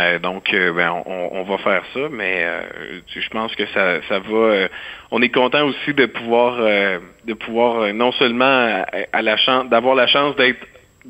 Euh, 0.00 0.18
donc, 0.18 0.52
euh, 0.52 0.72
ben, 0.72 1.02
on, 1.06 1.28
on 1.32 1.42
va 1.44 1.58
faire 1.58 1.82
ça, 1.94 2.00
mais 2.10 2.44
euh, 2.44 3.00
je 3.08 3.28
pense 3.30 3.54
que 3.54 3.66
ça, 3.66 4.02
ça 4.08 4.18
va. 4.18 4.36
euh, 4.36 4.68
on 5.10 5.22
est 5.22 5.28
content 5.28 5.64
aussi 5.66 5.94
de 5.94 6.06
pouvoir, 6.06 6.56
euh, 6.58 6.98
de 7.24 7.34
pouvoir 7.34 7.80
euh, 7.80 7.92
non 7.92 8.12
seulement 8.12 8.84
à, 9.12 9.22
la 9.22 9.36
chance, 9.36 9.68
d'avoir 9.68 9.94
la 9.94 10.06
chance 10.06 10.34
d'être 10.36 10.66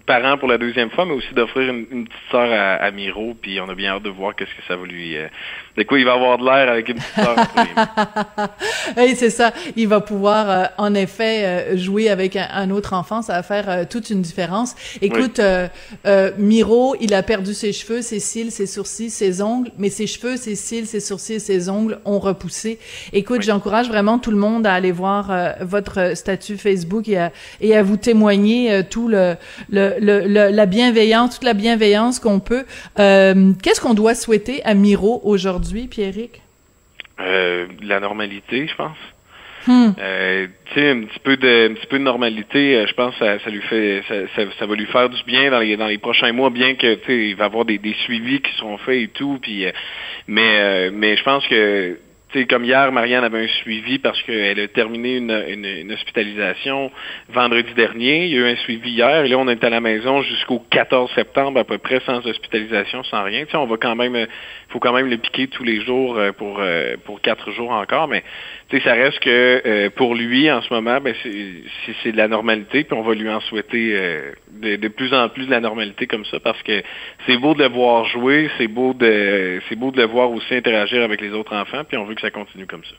parent 0.07 0.39
pour 0.39 0.49
la 0.49 0.57
deuxième 0.59 0.91
fois, 0.91 1.05
mais 1.05 1.13
aussi 1.13 1.35
d'offrir 1.35 1.69
une, 1.71 1.87
une 1.91 2.05
petite 2.09 2.31
sœur 2.31 2.51
à, 2.51 2.77
à 2.77 2.91
Miro. 2.91 3.35
Puis 3.41 3.61
on 3.61 3.69
a 3.69 3.75
bien 3.75 3.93
hâte 3.93 4.03
de 4.03 4.11
voir 4.11 4.35
qu'est-ce 4.35 4.55
que 4.55 4.63
ça 4.67 4.77
va 4.77 4.87
lui. 4.87 5.17
De 5.77 5.83
quoi 5.85 5.99
il 5.99 6.05
va 6.05 6.15
avoir 6.15 6.39
de 6.39 6.45
l'air 6.45 6.71
avec 6.71 6.89
une 6.89 6.97
petite. 6.97 8.49
Oui, 8.97 9.15
c'est 9.17 9.31
ça. 9.31 9.53
Il 9.77 9.89
va 9.89 10.01
pouvoir, 10.01 10.51
euh, 10.51 10.65
en 10.79 10.95
effet, 10.95 11.45
euh, 11.45 11.77
jouer 11.77 12.11
avec 12.11 12.37
un, 12.37 12.47
un 12.53 12.71
autre 12.71 12.93
enfant. 12.93 13.23
Ça 13.23 13.35
va 13.35 13.43
faire 13.43 13.69
euh, 13.69 13.85
toute 13.89 14.11
une 14.11 14.21
différence. 14.23 14.75
Écoute, 15.01 15.39
euh, 15.39 15.69
euh, 16.07 16.31
Miro, 16.39 16.95
il 17.01 17.15
a 17.15 17.23
perdu 17.23 17.55
ses 17.55 17.73
cheveux, 17.73 18.03
ses 18.03 18.21
cils, 18.21 18.51
ses 18.51 18.67
sourcils, 18.67 19.11
ses 19.11 19.41
ongles, 19.43 19.71
mais 19.79 19.89
ses 19.89 20.07
cheveux, 20.07 20.37
ses 20.37 20.55
cils, 20.57 20.87
ses 20.87 21.01
sourcils, 21.01 21.41
ses 21.41 21.69
ongles 21.69 21.99
ont 22.05 22.19
repoussé. 22.19 22.79
Écoute, 23.13 23.43
j'encourage 23.43 23.89
vraiment 23.89 24.19
tout 24.19 24.31
le 24.31 24.37
monde 24.37 24.67
à 24.67 24.75
aller 24.75 24.93
voir 24.93 25.31
euh, 25.31 25.53
votre 25.61 26.17
statut 26.17 26.57
Facebook 26.59 27.09
et 27.09 27.19
à, 27.19 27.33
et 27.61 27.77
à 27.77 27.83
vous 27.83 27.97
témoigner 27.97 28.73
euh, 28.73 28.83
tout 28.89 29.09
le, 29.09 29.37
le, 29.71 29.95
le, 30.01 30.27
le- 30.27 30.51
la 30.51 30.67
bienveillance, 30.67 31.35
toute 31.35 31.45
la 31.45 31.55
bienveillance 31.55 32.19
qu'on 32.19 32.41
peut. 32.41 32.65
Euh, 32.99 33.53
Qu'est-ce 33.63 33.81
qu'on 33.81 33.95
doit 33.95 34.15
souhaiter 34.15 34.63
à 34.65 34.75
Miro 34.75 35.21
aujourd'hui, 35.25 35.62
Pierrick? 35.91 36.41
Euh, 37.21 37.67
la 37.83 38.01
normalité, 38.01 38.67
je 38.67 38.75
pense. 38.75 38.97
Hmm. 39.67 39.91
Euh, 39.97 40.49
tu 40.67 40.75
sais, 40.75 40.91
un 40.91 41.03
petit 41.03 41.21
peu 41.21 41.37
de, 41.37 41.71
un 41.71 41.75
petit 41.75 41.87
peu 41.87 41.99
de 41.99 42.03
normalité, 42.03 42.77
euh, 42.77 42.87
je 42.87 42.95
pense 42.95 43.15
que 43.15 43.25
ça, 43.25 43.39
ça 43.39 43.51
lui 43.51 43.63
fait, 43.63 44.03
ça, 44.09 44.15
ça, 44.35 44.43
ça 44.59 44.67
va 44.67 44.75
lui 44.75 44.87
faire 44.87 45.09
du 45.09 45.23
bien 45.25 45.51
dans 45.53 45.61
les, 45.61 45.77
dans 45.77 45.87
les 45.87 45.99
prochains 45.99 46.33
mois, 46.33 46.51
bien 46.51 46.75
que, 46.75 46.95
tu 46.95 47.07
sais, 47.07 47.29
il 47.29 47.37
va 47.37 47.45
avoir 47.45 47.65
des, 47.65 47.79
des 47.79 47.95
suivis 48.05 48.41
qui 48.41 48.53
seront 48.55 48.77
faits 48.79 49.01
et 49.01 49.09
tout, 49.09 49.39
puis, 49.41 49.67
euh, 49.67 49.71
mais, 50.27 50.59
euh, 50.59 50.91
mais 50.93 51.17
je 51.17 51.23
pense 51.23 51.47
que, 51.47 51.97
sais, 52.33 52.47
comme 52.47 52.65
hier, 52.65 52.91
Marianne 52.93 53.25
avait 53.25 53.45
un 53.45 53.49
suivi 53.49 53.99
parce 53.99 54.21
qu'elle 54.23 54.59
a 54.59 54.69
terminé 54.69 55.17
une, 55.17 55.45
une, 55.49 55.65
une 55.65 55.93
hospitalisation 55.93 56.91
vendredi 57.29 57.73
dernier. 57.75 58.27
Il 58.27 58.31
y 58.33 58.35
a 58.37 58.41
eu 58.41 58.53
un 58.53 58.57
suivi 58.57 58.91
hier. 58.91 59.25
Et 59.25 59.29
là, 59.29 59.39
on 59.39 59.49
est 59.49 59.63
à 59.65 59.71
la 59.71 59.81
maison 59.81 60.23
jusqu'au 60.23 60.61
14 60.71 61.11
septembre, 61.15 61.61
à 61.61 61.65
peu 61.65 61.79
près, 61.79 62.01
sans 62.07 62.27
hospitalisation, 62.27 63.03
sans 63.05 63.23
rien. 63.25 63.45
Tu 63.47 63.57
on 63.57 63.67
va 63.67 63.77
quand 63.77 63.97
même, 63.97 64.27
faut 64.69 64.79
quand 64.79 64.93
même 64.93 65.09
le 65.09 65.19
piquer 65.19 65.49
tous 65.49 65.65
les 65.65 65.81
jours 65.83 66.17
euh, 66.17 66.33
pour, 66.33 66.59
euh, 66.61 66.97
pour 67.05 67.21
quatre 67.21 67.51
jours 67.53 67.71
encore. 67.71 68.09
Mais, 68.09 68.23
ça 68.81 68.95
reste 68.95 69.19
que 69.21 69.63
euh, 69.67 69.91
pour 69.91 70.15
lui, 70.15 70.51
en 70.51 70.63
ce 70.63 70.73
moment, 70.73 71.01
ben, 71.01 71.15
c'est 71.23 72.13
de 72.13 72.17
la 72.17 72.29
normalité. 72.29 72.85
Puis 72.85 72.97
on 72.97 73.03
va 73.03 73.15
lui 73.15 73.29
en 73.29 73.41
souhaiter 73.41 73.95
euh, 73.97 74.33
de, 74.51 74.77
de 74.77 74.89
plus 74.89 75.13
en 75.13 75.29
plus 75.29 75.47
de 75.47 75.51
la 75.51 75.61
normalité 75.61 76.07
comme 76.07 76.25
ça 76.25 76.41
parce 76.41 76.63
que 76.63 76.83
c'est 77.27 77.37
beau 77.37 77.55
de 77.55 77.63
le 77.63 77.69
voir 77.69 78.07
jouer, 78.07 78.51
c'est 78.59 78.69
beau 78.69 78.95
de 78.95 79.61
c'est 79.69 79.77
beau 79.77 79.91
de 79.91 79.99
le 79.99 80.07
voir 80.07 80.31
aussi 80.31 80.55
interagir 80.55 81.03
avec 81.03 81.21
les 81.21 81.31
autres 81.31 81.55
enfants. 81.55 81.85
Puis 81.85 81.97
on 81.97 82.05
veut 82.05 82.15
que 82.15 82.21
ça 82.21 82.31
continue 82.31 82.67
comme 82.67 82.85
ça. 82.85 82.97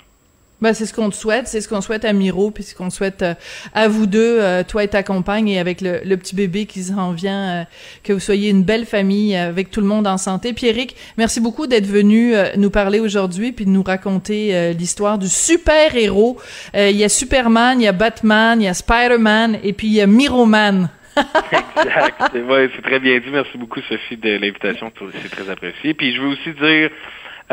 Ben, 0.64 0.74
c'est 0.74 0.86
ce 0.86 0.94
qu'on 0.94 1.10
te 1.10 1.16
souhaite, 1.16 1.50
c'est 1.50 1.60
ce 1.60 1.68
qu'on 1.68 1.82
souhaite 1.82 2.06
à 2.06 2.14
Miro, 2.14 2.50
puis 2.50 2.64
ce 2.64 2.74
qu'on 2.74 2.90
souhaite 2.90 3.22
euh, 3.22 3.34
à 3.74 3.90
vous 3.90 4.06
deux, 4.06 4.38
euh, 4.40 4.64
toi 4.64 4.86
et 4.86 4.88
ta 4.88 5.04
compagne, 5.04 5.50
et 5.50 5.60
avec 5.60 5.82
le, 5.82 6.16
petit 6.16 6.34
bébé 6.38 6.68
qui 6.68 6.84
s'en 6.84 7.12
vient, 7.12 7.50
euh, 7.50 7.64
que 8.02 8.14
vous 8.14 8.22
soyez 8.22 8.50
une 8.50 8.64
belle 8.64 8.86
famille 8.86 9.36
avec 9.36 9.72
tout 9.72 9.82
le 9.82 9.88
monde 9.88 10.08
en 10.08 10.18
santé. 10.18 10.54
Pierrick, 10.54 10.96
merci 11.18 11.42
beaucoup 11.42 11.68
d'être 11.68 11.86
venu 11.86 12.34
nous 12.56 12.70
parler 12.70 13.02
aujourd'hui, 13.02 13.52
puis 13.52 13.66
de 13.66 13.72
nous 13.72 13.84
raconter 13.84 14.74
l'histoire 14.74 15.18
du 15.18 15.28
super-héros. 15.28 16.38
Il 16.74 16.96
y 16.96 17.04
a 17.04 17.10
Superman, 17.10 17.82
il 17.82 17.84
y 17.84 17.88
a 17.90 17.92
Batman, 17.92 18.62
il 18.62 18.64
y 18.64 18.70
a 18.70 18.74
Spider-Man, 18.74 19.58
et 19.66 19.74
puis 19.74 19.88
il 19.88 19.94
y 19.96 20.02
a 20.02 20.08
Miroman. 20.08 20.88
exact. 21.18 22.36
Ouais, 22.36 22.70
c'est 22.74 22.84
très 22.84 23.00
bien 23.02 23.20
dit. 23.20 23.30
Merci 23.32 23.58
beaucoup, 23.58 23.82
Sophie, 23.82 24.16
de 24.16 24.38
l'invitation. 24.38 24.94
C'est 25.22 25.30
très 25.30 25.50
apprécié. 25.50 25.94
Puis 25.94 26.16
je 26.16 26.22
veux 26.22 26.30
aussi 26.30 26.54
dire 26.54 26.90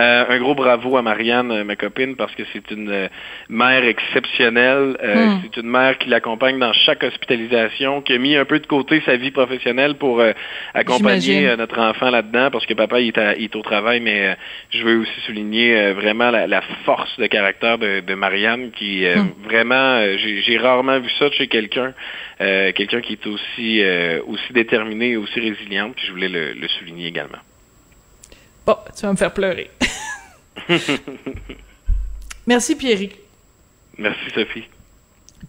euh, 0.01 0.25
un 0.29 0.39
gros 0.39 0.55
bravo 0.55 0.97
à 0.97 1.03
Marianne, 1.03 1.51
euh, 1.53 1.65
ma 1.65 1.77
copine, 1.77 2.17
parce 2.17 2.35
que 2.35 2.43
c'est 2.53 2.71
une 2.71 2.91
euh, 2.91 3.09
mère 3.49 3.85
exceptionnelle. 3.85 4.97
Euh, 5.03 5.27
Mm. 5.27 5.41
C'est 5.43 5.61
une 5.61 5.69
mère 5.69 5.99
qui 5.99 6.09
l'accompagne 6.09 6.59
dans 6.59 6.73
chaque 6.73 7.03
hospitalisation, 7.03 8.01
qui 8.01 8.15
a 8.15 8.19
mis 8.19 8.37
un 8.37 8.45
peu 8.45 8.59
de 8.59 8.67
côté 8.67 9.03
sa 9.05 9.17
vie 9.17 9.31
professionnelle 9.31 9.95
pour 9.97 10.21
accompagner 10.75 11.47
notre 11.57 11.79
enfant 11.81 12.11
là-dedans, 12.11 12.51
parce 12.51 12.67
que 12.67 12.75
papa 12.75 13.01
il 13.01 13.09
est, 13.09 13.19
à- 13.19 13.37
il 13.37 13.45
est 13.45 13.57
au 13.57 13.63
travail, 13.63 14.01
mais 14.01 14.37
je 14.71 14.83
veux 14.83 14.99
aussi 15.01 15.21
souligner 15.27 15.93
vraiment 15.93 16.31
la, 16.31 16.47
la 16.47 16.63
force 16.85 17.19
de 17.19 17.27
caractère 17.27 17.79
de, 17.79 18.01
de 18.01 18.15
Marianne, 18.15 18.71
qui 18.73 19.05
euh, 19.07 19.17
Mm. 19.21 19.33
vraiment, 19.45 20.01
j'ai 20.17 20.57
rarement 20.59 20.99
vu 21.01 21.11
ça 21.19 21.31
chez 21.33 21.47
quelqu'un, 21.49 21.93
euh, 22.41 22.73
quelqu'un 22.73 23.01
qui 23.01 23.13
est 23.15 23.27
aussi 23.27 23.83
euh, 23.83 24.21
aussi 24.27 24.53
déterminé 24.53 25.11
et 25.11 25.17
aussi 25.17 25.39
résiliente, 25.41 25.95
puis 25.97 26.07
je 26.07 26.13
voulais 26.13 26.29
le, 26.29 26.53
le 26.53 26.69
souligner 26.69 27.07
également. 27.09 27.39
Bon, 28.71 28.77
tu 28.97 29.03
vas 29.03 29.11
me 29.11 29.17
faire 29.17 29.35
pleurer. 29.35 29.69
Merci 32.47 32.77
Pierrick. 32.77 33.19
Merci 33.99 34.31
Sophie. 34.33 34.69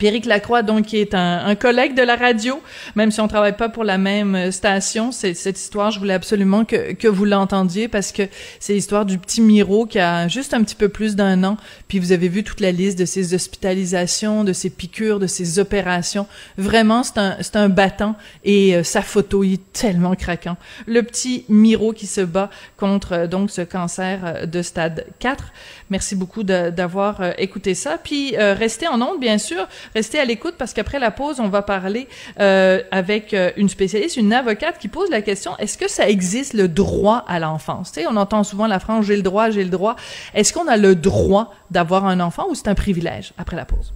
Pierrick 0.02 0.26
Lacroix, 0.26 0.64
donc, 0.64 0.88
qui 0.88 0.98
est 0.98 1.14
un, 1.14 1.46
un 1.46 1.54
collègue 1.54 1.94
de 1.94 2.02
la 2.02 2.16
radio, 2.16 2.60
même 2.96 3.12
si 3.12 3.22
on 3.22 3.28
travaille 3.28 3.56
pas 3.56 3.70
pour 3.70 3.84
la 3.84 4.00
même 4.00 4.34
euh, 4.34 4.50
station. 4.50 5.12
C'est 5.12 5.36
cette 5.36 5.60
histoire, 5.60 5.92
je 5.92 6.00
voulais 6.00 6.16
absolument 6.16 6.66
que, 6.66 6.94
que 6.94 7.08
vous 7.08 7.24
l'entendiez 7.24 7.88
parce 7.88 8.12
que 8.12 8.24
c'est 8.60 8.74
l'histoire 8.74 9.06
du 9.06 9.20
petit 9.20 9.42
Miro 9.42 9.86
qui 9.86 10.00
a 10.00 10.28
juste 10.28 10.56
un 10.56 10.64
petit 10.64 10.74
peu 10.74 10.90
plus 10.90 11.16
d'un 11.16 11.44
an. 11.44 11.56
Puis 11.88 12.00
vous 12.00 12.14
avez 12.14 12.30
vu 12.30 12.44
toute 12.44 12.62
la 12.62 12.72
liste 12.72 12.98
de 12.98 13.06
ses 13.06 13.36
hospitalisations, 13.36 14.44
de 14.44 14.54
ses 14.54 14.72
piqûres, 14.72 15.20
de 15.20 15.28
ses 15.28 15.60
opérations. 15.60 16.26
Vraiment, 16.58 17.04
c'est 17.04 17.20
un, 17.20 17.38
c'est 17.40 17.58
un 17.58 17.70
battant 17.70 18.16
et 18.44 18.76
euh, 18.76 18.84
sa 18.84 19.04
photo 19.04 19.44
est 19.44 19.62
tellement 19.72 20.16
craquant. 20.16 20.58
Le 20.88 21.04
petit 21.04 21.46
Miro 21.48 21.94
qui 21.94 22.08
se 22.08 22.22
bat 22.22 22.50
contre 22.76 23.14
euh, 23.14 23.28
donc 23.28 23.52
ce 23.52 23.62
cancer 23.62 24.48
de 24.48 24.64
stade 24.64 25.06
4. 25.20 25.44
Merci 25.92 26.16
beaucoup 26.16 26.42
d'avoir 26.44 27.22
euh, 27.22 27.34
écouté 27.38 27.76
ça. 27.76 28.00
Puis 28.04 28.36
euh, 28.36 28.56
restez 28.56 28.88
en 28.88 29.00
onde, 29.02 29.20
bien 29.20 29.38
sûr. 29.38 29.68
Restez 29.94 30.20
à 30.20 30.26
l'écoute 30.26 30.56
parce 30.58 30.74
qu'après 30.74 30.98
la 30.98 31.12
pause, 31.12 31.40
on 31.40 31.50
va 31.50 31.62
parler 31.62 32.08
euh, 32.40 32.82
avec 32.90 33.36
euh, 33.36 33.52
une 33.58 33.70
spécialiste, 33.70 34.18
une 34.18 34.34
avocate 34.34 34.80
qui 34.80 34.88
pose 34.88 35.10
la 35.10 35.22
question 35.22 35.56
est-ce 35.58 35.78
que 35.78 35.90
ça 35.90 36.10
existe 36.10 36.54
le 36.54 36.68
droit 36.68 37.24
à 37.28 37.40
l'enfance? 37.40 37.92
Tu 37.92 38.02
sais, 38.02 38.08
on 38.08 38.16
entend 38.16 38.44
souvent 38.44 38.66
la 38.68 38.80
phrase 38.80 39.06
j'ai 39.06 39.16
le 39.16 39.22
droit, 39.22 39.50
j'ai 39.50 39.64
le 39.64 39.70
droit. 39.70 39.96
Est-ce 40.34 40.54
qu'on 40.54 40.68
a 40.68 40.78
le 40.78 40.96
droit 40.96 41.54
d'avoir 41.70 42.06
un 42.06 42.20
enfant 42.20 42.48
ou 42.50 42.56
c'est 42.56 42.68
un 42.68 42.76
privilège 42.76 43.34
Après 43.38 43.56
la 43.56 43.66
pause? 43.66 43.94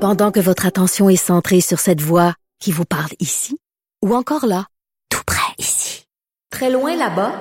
Pendant 0.00 0.30
que 0.30 0.40
votre 0.40 0.66
attention 0.66 1.08
est 1.08 1.16
centrée 1.16 1.62
sur 1.62 1.80
cette 1.80 2.02
voix 2.02 2.34
qui 2.60 2.72
vous 2.72 2.84
parle 2.84 3.10
ici, 3.20 3.58
ou 4.04 4.14
encore 4.14 4.44
là, 4.44 4.66
tout 5.08 5.22
près 5.26 5.54
ici, 5.58 6.06
très 6.50 6.68
loin 6.70 6.94
là-bas, 6.96 7.32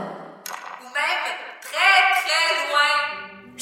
Ou 0.82 0.86
même 0.86 1.24
très, 1.62 2.00
très 2.24 2.48
loin. 2.70 3.53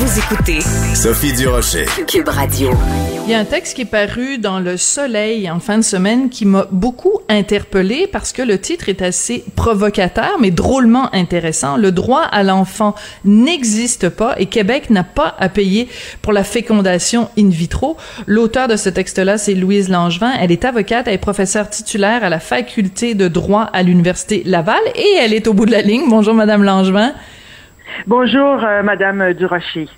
Vous 0.00 0.16
écoutez 0.16 0.60
Sophie 0.94 1.32
Durocher. 1.32 1.86
Cube 2.06 2.28
Radio. 2.28 2.70
Il 3.26 3.32
y 3.32 3.34
a 3.34 3.40
un 3.40 3.44
texte 3.44 3.74
qui 3.74 3.82
est 3.82 3.84
paru 3.84 4.38
dans 4.38 4.60
Le 4.60 4.76
Soleil 4.76 5.50
en 5.50 5.58
fin 5.58 5.76
de 5.76 5.82
semaine 5.82 6.30
qui 6.30 6.46
m'a 6.46 6.68
beaucoup 6.70 7.18
interpellé 7.28 8.06
parce 8.06 8.32
que 8.32 8.42
le 8.42 8.60
titre 8.60 8.88
est 8.88 9.02
assez 9.02 9.42
provocateur 9.56 10.36
mais 10.38 10.52
drôlement 10.52 11.12
intéressant. 11.12 11.76
Le 11.76 11.90
droit 11.90 12.22
à 12.22 12.44
l'enfant 12.44 12.94
n'existe 13.24 14.08
pas 14.08 14.36
et 14.38 14.46
Québec 14.46 14.88
n'a 14.90 15.02
pas 15.02 15.34
à 15.36 15.48
payer 15.48 15.88
pour 16.22 16.32
la 16.32 16.44
fécondation 16.44 17.28
in 17.36 17.48
vitro. 17.48 17.96
L'auteur 18.28 18.68
de 18.68 18.76
ce 18.76 18.90
texte-là, 18.90 19.36
c'est 19.36 19.54
Louise 19.54 19.88
Langevin. 19.88 20.30
Elle 20.40 20.52
est 20.52 20.64
avocate, 20.64 21.08
elle 21.08 21.14
est 21.14 21.18
professeure 21.18 21.68
titulaire 21.70 22.22
à 22.22 22.28
la 22.28 22.38
faculté 22.38 23.16
de 23.16 23.26
droit 23.26 23.68
à 23.72 23.82
l'Université 23.82 24.44
Laval 24.46 24.78
et 24.94 25.16
elle 25.20 25.34
est 25.34 25.48
au 25.48 25.54
bout 25.54 25.66
de 25.66 25.72
la 25.72 25.82
ligne. 25.82 26.08
Bonjour, 26.08 26.34
Madame 26.34 26.62
Langevin. 26.62 27.14
Bonjour, 28.06 28.64
euh, 28.64 28.82
Madame 28.82 29.32
Durocher. 29.34 29.88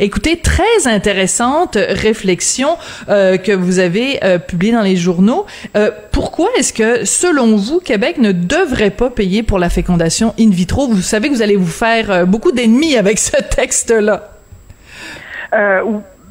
Écoutez, 0.00 0.38
très 0.38 0.86
intéressante 0.86 1.76
réflexion 1.76 2.76
euh, 3.08 3.36
que 3.36 3.52
vous 3.52 3.78
avez 3.78 4.22
euh, 4.24 4.38
publiée 4.38 4.72
dans 4.72 4.82
les 4.82 4.96
journaux. 4.96 5.46
Euh, 5.76 5.90
pourquoi 6.12 6.48
est-ce 6.58 6.72
que, 6.72 7.04
selon 7.04 7.56
vous, 7.56 7.80
Québec 7.80 8.18
ne 8.18 8.32
devrait 8.32 8.90
pas 8.90 9.10
payer 9.10 9.42
pour 9.42 9.58
la 9.58 9.70
fécondation 9.70 10.34
in 10.38 10.50
vitro? 10.50 10.88
Vous 10.88 11.02
savez 11.02 11.28
que 11.28 11.34
vous 11.34 11.42
allez 11.42 11.56
vous 11.56 11.66
faire 11.66 12.26
beaucoup 12.26 12.52
d'ennemis 12.52 12.96
avec 12.96 13.18
ce 13.18 13.36
texte-là. 13.42 14.30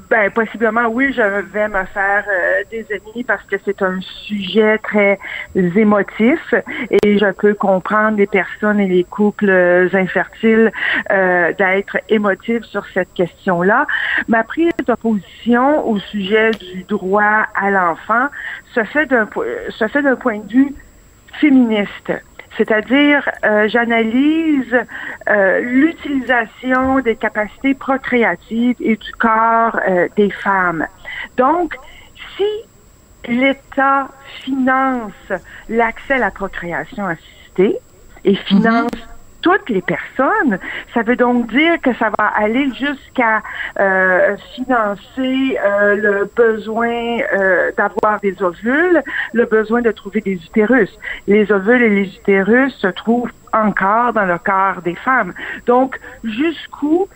Ben, 0.10 0.30
possiblement, 0.30 0.88
oui, 0.88 1.12
je 1.14 1.22
vais 1.22 1.68
me 1.68 1.84
faire 1.86 2.26
euh, 2.30 2.64
des 2.70 2.86
ennemis 2.91 3.24
parce 3.24 3.43
que 3.43 3.56
c'est 3.66 3.82
un 3.82 3.99
sujet 4.01 4.78
très 4.78 5.18
émotif 5.56 6.53
et 6.91 7.18
je 7.18 7.32
peux 7.32 7.56
comprendre 7.56 8.18
les 8.18 8.28
personnes 8.28 8.80
et 8.80 8.88
les 8.88 9.03
couples 9.03 9.49
euh, 9.49 9.89
infertiles 9.93 10.72
euh, 11.12 11.53
d'être 11.53 11.97
émotifs 12.10 12.64
sur 12.66 12.86
cette 12.93 13.12
question-là. 13.16 13.88
Ma 14.28 14.43
prise 14.43 14.74
de 14.86 14.93
position 14.93 15.88
au 15.88 15.97
sujet 15.97 16.51
du 16.51 16.84
droit 16.84 17.47
à 17.56 17.72
l'enfant 17.72 18.28
se 18.74 18.84
fait 18.84 19.08
d'un 19.08 19.28
se 19.70 19.88
fait 19.88 20.03
d'un 20.03 20.16
point 20.16 20.38
de 20.38 20.51
vue 20.51 20.76
féministe. 21.39 22.12
C'est-à-dire, 22.58 23.30
euh, 23.43 23.68
j'analyse 23.68 24.76
euh, 25.28 25.60
l'utilisation 25.60 26.99
des 26.99 27.16
capacités 27.16 27.74
procréatives 27.74 28.78
et 28.80 28.95
du 28.95 29.12
corps 29.14 29.80
euh, 29.88 30.08
des 30.16 30.30
femmes. 30.30 30.88
Donc, 31.38 31.76
si 32.38 32.45
l'État 33.28 34.08
finance 34.43 35.12
l'accès 35.68 36.14
à 36.14 36.20
la 36.20 36.32
procréation 36.32 37.06
assistée 37.06 37.78
et 38.24 38.36
finance 38.36 38.91
toutes 39.46 39.70
les 39.70 39.84
personnes, 39.84 40.58
ça 40.91 41.04
veut 41.04 41.16
donc 41.16 41.52
dire 41.52 41.80
que 41.80 41.93
ça 41.93 42.10
va 42.18 42.26
aller 42.36 42.68
jusqu'à 42.74 43.43
euh, 43.80 44.36
financer 44.56 45.60
euh, 45.64 45.96
le 45.96 46.32
besoin 46.36 47.20
euh, 47.32 47.72
d'avoir 47.78 48.20
des 48.22 48.41
ovules, 48.41 49.04
le 49.34 49.46
besoin 49.46 49.84
de 49.84 49.91
trouver 49.91 50.22
des 50.22 50.34
utérus. 50.34 50.89
Les 51.28 51.52
ovules 51.52 51.84
et 51.84 51.89
les 51.89 52.16
utérus 52.16 52.74
se 52.74 52.88
trouvent 52.88 53.32
encore 53.54 54.14
dans 54.14 54.26
le 54.26 54.39
corps 54.39 54.82
des 54.84 54.96
femmes. 54.96 55.34
Donc, 55.68 56.00
jusqu'où 56.24 57.08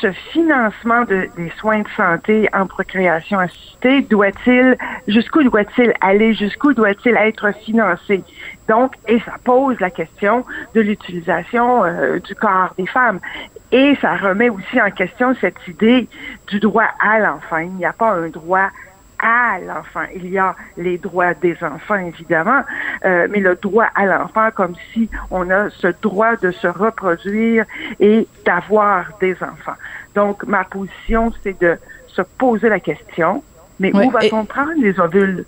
ce 0.00 0.12
financement 0.32 1.02
de- 1.02 1.28
des 1.36 1.50
soins 1.58 1.80
de 1.80 1.88
santé 1.96 2.48
en 2.52 2.66
procréation 2.66 3.38
assistée 3.38 4.02
doit-il, 4.02 4.76
jusqu'où 5.08 5.42
doit-il 5.42 5.92
aller, 6.00 6.34
jusqu'où 6.34 6.72
doit-il 6.74 7.16
être 7.16 7.52
financé? 7.64 8.22
Donc, 8.68 8.94
et 9.08 9.20
ça 9.20 9.32
pose 9.42 9.78
la 9.80 9.90
question 9.90 10.44
de 10.74 10.80
l'utilisation 10.80 11.84
euh, 11.84 12.18
du 12.20 12.34
corps 12.34 12.74
des 12.78 12.86
femmes. 12.86 13.20
Et 13.72 13.96
ça 14.00 14.16
remet 14.16 14.50
aussi 14.50 14.80
en 14.80 14.90
question 14.90 15.34
cette 15.40 15.66
idée 15.66 16.08
du 16.48 16.60
droit 16.60 16.88
à 17.00 17.18
l'enfant. 17.18 17.58
Il 17.58 17.74
n'y 17.76 17.86
a 17.86 17.92
pas 17.92 18.12
un 18.12 18.28
droit 18.28 18.68
à 19.22 19.58
l'enfant. 19.60 20.04
Il 20.14 20.28
y 20.30 20.38
a 20.38 20.56
les 20.76 20.98
droits 20.98 21.34
des 21.34 21.56
enfants, 21.62 21.96
évidemment, 21.96 22.62
euh, 23.04 23.28
mais 23.30 23.40
le 23.40 23.56
droit 23.56 23.86
à 23.94 24.06
l'enfant 24.06 24.50
comme 24.54 24.74
si 24.92 25.08
on 25.30 25.50
a 25.50 25.70
ce 25.70 25.88
droit 26.02 26.36
de 26.36 26.50
se 26.50 26.66
reproduire 26.66 27.64
et 27.98 28.26
d'avoir 28.44 29.06
des 29.20 29.34
enfants. 29.42 29.76
Donc, 30.14 30.44
ma 30.44 30.64
position, 30.64 31.32
c'est 31.42 31.60
de 31.60 31.78
se 32.08 32.22
poser 32.22 32.68
la 32.68 32.80
question, 32.80 33.42
mais 33.78 33.94
où 33.94 34.00
et- 34.02 34.08
va-t-on 34.08 34.44
prendre 34.44 34.72
les 34.76 34.98
ovules? 34.98 35.44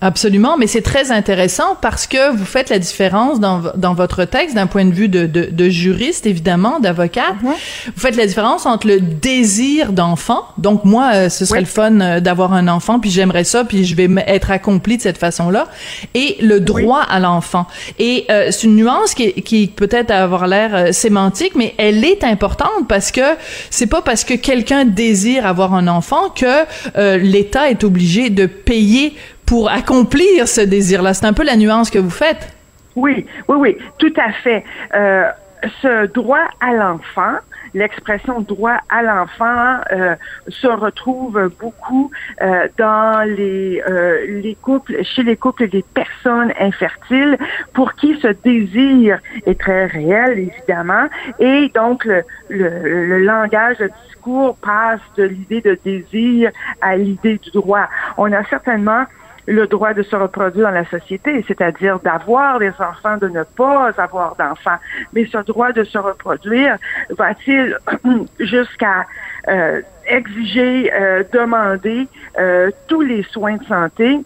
Absolument, 0.00 0.56
mais 0.56 0.68
c'est 0.68 0.80
très 0.82 1.10
intéressant 1.10 1.76
parce 1.80 2.06
que 2.06 2.30
vous 2.36 2.44
faites 2.44 2.70
la 2.70 2.78
différence 2.78 3.40
dans, 3.40 3.62
dans 3.76 3.94
votre 3.94 4.24
texte 4.24 4.54
d'un 4.54 4.68
point 4.68 4.84
de 4.84 4.92
vue 4.92 5.08
de, 5.08 5.26
de, 5.26 5.48
de 5.50 5.68
juriste, 5.68 6.24
évidemment, 6.24 6.78
d'avocat. 6.78 7.34
Vous 7.42 7.52
faites 7.96 8.14
la 8.14 8.26
différence 8.26 8.64
entre 8.64 8.86
le 8.86 9.00
désir 9.00 9.92
d'enfant. 9.92 10.44
Donc 10.56 10.84
moi, 10.84 11.10
euh, 11.14 11.28
ce 11.28 11.44
serait 11.44 11.58
Oui. 11.58 11.64
le 11.64 11.68
fun 11.68 12.00
euh, 12.00 12.20
d'avoir 12.20 12.52
un 12.52 12.68
enfant, 12.68 13.00
puis 13.00 13.10
j'aimerais 13.10 13.42
ça, 13.42 13.64
puis 13.64 13.84
je 13.84 13.96
vais 13.96 14.08
être 14.28 14.52
accompli 14.52 14.98
de 14.98 15.02
cette 15.02 15.18
façon-là. 15.18 15.66
Et 16.14 16.36
le 16.40 16.60
droit 16.60 17.02
à 17.02 17.18
l'enfant. 17.18 17.66
Et 17.98 18.24
euh, 18.30 18.52
c'est 18.52 18.68
une 18.68 18.76
nuance 18.76 19.14
qui, 19.14 19.32
qui 19.42 19.66
peut-être 19.66 20.12
avoir 20.12 20.46
l'air 20.46 20.70
euh, 20.76 20.92
sémantique, 20.92 21.54
mais 21.56 21.74
elle 21.76 22.04
est 22.04 22.22
importante 22.22 22.86
parce 22.88 23.10
que 23.10 23.20
c'est 23.68 23.88
pas 23.88 24.02
parce 24.02 24.22
que 24.22 24.34
quelqu'un 24.34 24.84
désire 24.84 25.44
avoir 25.44 25.74
un 25.74 25.88
enfant 25.88 26.28
que 26.28 26.46
euh, 26.96 27.16
l'État 27.16 27.68
est 27.68 27.82
obligé 27.82 28.30
de 28.30 28.46
payer 28.46 29.16
pour 29.48 29.70
accomplir 29.70 30.46
ce 30.46 30.60
désir-là. 30.60 31.14
C'est 31.14 31.26
un 31.26 31.32
peu 31.32 31.44
la 31.44 31.56
nuance 31.56 31.90
que 31.90 31.98
vous 31.98 32.10
faites. 32.10 32.52
Oui, 32.96 33.26
oui, 33.48 33.56
oui, 33.58 33.76
tout 33.98 34.12
à 34.16 34.32
fait. 34.32 34.62
Euh, 34.94 35.24
ce 35.82 36.06
droit 36.06 36.46
à 36.60 36.72
l'enfant, 36.74 37.36
l'expression 37.74 38.40
droit 38.40 38.78
à 38.90 39.02
l'enfant 39.02 39.78
euh, 39.92 40.14
se 40.48 40.66
retrouve 40.66 41.50
beaucoup 41.58 42.10
euh, 42.42 42.68
dans 42.76 43.26
les, 43.26 43.82
euh, 43.88 44.40
les 44.42 44.56
couples, 44.60 45.02
chez 45.02 45.22
les 45.22 45.36
couples 45.36 45.68
des 45.68 45.84
personnes 45.94 46.52
infertiles 46.60 47.38
pour 47.72 47.94
qui 47.94 48.18
ce 48.20 48.28
désir 48.44 49.18
est 49.46 49.58
très 49.58 49.86
réel, 49.86 50.50
évidemment. 50.50 51.06
Et 51.38 51.70
donc, 51.74 52.04
le, 52.04 52.22
le, 52.48 53.06
le 53.06 53.18
langage, 53.24 53.76
le 53.78 53.90
discours 54.06 54.56
passe 54.56 55.00
de 55.16 55.24
l'idée 55.24 55.60
de 55.60 55.78
désir 55.84 56.50
à 56.82 56.96
l'idée 56.96 57.38
du 57.38 57.50
droit. 57.50 57.88
On 58.16 58.30
a 58.32 58.44
certainement 58.44 59.04
le 59.48 59.66
droit 59.66 59.94
de 59.94 60.02
se 60.02 60.14
reproduire 60.14 60.66
dans 60.68 60.74
la 60.74 60.84
société, 60.84 61.42
c'est-à-dire 61.48 61.98
d'avoir 62.00 62.58
des 62.58 62.72
enfants, 62.78 63.16
de 63.16 63.28
ne 63.28 63.44
pas 63.44 63.90
avoir 63.96 64.36
d'enfants. 64.36 64.76
Mais 65.14 65.24
ce 65.24 65.38
droit 65.38 65.72
de 65.72 65.84
se 65.84 65.96
reproduire 65.96 66.76
va-t-il 67.16 67.78
jusqu'à 68.40 69.06
euh, 69.48 69.80
exiger, 70.06 70.92
euh, 70.92 71.24
demander 71.32 72.06
euh, 72.38 72.70
tous 72.88 73.00
les 73.00 73.22
soins 73.22 73.56
de 73.56 73.64
santé 73.64 74.20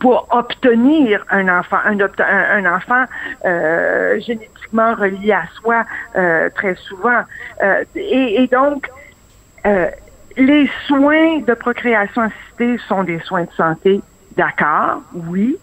pour 0.00 0.26
obtenir 0.30 1.24
un 1.30 1.48
enfant, 1.48 1.78
un, 1.84 2.00
un, 2.00 2.64
un 2.64 2.76
enfant 2.76 3.04
euh, 3.44 4.18
génétiquement 4.18 4.94
relié 4.96 5.32
à 5.32 5.44
soi 5.54 5.84
euh, 6.16 6.50
très 6.50 6.74
souvent. 6.74 7.22
Euh, 7.62 7.84
et, 7.94 8.42
et 8.42 8.46
donc, 8.48 8.90
euh, 9.66 9.88
les 10.36 10.68
soins 10.88 11.38
de 11.38 11.54
procréation 11.54 12.22
assistée 12.22 12.78
sont 12.88 13.04
des 13.04 13.20
soins 13.20 13.44
de 13.44 13.52
santé, 13.52 14.00
d'accord, 14.36 15.02
oui. 15.14 15.56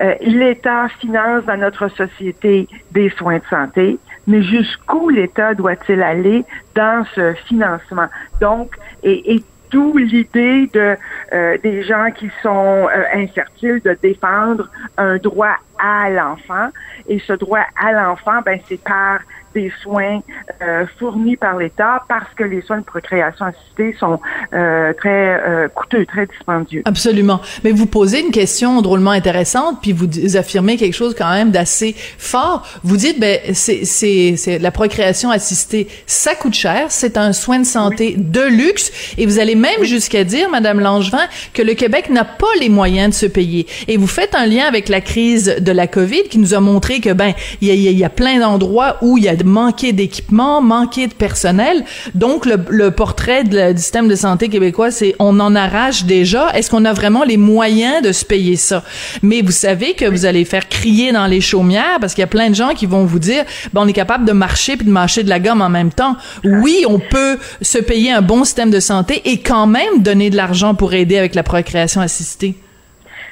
Euh, 0.00 0.14
L'État 0.22 0.88
finance 1.00 1.44
dans 1.44 1.58
notre 1.58 1.88
société 1.88 2.68
des 2.92 3.10
soins 3.10 3.38
de 3.38 3.44
santé, 3.50 3.98
mais 4.26 4.42
jusqu'où 4.42 5.10
l'État 5.10 5.54
doit-il 5.54 6.02
aller 6.02 6.44
dans 6.74 7.04
ce 7.14 7.34
financement? 7.46 8.06
Donc, 8.40 8.76
et, 9.02 9.34
et 9.34 9.44
d'où 9.70 9.96
l'idée 9.96 10.68
de 10.72 10.96
euh, 11.32 11.58
des 11.62 11.82
gens 11.82 12.10
qui 12.10 12.30
sont 12.42 12.88
euh, 12.88 13.04
infertiles 13.14 13.80
de 13.84 13.96
défendre 14.02 14.68
un 14.96 15.16
droit 15.16 15.56
à 15.78 16.10
l'enfant. 16.10 16.68
Et 17.08 17.18
ce 17.20 17.32
droit 17.34 17.64
à 17.80 17.92
l'enfant, 17.92 18.40
ben, 18.44 18.58
c'est 18.68 18.82
par 18.82 19.20
des 19.54 19.72
soins 19.82 20.20
euh, 20.62 20.84
fournis 20.98 21.36
par 21.36 21.58
l'État 21.58 22.04
parce 22.08 22.32
que 22.36 22.44
les 22.44 22.62
soins 22.62 22.78
de 22.78 22.84
procréation 22.84 23.46
assistée 23.46 23.96
sont 23.98 24.20
euh, 24.52 24.92
très 24.92 25.40
euh, 25.40 25.68
coûteux, 25.68 26.06
très 26.06 26.26
dispendieux. 26.26 26.82
Absolument. 26.84 27.40
Mais 27.64 27.72
vous 27.72 27.86
posez 27.86 28.20
une 28.20 28.30
question 28.30 28.80
drôlement 28.82 29.10
intéressante, 29.10 29.78
puis 29.82 29.92
vous 29.92 30.36
affirmez 30.36 30.76
quelque 30.76 30.94
chose 30.94 31.14
quand 31.16 31.30
même 31.30 31.50
d'assez 31.50 31.94
fort. 32.18 32.66
Vous 32.84 32.96
dites, 32.96 33.18
ben, 33.18 33.38
c'est, 33.52 33.84
c'est, 33.84 34.34
c'est 34.36 34.58
la 34.58 34.70
procréation 34.70 35.30
assistée, 35.30 35.88
ça 36.06 36.34
coûte 36.34 36.54
cher, 36.54 36.86
c'est 36.88 37.16
un 37.16 37.32
soin 37.32 37.58
de 37.58 37.66
santé 37.66 38.14
de 38.16 38.42
luxe, 38.42 39.14
et 39.18 39.26
vous 39.26 39.38
allez 39.38 39.54
même 39.54 39.82
jusqu'à 39.82 40.24
dire, 40.24 40.48
Madame 40.50 40.80
Langevin, 40.80 41.26
que 41.52 41.62
le 41.62 41.74
Québec 41.74 42.10
n'a 42.10 42.24
pas 42.24 42.46
les 42.60 42.68
moyens 42.68 43.10
de 43.10 43.14
se 43.14 43.26
payer. 43.26 43.66
Et 43.88 43.96
vous 43.96 44.06
faites 44.06 44.34
un 44.34 44.46
lien 44.46 44.66
avec 44.66 44.88
la 44.88 45.00
crise 45.00 45.56
de 45.60 45.72
la 45.72 45.86
COVID 45.86 46.24
qui 46.24 46.38
nous 46.38 46.54
a 46.54 46.60
montré 46.60 47.00
que 47.00 47.12
ben 47.12 47.32
il 47.60 47.68
y 47.68 47.70
a, 47.70 47.74
il 47.74 47.98
y 47.98 48.04
a 48.04 48.08
plein 48.08 48.38
d'endroits 48.38 48.98
où 49.02 49.18
il 49.18 49.24
y 49.24 49.28
a 49.28 49.36
manqué 49.44 49.92
d'équipement, 49.92 50.60
manqué 50.62 51.06
de 51.06 51.14
personnel. 51.14 51.84
Donc 52.14 52.46
le, 52.46 52.56
le 52.68 52.90
portrait 52.90 53.44
du 53.44 53.56
système 53.76 54.08
de 54.08 54.14
santé 54.14 54.48
québécois, 54.48 54.90
c'est 54.90 55.14
on 55.18 55.38
en 55.40 55.54
arrache 55.54 56.04
déjà. 56.04 56.50
Est-ce 56.54 56.70
qu'on 56.70 56.84
a 56.84 56.92
vraiment 56.92 57.24
les 57.24 57.36
moyens 57.36 58.02
de 58.02 58.12
se 58.12 58.24
payer 58.24 58.56
ça? 58.56 58.82
Mais 59.22 59.42
vous 59.42 59.52
savez 59.52 59.94
que 59.94 60.04
vous 60.04 60.24
allez 60.24 60.44
faire 60.44 60.68
crier 60.68 61.12
dans 61.12 61.26
les 61.26 61.40
chaumières 61.40 61.98
parce 62.00 62.14
qu'il 62.14 62.22
y 62.22 62.24
a 62.24 62.28
plein 62.28 62.50
de 62.50 62.54
gens 62.54 62.74
qui 62.74 62.86
vont 62.86 63.04
vous 63.04 63.18
dire 63.18 63.44
ben 63.72 63.82
on 63.82 63.88
est 63.88 63.92
capable 63.92 64.24
de 64.24 64.32
marcher 64.32 64.76
puis 64.76 64.86
de 64.86 64.92
mâcher 64.92 65.22
de 65.22 65.28
la 65.28 65.40
gomme 65.40 65.62
en 65.62 65.70
même 65.70 65.92
temps. 65.92 66.16
Oui, 66.44 66.84
on 66.88 66.98
peut 66.98 67.38
se 67.62 67.78
payer 67.78 68.12
un 68.12 68.22
bon 68.22 68.44
système 68.44 68.70
de 68.70 68.80
santé 68.80 69.22
et 69.24 69.38
quand 69.40 69.66
même 69.66 70.02
donner 70.02 70.30
de 70.30 70.36
l'argent 70.36 70.74
pour 70.74 70.94
aider 70.94 71.18
avec 71.18 71.34
la 71.34 71.42
procréation 71.42 72.00
assistée. 72.00 72.54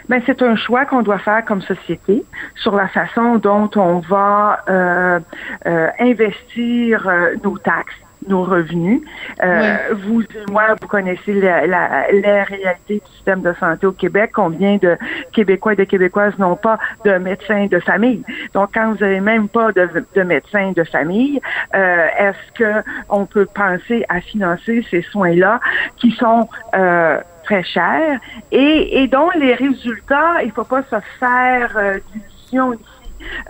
Ben, 0.09 0.23
c'est 0.27 0.43
un 0.43 0.57
choix 0.57 0.87
qu'on 0.87 1.03
doit 1.03 1.19
faire 1.19 1.45
comme 1.45 1.61
société 1.63 2.25
sur 2.55 2.75
la 2.75 2.89
façon 2.89 3.37
dont 3.37 3.71
on 3.77 3.99
va 3.99 4.61
euh, 4.69 5.21
euh, 5.67 5.89
investir 6.01 7.07
euh, 7.07 7.35
nos 7.45 7.59
taxes 7.59 7.95
nos 8.27 8.43
revenus. 8.43 9.01
Euh, 9.43 9.77
Vous 10.03 10.23
et 10.23 10.51
moi, 10.51 10.75
vous 10.81 10.89
connaissez 10.89 11.35
la, 11.35 11.67
la, 11.67 12.07
la 12.13 12.45
réalité 12.45 13.01
du 13.05 13.13
système 13.15 13.43
de 13.43 13.53
santé 13.55 13.87
au 13.87 13.93
Québec. 13.93 14.33
Combien 14.35 14.77
de 14.77 14.97
Québécois 15.33 15.73
et 15.75 15.77
de 15.77 15.85
Québécoises 15.85 16.37
n'ont 16.39 16.57
pas 16.57 16.79
de 17.05 17.13
médecin 17.13 17.67
de 17.67 17.79
famille? 17.79 18.23
Donc, 18.55 18.71
quand 18.75 18.93
vous 18.93 19.03
avez 19.03 19.21
même 19.21 19.49
pas 19.49 19.73
de, 19.73 19.89
de 20.15 20.23
médecin 20.23 20.73
de 20.73 20.85
famille, 20.85 21.41
euh, 21.75 22.07
est-ce 22.19 22.53
que 22.59 22.83
on 23.09 23.25
peut 23.25 23.47
penser 23.47 24.05
à 24.09 24.21
financer 24.21 24.85
ces 24.91 25.03
soins-là 25.03 25.61
qui 25.97 26.11
sont 26.13 26.49
euh, 26.75 27.21
très 27.49 27.65
chers 27.65 28.21
et, 28.53 29.03
et 29.03 29.09
dont 29.09 29.31
les 29.35 29.55
résultats, 29.55 30.43
il 30.45 30.53
faut 30.53 30.65
pas 30.65 30.83
se 30.83 30.97
faire 31.19 31.71
euh, 31.77 31.99
d'illusions 32.13 32.75
ici. 32.75 32.83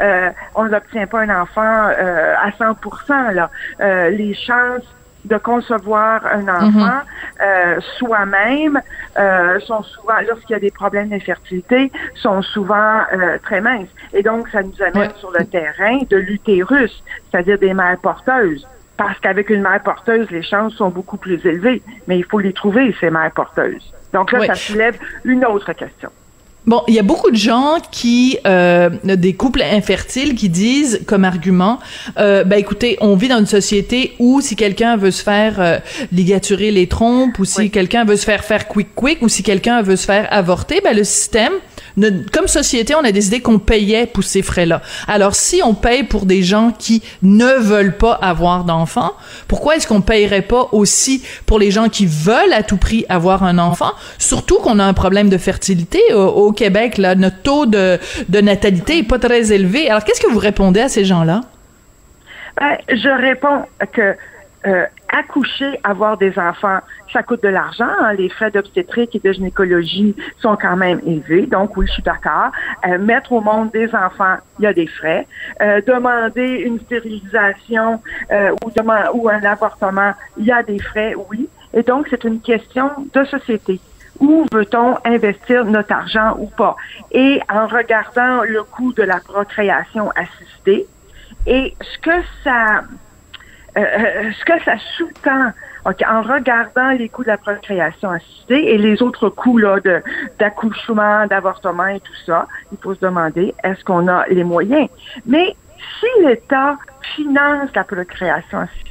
Euh, 0.01 0.31
on 0.55 0.65
n'obtient 0.65 1.07
pas 1.07 1.21
un 1.23 1.43
enfant 1.43 1.89
euh, 1.89 2.35
à 2.41 2.53
100 2.53 3.33
là. 3.33 3.51
Euh, 3.81 4.11
les 4.11 4.35
chances 4.35 4.87
de 5.25 5.37
concevoir 5.37 6.25
un 6.27 6.49
enfant 6.49 7.01
euh, 7.43 7.81
soi-même 7.99 8.81
euh, 9.19 9.59
sont 9.61 9.83
souvent, 9.83 10.15
lorsqu'il 10.27 10.55
y 10.55 10.57
a 10.57 10.61
des 10.61 10.71
problèmes 10.71 11.09
d'infertilité, 11.09 11.91
sont 12.15 12.41
souvent 12.41 13.01
euh, 13.13 13.37
très 13.43 13.61
minces. 13.61 13.89
Et 14.15 14.23
donc, 14.23 14.49
ça 14.49 14.63
nous 14.63 14.81
amène 14.81 15.13
sur 15.17 15.33
le 15.33 15.45
terrain 15.45 15.99
de 16.09 16.17
l'utérus, 16.17 17.03
c'est-à-dire 17.31 17.59
des 17.59 17.75
mères 17.75 17.99
porteuses. 17.99 18.67
Parce 18.99 19.19
qu'avec 19.21 19.49
une 19.49 19.63
mère 19.63 19.83
porteuse, 19.83 20.27
les 20.31 20.43
chances 20.43 20.75
sont 20.75 20.91
beaucoup 20.91 21.17
plus 21.17 21.41
élevées. 21.47 21.81
Mais 22.07 22.19
il 22.19 22.25
faut 22.25 22.41
les 22.41 22.53
trouver, 22.53 22.95
ces 23.01 23.11
mères 23.11 23.33
porteuses. 23.33 23.95
Donc 24.13 24.33
là, 24.33 24.41
Oui. 24.41 24.47
ça 24.47 24.55
soulève 24.55 24.97
une 25.25 25.45
autre 25.47 25.73
question. 25.73 26.11
Bon, 26.67 26.83
il 26.87 26.93
y 26.95 26.99
a 26.99 27.03
beaucoup 27.03 27.31
de 27.31 27.37
gens 27.37 27.77
qui, 27.91 28.39
euh, 28.47 28.91
des 29.05 29.33
couples 29.33 29.63
infertiles, 29.63 30.35
qui 30.35 30.51
disent 30.51 31.01
comme 31.07 31.25
argument, 31.25 31.79
euh, 32.19 32.45
ben 32.45 32.59
écoutez, 32.59 32.99
on 33.01 33.17
vit 33.17 33.29
dans 33.29 33.39
une 33.39 33.47
société 33.47 34.13
où 34.19 34.43
si 34.43 34.55
quelqu'un 34.55 34.99
veut 34.99 35.11
se 35.11 35.23
faire 35.23 35.61
euh, 35.61 35.79
ligaturer 36.13 36.71
les 36.71 36.87
trompes, 36.87 37.39
ou 37.39 37.47
si 37.47 37.71
quelqu'un 37.71 38.05
veut 38.05 38.17
se 38.17 38.27
faire 38.27 38.45
faire 38.45 38.69
quick 38.69 38.89
quick, 38.95 39.23
ou 39.23 39.31
si 39.31 39.43
quelqu'un 39.43 39.81
veut 39.81 39.97
se 39.97 40.05
faire 40.05 40.29
avorter, 40.31 40.83
ben 40.85 40.95
le 40.95 41.05
système, 41.05 41.55
comme 42.33 42.49
société, 42.49 42.95
on 42.95 43.05
a 43.05 43.13
décidé 43.13 43.41
qu'on 43.41 43.59
payait 43.59 44.07
pour 44.07 44.25
ces 44.25 44.43
frais-là. 44.43 44.83
Alors 45.07 45.35
si 45.35 45.61
on 45.65 45.75
paye 45.75 46.03
pour 46.05 46.27
des 46.27 46.43
gens 46.43 46.73
qui 46.79 47.03
ne 47.23 47.59
veulent 47.59 47.97
pas 47.97 48.13
avoir 48.13 48.65
d'enfants, 48.65 49.13
pourquoi 49.47 49.77
est-ce 49.77 49.87
qu'on 49.87 50.01
payerait 50.01 50.43
pas 50.43 50.69
aussi 50.73 51.23
pour 51.47 51.59
les 51.59 51.71
gens 51.71 51.89
qui 51.89 52.07
veulent 52.07 52.53
à 52.53 52.63
tout 52.63 52.77
prix 52.77 53.05
avoir 53.09 53.43
un 53.43 53.59
enfant? 53.59 53.93
Surtout 54.19 54.59
qu'on 54.59 54.79
a 54.79 54.85
un 54.85 54.95
problème 54.95 55.29
de 55.29 55.39
fertilité 55.39 56.01
au, 56.13 56.27
au 56.27 56.53
Québec. 56.53 56.99
Là, 56.99 57.15
notre 57.15 57.43
taux 57.43 57.67
de, 57.67 57.99
de 58.29 58.41
natalité 58.41 58.99
est 58.99 59.03
pas 59.03 59.19
très 59.19 59.53
élevé. 59.53 59.91
Alors 59.91 60.05
qu'est-ce 60.05 60.21
que 60.21 60.31
vous 60.31 60.39
répondez 60.39 60.81
à 60.81 60.89
ces 60.89 61.05
gens-là? 61.05 61.43
Ben, 62.61 62.77
je 62.89 63.09
réponds 63.09 63.65
que 63.93 64.17
euh, 64.67 64.87
accoucher, 65.09 65.79
avoir 65.85 66.17
des 66.17 66.39
enfants, 66.39 66.81
ça 67.13 67.23
coûte 67.23 67.43
de 67.43 67.49
l'argent. 67.49 67.89
hein. 68.01 68.13
Les 68.15 68.29
frais 68.29 68.51
d'obstétrique 68.51 69.15
et 69.15 69.21
de 69.21 69.33
gynécologie 69.33 70.15
sont 70.41 70.57
quand 70.57 70.77
même 70.77 71.01
élevés. 71.07 71.47
Donc, 71.47 71.77
oui, 71.77 71.87
je 71.87 71.93
suis 71.93 72.03
d'accord. 72.03 72.51
Euh, 72.87 72.99
mettre 72.99 73.33
au 73.33 73.41
monde 73.41 73.71
des 73.71 73.95
enfants, 73.95 74.37
il 74.59 74.65
y 74.65 74.67
a 74.67 74.73
des 74.73 74.87
frais. 74.87 75.27
Euh, 75.61 75.81
demander 75.87 76.63
une 76.67 76.81
stérilisation 76.81 78.03
euh, 78.31 78.51
ou, 78.65 78.73
ou 79.15 79.29
un 79.29 79.45
avortement, 79.45 80.13
il 80.37 80.47
y 80.47 80.53
a 80.53 80.63
des 80.63 80.79
frais, 80.79 81.15
oui. 81.31 81.49
Et 81.73 81.83
donc, 81.83 82.09
c'est 82.11 82.25
une 82.25 82.41
question 82.41 82.91
de 83.13 83.25
société. 83.25 83.81
Où 84.21 84.47
veut-on 84.53 84.97
investir 85.05 85.65
notre 85.65 85.93
argent 85.93 86.35
ou 86.39 86.47
pas? 86.47 86.75
Et 87.13 87.41
en 87.49 87.67
regardant 87.69 88.43
le 88.43 88.65
coût 88.65 88.93
de 88.93 89.05
la 89.05 89.21
procréation 89.21 90.11
assistée, 90.17 90.87
et 91.47 91.75
ce 91.81 91.99
que 91.99 92.23
ça, 92.43 92.83
euh, 93.79 93.83
euh, 93.83 94.31
ce 94.33 94.45
que 94.45 94.65
ça 94.65 94.77
sous-tend, 94.97 95.53
en 95.85 96.23
regardant 96.23 96.91
les 96.91 97.09
coûts 97.09 97.23
de 97.23 97.29
la 97.29 97.39
procréation 97.39 98.11
assistée 98.11 98.75
et 98.75 98.79
les 98.79 99.03
autres 99.03 99.29
coûts 99.29 99.59
là 99.59 99.79
d'accouchement, 100.39 101.27
d'avortement 101.27 101.87
et 101.87 102.01
tout 102.01 102.17
ça, 102.27 102.47
il 102.73 102.79
faut 102.79 102.95
se 102.95 103.01
demander 103.01 103.55
est-ce 103.63 103.85
qu'on 103.85 104.09
a 104.09 104.27
les 104.29 104.45
moyens? 104.45 104.89
Mais 105.27 105.55
si 106.01 106.25
l'État 106.25 106.77
finance 107.15 107.71
la 107.75 107.85
procréation 107.85 108.59
assistée, 108.59 108.88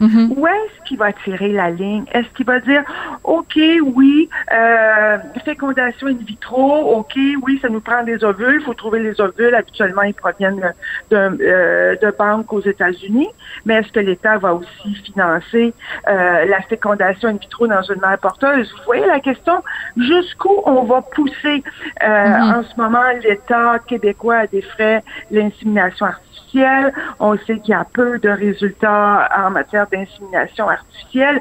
où 0.00 0.46
est-ce 0.46 0.84
qu'il 0.86 0.98
va 0.98 1.12
tirer 1.12 1.52
la 1.52 1.70
ligne? 1.70 2.04
Est-ce 2.12 2.28
qu'il 2.34 2.46
va 2.46 2.60
dire, 2.60 2.82
OK, 3.24 3.56
oui, 3.56 4.28
euh, 4.52 5.18
fécondation 5.44 6.06
in 6.06 6.14
vitro, 6.14 6.98
OK, 6.98 7.16
oui, 7.42 7.58
ça 7.60 7.68
nous 7.68 7.80
prend 7.80 8.02
des 8.04 8.22
ovules, 8.24 8.58
il 8.60 8.64
faut 8.64 8.74
trouver 8.74 9.00
les 9.00 9.20
ovules, 9.20 9.54
habituellement 9.54 10.02
ils 10.02 10.14
proviennent 10.14 10.72
de, 11.10 11.16
euh, 11.16 11.96
de 11.96 12.14
banques 12.16 12.52
aux 12.52 12.60
États-Unis, 12.60 13.28
mais 13.64 13.74
est-ce 13.74 13.92
que 13.92 14.00
l'État 14.00 14.38
va 14.38 14.54
aussi 14.54 14.94
financer 15.04 15.74
euh, 16.08 16.44
la 16.44 16.60
fécondation 16.62 17.28
in 17.28 17.36
vitro 17.36 17.66
dans 17.66 17.82
une 17.82 18.00
mère 18.00 18.18
porteuse? 18.18 18.72
Vous 18.78 18.84
voyez 18.84 19.06
la 19.06 19.20
question? 19.20 19.62
Jusqu'où 19.96 20.62
on 20.64 20.84
va 20.84 21.02
pousser 21.02 21.62
euh, 22.02 22.06
en 22.06 22.62
ce 22.62 22.80
moment 22.80 23.10
l'État 23.22 23.78
québécois 23.86 24.36
à 24.36 24.46
des 24.46 24.62
frais 24.62 25.02
l'insémination 25.30 26.06
artificielle? 26.06 26.27
On 27.20 27.36
sait 27.38 27.58
qu'il 27.58 27.70
y 27.70 27.74
a 27.74 27.84
peu 27.92 28.18
de 28.18 28.28
résultats 28.28 29.28
en 29.36 29.50
matière 29.50 29.86
d'insémination 29.88 30.68
artificielle 30.68 31.40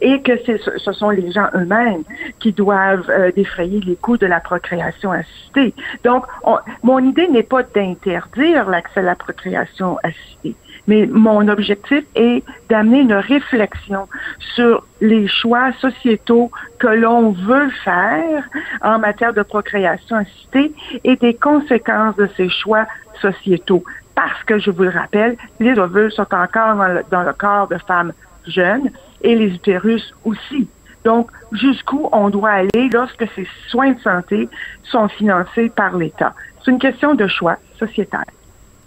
et 0.00 0.20
que 0.22 0.32
ce 0.46 0.92
sont 0.92 1.10
les 1.10 1.30
gens 1.32 1.48
eux-mêmes 1.54 2.02
qui 2.40 2.52
doivent 2.52 3.08
euh, 3.10 3.30
défrayer 3.32 3.80
les 3.80 3.96
coûts 3.96 4.16
de 4.16 4.26
la 4.26 4.40
procréation 4.40 5.12
assistée. 5.12 5.74
Donc, 6.04 6.24
on- 6.44 6.58
mon 6.82 6.98
idée 7.00 7.28
n'est 7.28 7.42
pas 7.42 7.62
d'interdire 7.62 8.68
l'accès 8.68 9.00
à 9.00 9.02
la 9.02 9.14
procréation 9.14 9.98
assistée. 10.02 10.54
Mais 10.88 11.06
mon 11.10 11.48
objectif 11.48 12.04
est 12.14 12.44
d'amener 12.68 13.00
une 13.00 13.12
réflexion 13.14 14.06
sur 14.54 14.84
les 15.00 15.26
choix 15.26 15.72
sociétaux 15.80 16.50
que 16.78 16.86
l'on 16.86 17.32
veut 17.32 17.70
faire 17.84 18.44
en 18.82 18.98
matière 19.00 19.32
de 19.34 19.42
procréation 19.42 20.16
assistée 20.16 20.72
et 21.02 21.16
des 21.16 21.34
conséquences 21.34 22.14
de 22.16 22.28
ces 22.36 22.48
choix 22.48 22.86
sociétaux. 23.20 23.82
Parce 24.16 24.42
que, 24.44 24.58
je 24.58 24.70
vous 24.70 24.82
le 24.82 24.90
rappelle, 24.90 25.36
les 25.60 25.78
ovules 25.78 26.10
sont 26.10 26.26
encore 26.34 26.76
dans 27.10 27.22
le, 27.22 27.32
corps 27.34 27.68
de 27.68 27.78
femmes 27.86 28.12
jeunes 28.46 28.90
et 29.20 29.36
les 29.36 29.54
utérus 29.54 30.14
aussi. 30.24 30.68
Donc, 31.04 31.30
jusqu'où 31.52 32.08
on 32.10 32.30
doit 32.30 32.50
aller 32.50 32.88
lorsque 32.92 33.26
ces 33.36 33.46
soins 33.68 33.92
de 33.92 34.00
santé 34.00 34.48
sont 34.82 35.06
financés 35.08 35.68
par 35.68 35.96
l'État? 35.96 36.34
C'est 36.64 36.70
une 36.70 36.78
question 36.80 37.14
de 37.14 37.28
choix 37.28 37.56
sociétal. 37.78 38.24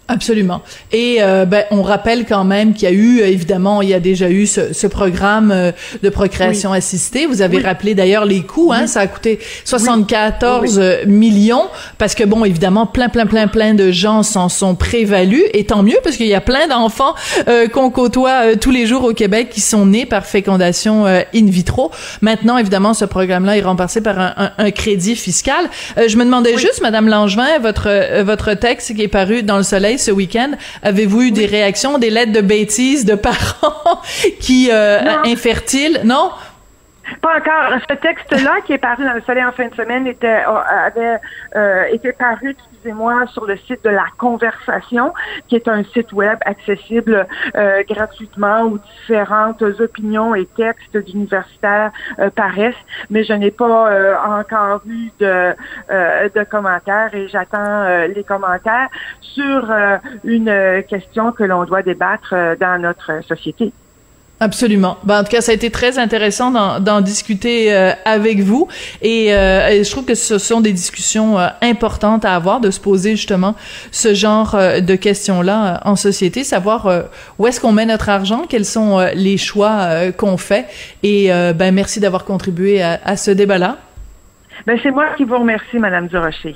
Absolument. 0.09 0.61
Et 0.91 1.17
euh, 1.21 1.45
ben, 1.45 1.63
on 1.71 1.83
rappelle 1.83 2.25
quand 2.25 2.43
même 2.43 2.73
qu'il 2.73 2.83
y 2.89 2.91
a 2.91 2.95
eu, 2.95 3.19
évidemment, 3.21 3.81
il 3.83 3.89
y 3.89 3.93
a 3.93 3.99
déjà 3.99 4.29
eu 4.29 4.47
ce, 4.47 4.73
ce 4.73 4.87
programme 4.87 5.51
euh, 5.51 5.71
de 6.03 6.09
procréation 6.09 6.73
assistée. 6.73 7.27
Vous 7.27 7.41
avez 7.43 7.59
rappelé 7.59 7.93
d'ailleurs 7.93 8.25
les 8.25 8.41
coûts, 8.41 8.73
hein, 8.73 8.87
ça 8.87 9.01
a 9.01 9.07
coûté 9.07 9.39
74 9.65 10.79
euh, 10.79 11.05
millions, 11.05 11.67
parce 11.99 12.15
que 12.15 12.23
bon, 12.23 12.43
évidemment, 12.43 12.85
plein, 12.87 13.09
plein, 13.09 13.25
plein, 13.27 13.47
plein 13.47 13.73
de 13.75 13.91
gens 13.91 14.23
s'en 14.23 14.49
sont 14.49 14.73
prévalus, 14.75 15.43
et 15.53 15.65
tant 15.65 15.83
mieux, 15.83 15.97
parce 16.03 16.17
qu'il 16.17 16.25
y 16.27 16.33
a 16.33 16.41
plein 16.41 16.67
d'enfants 16.67 17.13
euh, 17.47 17.67
qu'on 17.67 17.91
côtoie 17.91 18.45
euh, 18.45 18.55
tous 18.59 18.71
les 18.71 18.85
jours 18.87 19.03
au 19.03 19.13
Québec 19.13 19.49
qui 19.51 19.61
sont 19.61 19.85
nés 19.85 20.05
par 20.07 20.25
fécondation 20.25 21.05
euh, 21.05 21.21
in 21.35 21.45
vitro. 21.45 21.91
Maintenant, 22.21 22.57
évidemment, 22.57 22.95
ce 22.95 23.05
programme-là 23.05 23.57
est 23.57 23.61
remboursé 23.61 24.01
par 24.01 24.19
un, 24.19 24.33
un- 24.37 24.51
un 24.57 24.71
crédit 24.71 25.15
fiscal. 25.15 25.69
Euh, 25.97 26.07
je 26.07 26.17
me 26.17 26.25
demandais 26.25 26.57
juste, 26.57 26.81
Madame 26.81 27.07
Langevin, 27.07 27.59
votre 27.61 27.89
votre 28.23 28.53
texte 28.55 28.95
qui 28.95 29.03
est 29.03 29.07
paru 29.07 29.43
dans 29.43 29.57
le 29.57 29.63
Soleil 29.63 29.98
ce 29.99 30.11
week-end, 30.11 30.51
avez-vous 30.83 31.21
eu 31.23 31.31
des 31.31 31.45
réactions, 31.45 31.97
des 31.97 32.09
lettres 32.09 32.31
de 32.33 32.41
bêtises 32.41 33.05
de 33.05 33.15
parents 33.15 34.01
qui 34.39 34.69
euh, 34.71 35.01
Non. 35.01 35.31
infertiles? 35.31 36.01
Non? 36.03 36.31
Pas 37.21 37.37
encore. 37.37 37.79
Ce 37.89 37.95
texte-là 37.95 38.61
qui 38.65 38.73
est 38.73 38.77
paru 38.77 39.03
dans 39.03 39.13
le 39.13 39.21
Soleil 39.21 39.43
en 39.43 39.51
fin 39.51 39.67
de 39.67 39.75
semaine 39.75 40.05
était, 40.07 40.43
euh, 40.47 40.85
avait 40.85 41.17
euh, 41.55 41.83
été 41.91 42.11
paru, 42.13 42.55
excusez-moi, 42.79 43.27
sur 43.27 43.45
le 43.45 43.57
site 43.57 43.83
de 43.83 43.89
La 43.89 44.05
Conversation, 44.17 45.13
qui 45.47 45.55
est 45.55 45.67
un 45.67 45.83
site 45.83 46.13
web 46.13 46.37
accessible 46.45 47.27
euh, 47.55 47.83
gratuitement 47.89 48.63
où 48.63 48.79
différentes 49.01 49.61
opinions 49.61 50.33
et 50.33 50.45
textes 50.45 50.95
d'universitaires 50.95 51.91
euh, 52.19 52.29
paraissent, 52.29 52.75
mais 53.09 53.25
je 53.25 53.33
n'ai 53.33 53.51
pas 53.51 53.91
euh, 53.91 54.15
encore 54.17 54.81
vu 54.85 55.11
de, 55.19 55.53
de 55.89 56.43
commentaires 56.45 57.13
et 57.13 57.27
j'attends 57.27 58.07
les 58.07 58.23
commentaires 58.23 58.89
sur 59.21 59.71
une 60.23 60.83
question 60.87 61.31
que 61.31 61.43
l'on 61.43 61.65
doit 61.65 61.81
débattre 61.81 62.33
dans 62.59 62.81
notre 62.81 63.23
société. 63.25 63.73
Absolument. 64.41 64.97
Ben, 65.03 65.19
en 65.19 65.23
tout 65.25 65.31
cas, 65.31 65.41
ça 65.41 65.51
a 65.51 65.55
été 65.55 65.69
très 65.69 65.99
intéressant 65.99 66.79
d'en 66.79 67.01
discuter 67.01 67.73
euh, 67.73 67.91
avec 68.05 68.39
vous 68.39 68.69
euh, 69.03 69.67
et, 69.67 69.83
je 69.83 69.91
trouve 69.91 70.05
que 70.05 70.15
ce 70.15 70.37
sont 70.37 70.61
des 70.61 70.71
discussions 70.71 71.37
euh, 71.37 71.47
importantes 71.61 72.23
à 72.23 72.35
avoir, 72.35 72.61
de 72.61 72.71
se 72.71 72.79
poser 72.79 73.17
justement 73.17 73.55
ce 73.91 74.13
genre 74.13 74.55
de 74.55 74.95
questions-là 74.95 75.81
en 75.83 75.95
société, 75.95 76.43
savoir 76.43 76.87
où 77.37 77.47
est-ce 77.47 77.59
qu'on 77.59 77.73
met 77.73 77.85
notre 77.85 78.07
argent, 78.09 78.45
quels 78.47 78.65
sont 78.65 78.99
les 79.13 79.37
choix 79.37 80.11
qu'on 80.17 80.37
fait 80.37 80.67
et 81.03 81.29
ben 81.55 81.73
merci 81.73 81.99
d'avoir 81.99 82.25
contribué 82.25 82.81
à, 82.81 82.99
à 83.03 83.17
ce 83.17 83.31
débat-là. 83.31 83.77
Ben, 84.65 84.77
c'est 84.81 84.91
moi 84.91 85.07
qui 85.17 85.23
vous 85.23 85.37
remercie, 85.37 85.77
Madame 85.77 86.07
Durocher. 86.07 86.55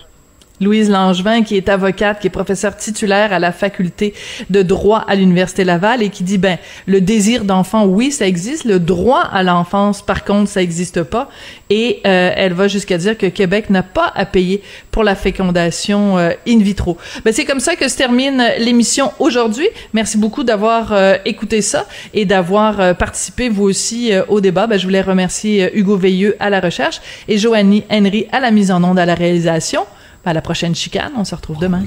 Louise 0.64 0.89
Langevin, 0.89 1.43
qui 1.43 1.57
est 1.57 1.70
avocate, 1.70 2.20
qui 2.20 2.28
est 2.28 2.32
professeure 2.32 2.76
titulaire 2.76 3.34
à 3.34 3.39
la 3.39 3.51
faculté 3.51 4.14
de 4.49 4.61
droit 4.61 5.03
à 5.07 5.16
l'Université 5.16 5.64
Laval 5.64 6.01
et 6.01 6.09
qui 6.09 6.24
dit, 6.24 6.38
ben, 6.38 6.57
le 6.88 7.01
désir 7.01 7.43
d'enfant, 7.43 7.86
oui, 7.86 8.11
ça 8.11 8.28
existe. 8.28 8.66
Le 8.66 8.80
droit 8.80 9.22
à 9.22 9.43
l'enfance, 9.43 10.01
par 10.01 10.24
contre, 10.24 10.49
ça 10.49 10.61
n'existe 10.61 11.03
pas. 11.03 11.30
Et 11.70 12.01
euh, 12.05 12.32
elle 12.36 12.53
va 12.53 12.68
jusqu'à 12.68 12.97
dire 12.97 13.18
que 13.18 13.26
Québec 13.26 13.70
n'a 13.70 13.84
pas 13.84 14.11
à 14.16 14.26
payer 14.26 14.61
pour 14.91 15.03
la 15.03 15.16
fécondation 15.16 16.18
euh, 16.18 16.32
in 16.47 16.59
vitro. 16.59 16.97
Ben, 17.26 17.34
c'est 17.34 17.45
comme 17.45 17.59
ça 17.59 17.76
que 17.76 17.88
se 17.88 17.97
termine 17.97 18.43
l'émission 18.59 19.11
aujourd'hui. 19.20 19.68
Merci 19.93 20.18
beaucoup 20.18 20.43
d'avoir 20.43 20.93
euh, 20.93 21.16
écouté 21.26 21.61
ça 21.61 21.86
et 22.14 22.26
d'avoir 22.26 22.95
participé, 22.95 23.49
vous 23.49 23.64
aussi, 23.64 24.11
au 24.28 24.39
débat. 24.39 24.68
Ben, 24.68 24.78
je 24.78 24.86
voulais 24.86 25.01
remercier 25.01 25.72
Hugo 25.78 25.97
Veilleux 25.97 26.36
à 26.39 26.49
la 26.49 26.59
recherche 26.59 27.01
et 27.28 27.38
Joannie 27.38 27.84
Henry 27.89 28.28
à 28.32 28.39
la 28.39 28.51
mise 28.51 28.72
en 28.72 28.84
onde 28.84 28.99
à 28.99 29.05
la 29.05 29.16
réalisation. 29.16 29.86
À 30.26 30.34
la 30.34 30.41
prochaine 30.41 30.74
chicane. 30.74 31.13
On 31.17 31.26
se 31.26 31.36
retrouve 31.36 31.59
demain. 31.59 31.84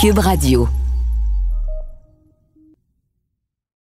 Cube 0.00 0.18
Radio. 0.18 0.68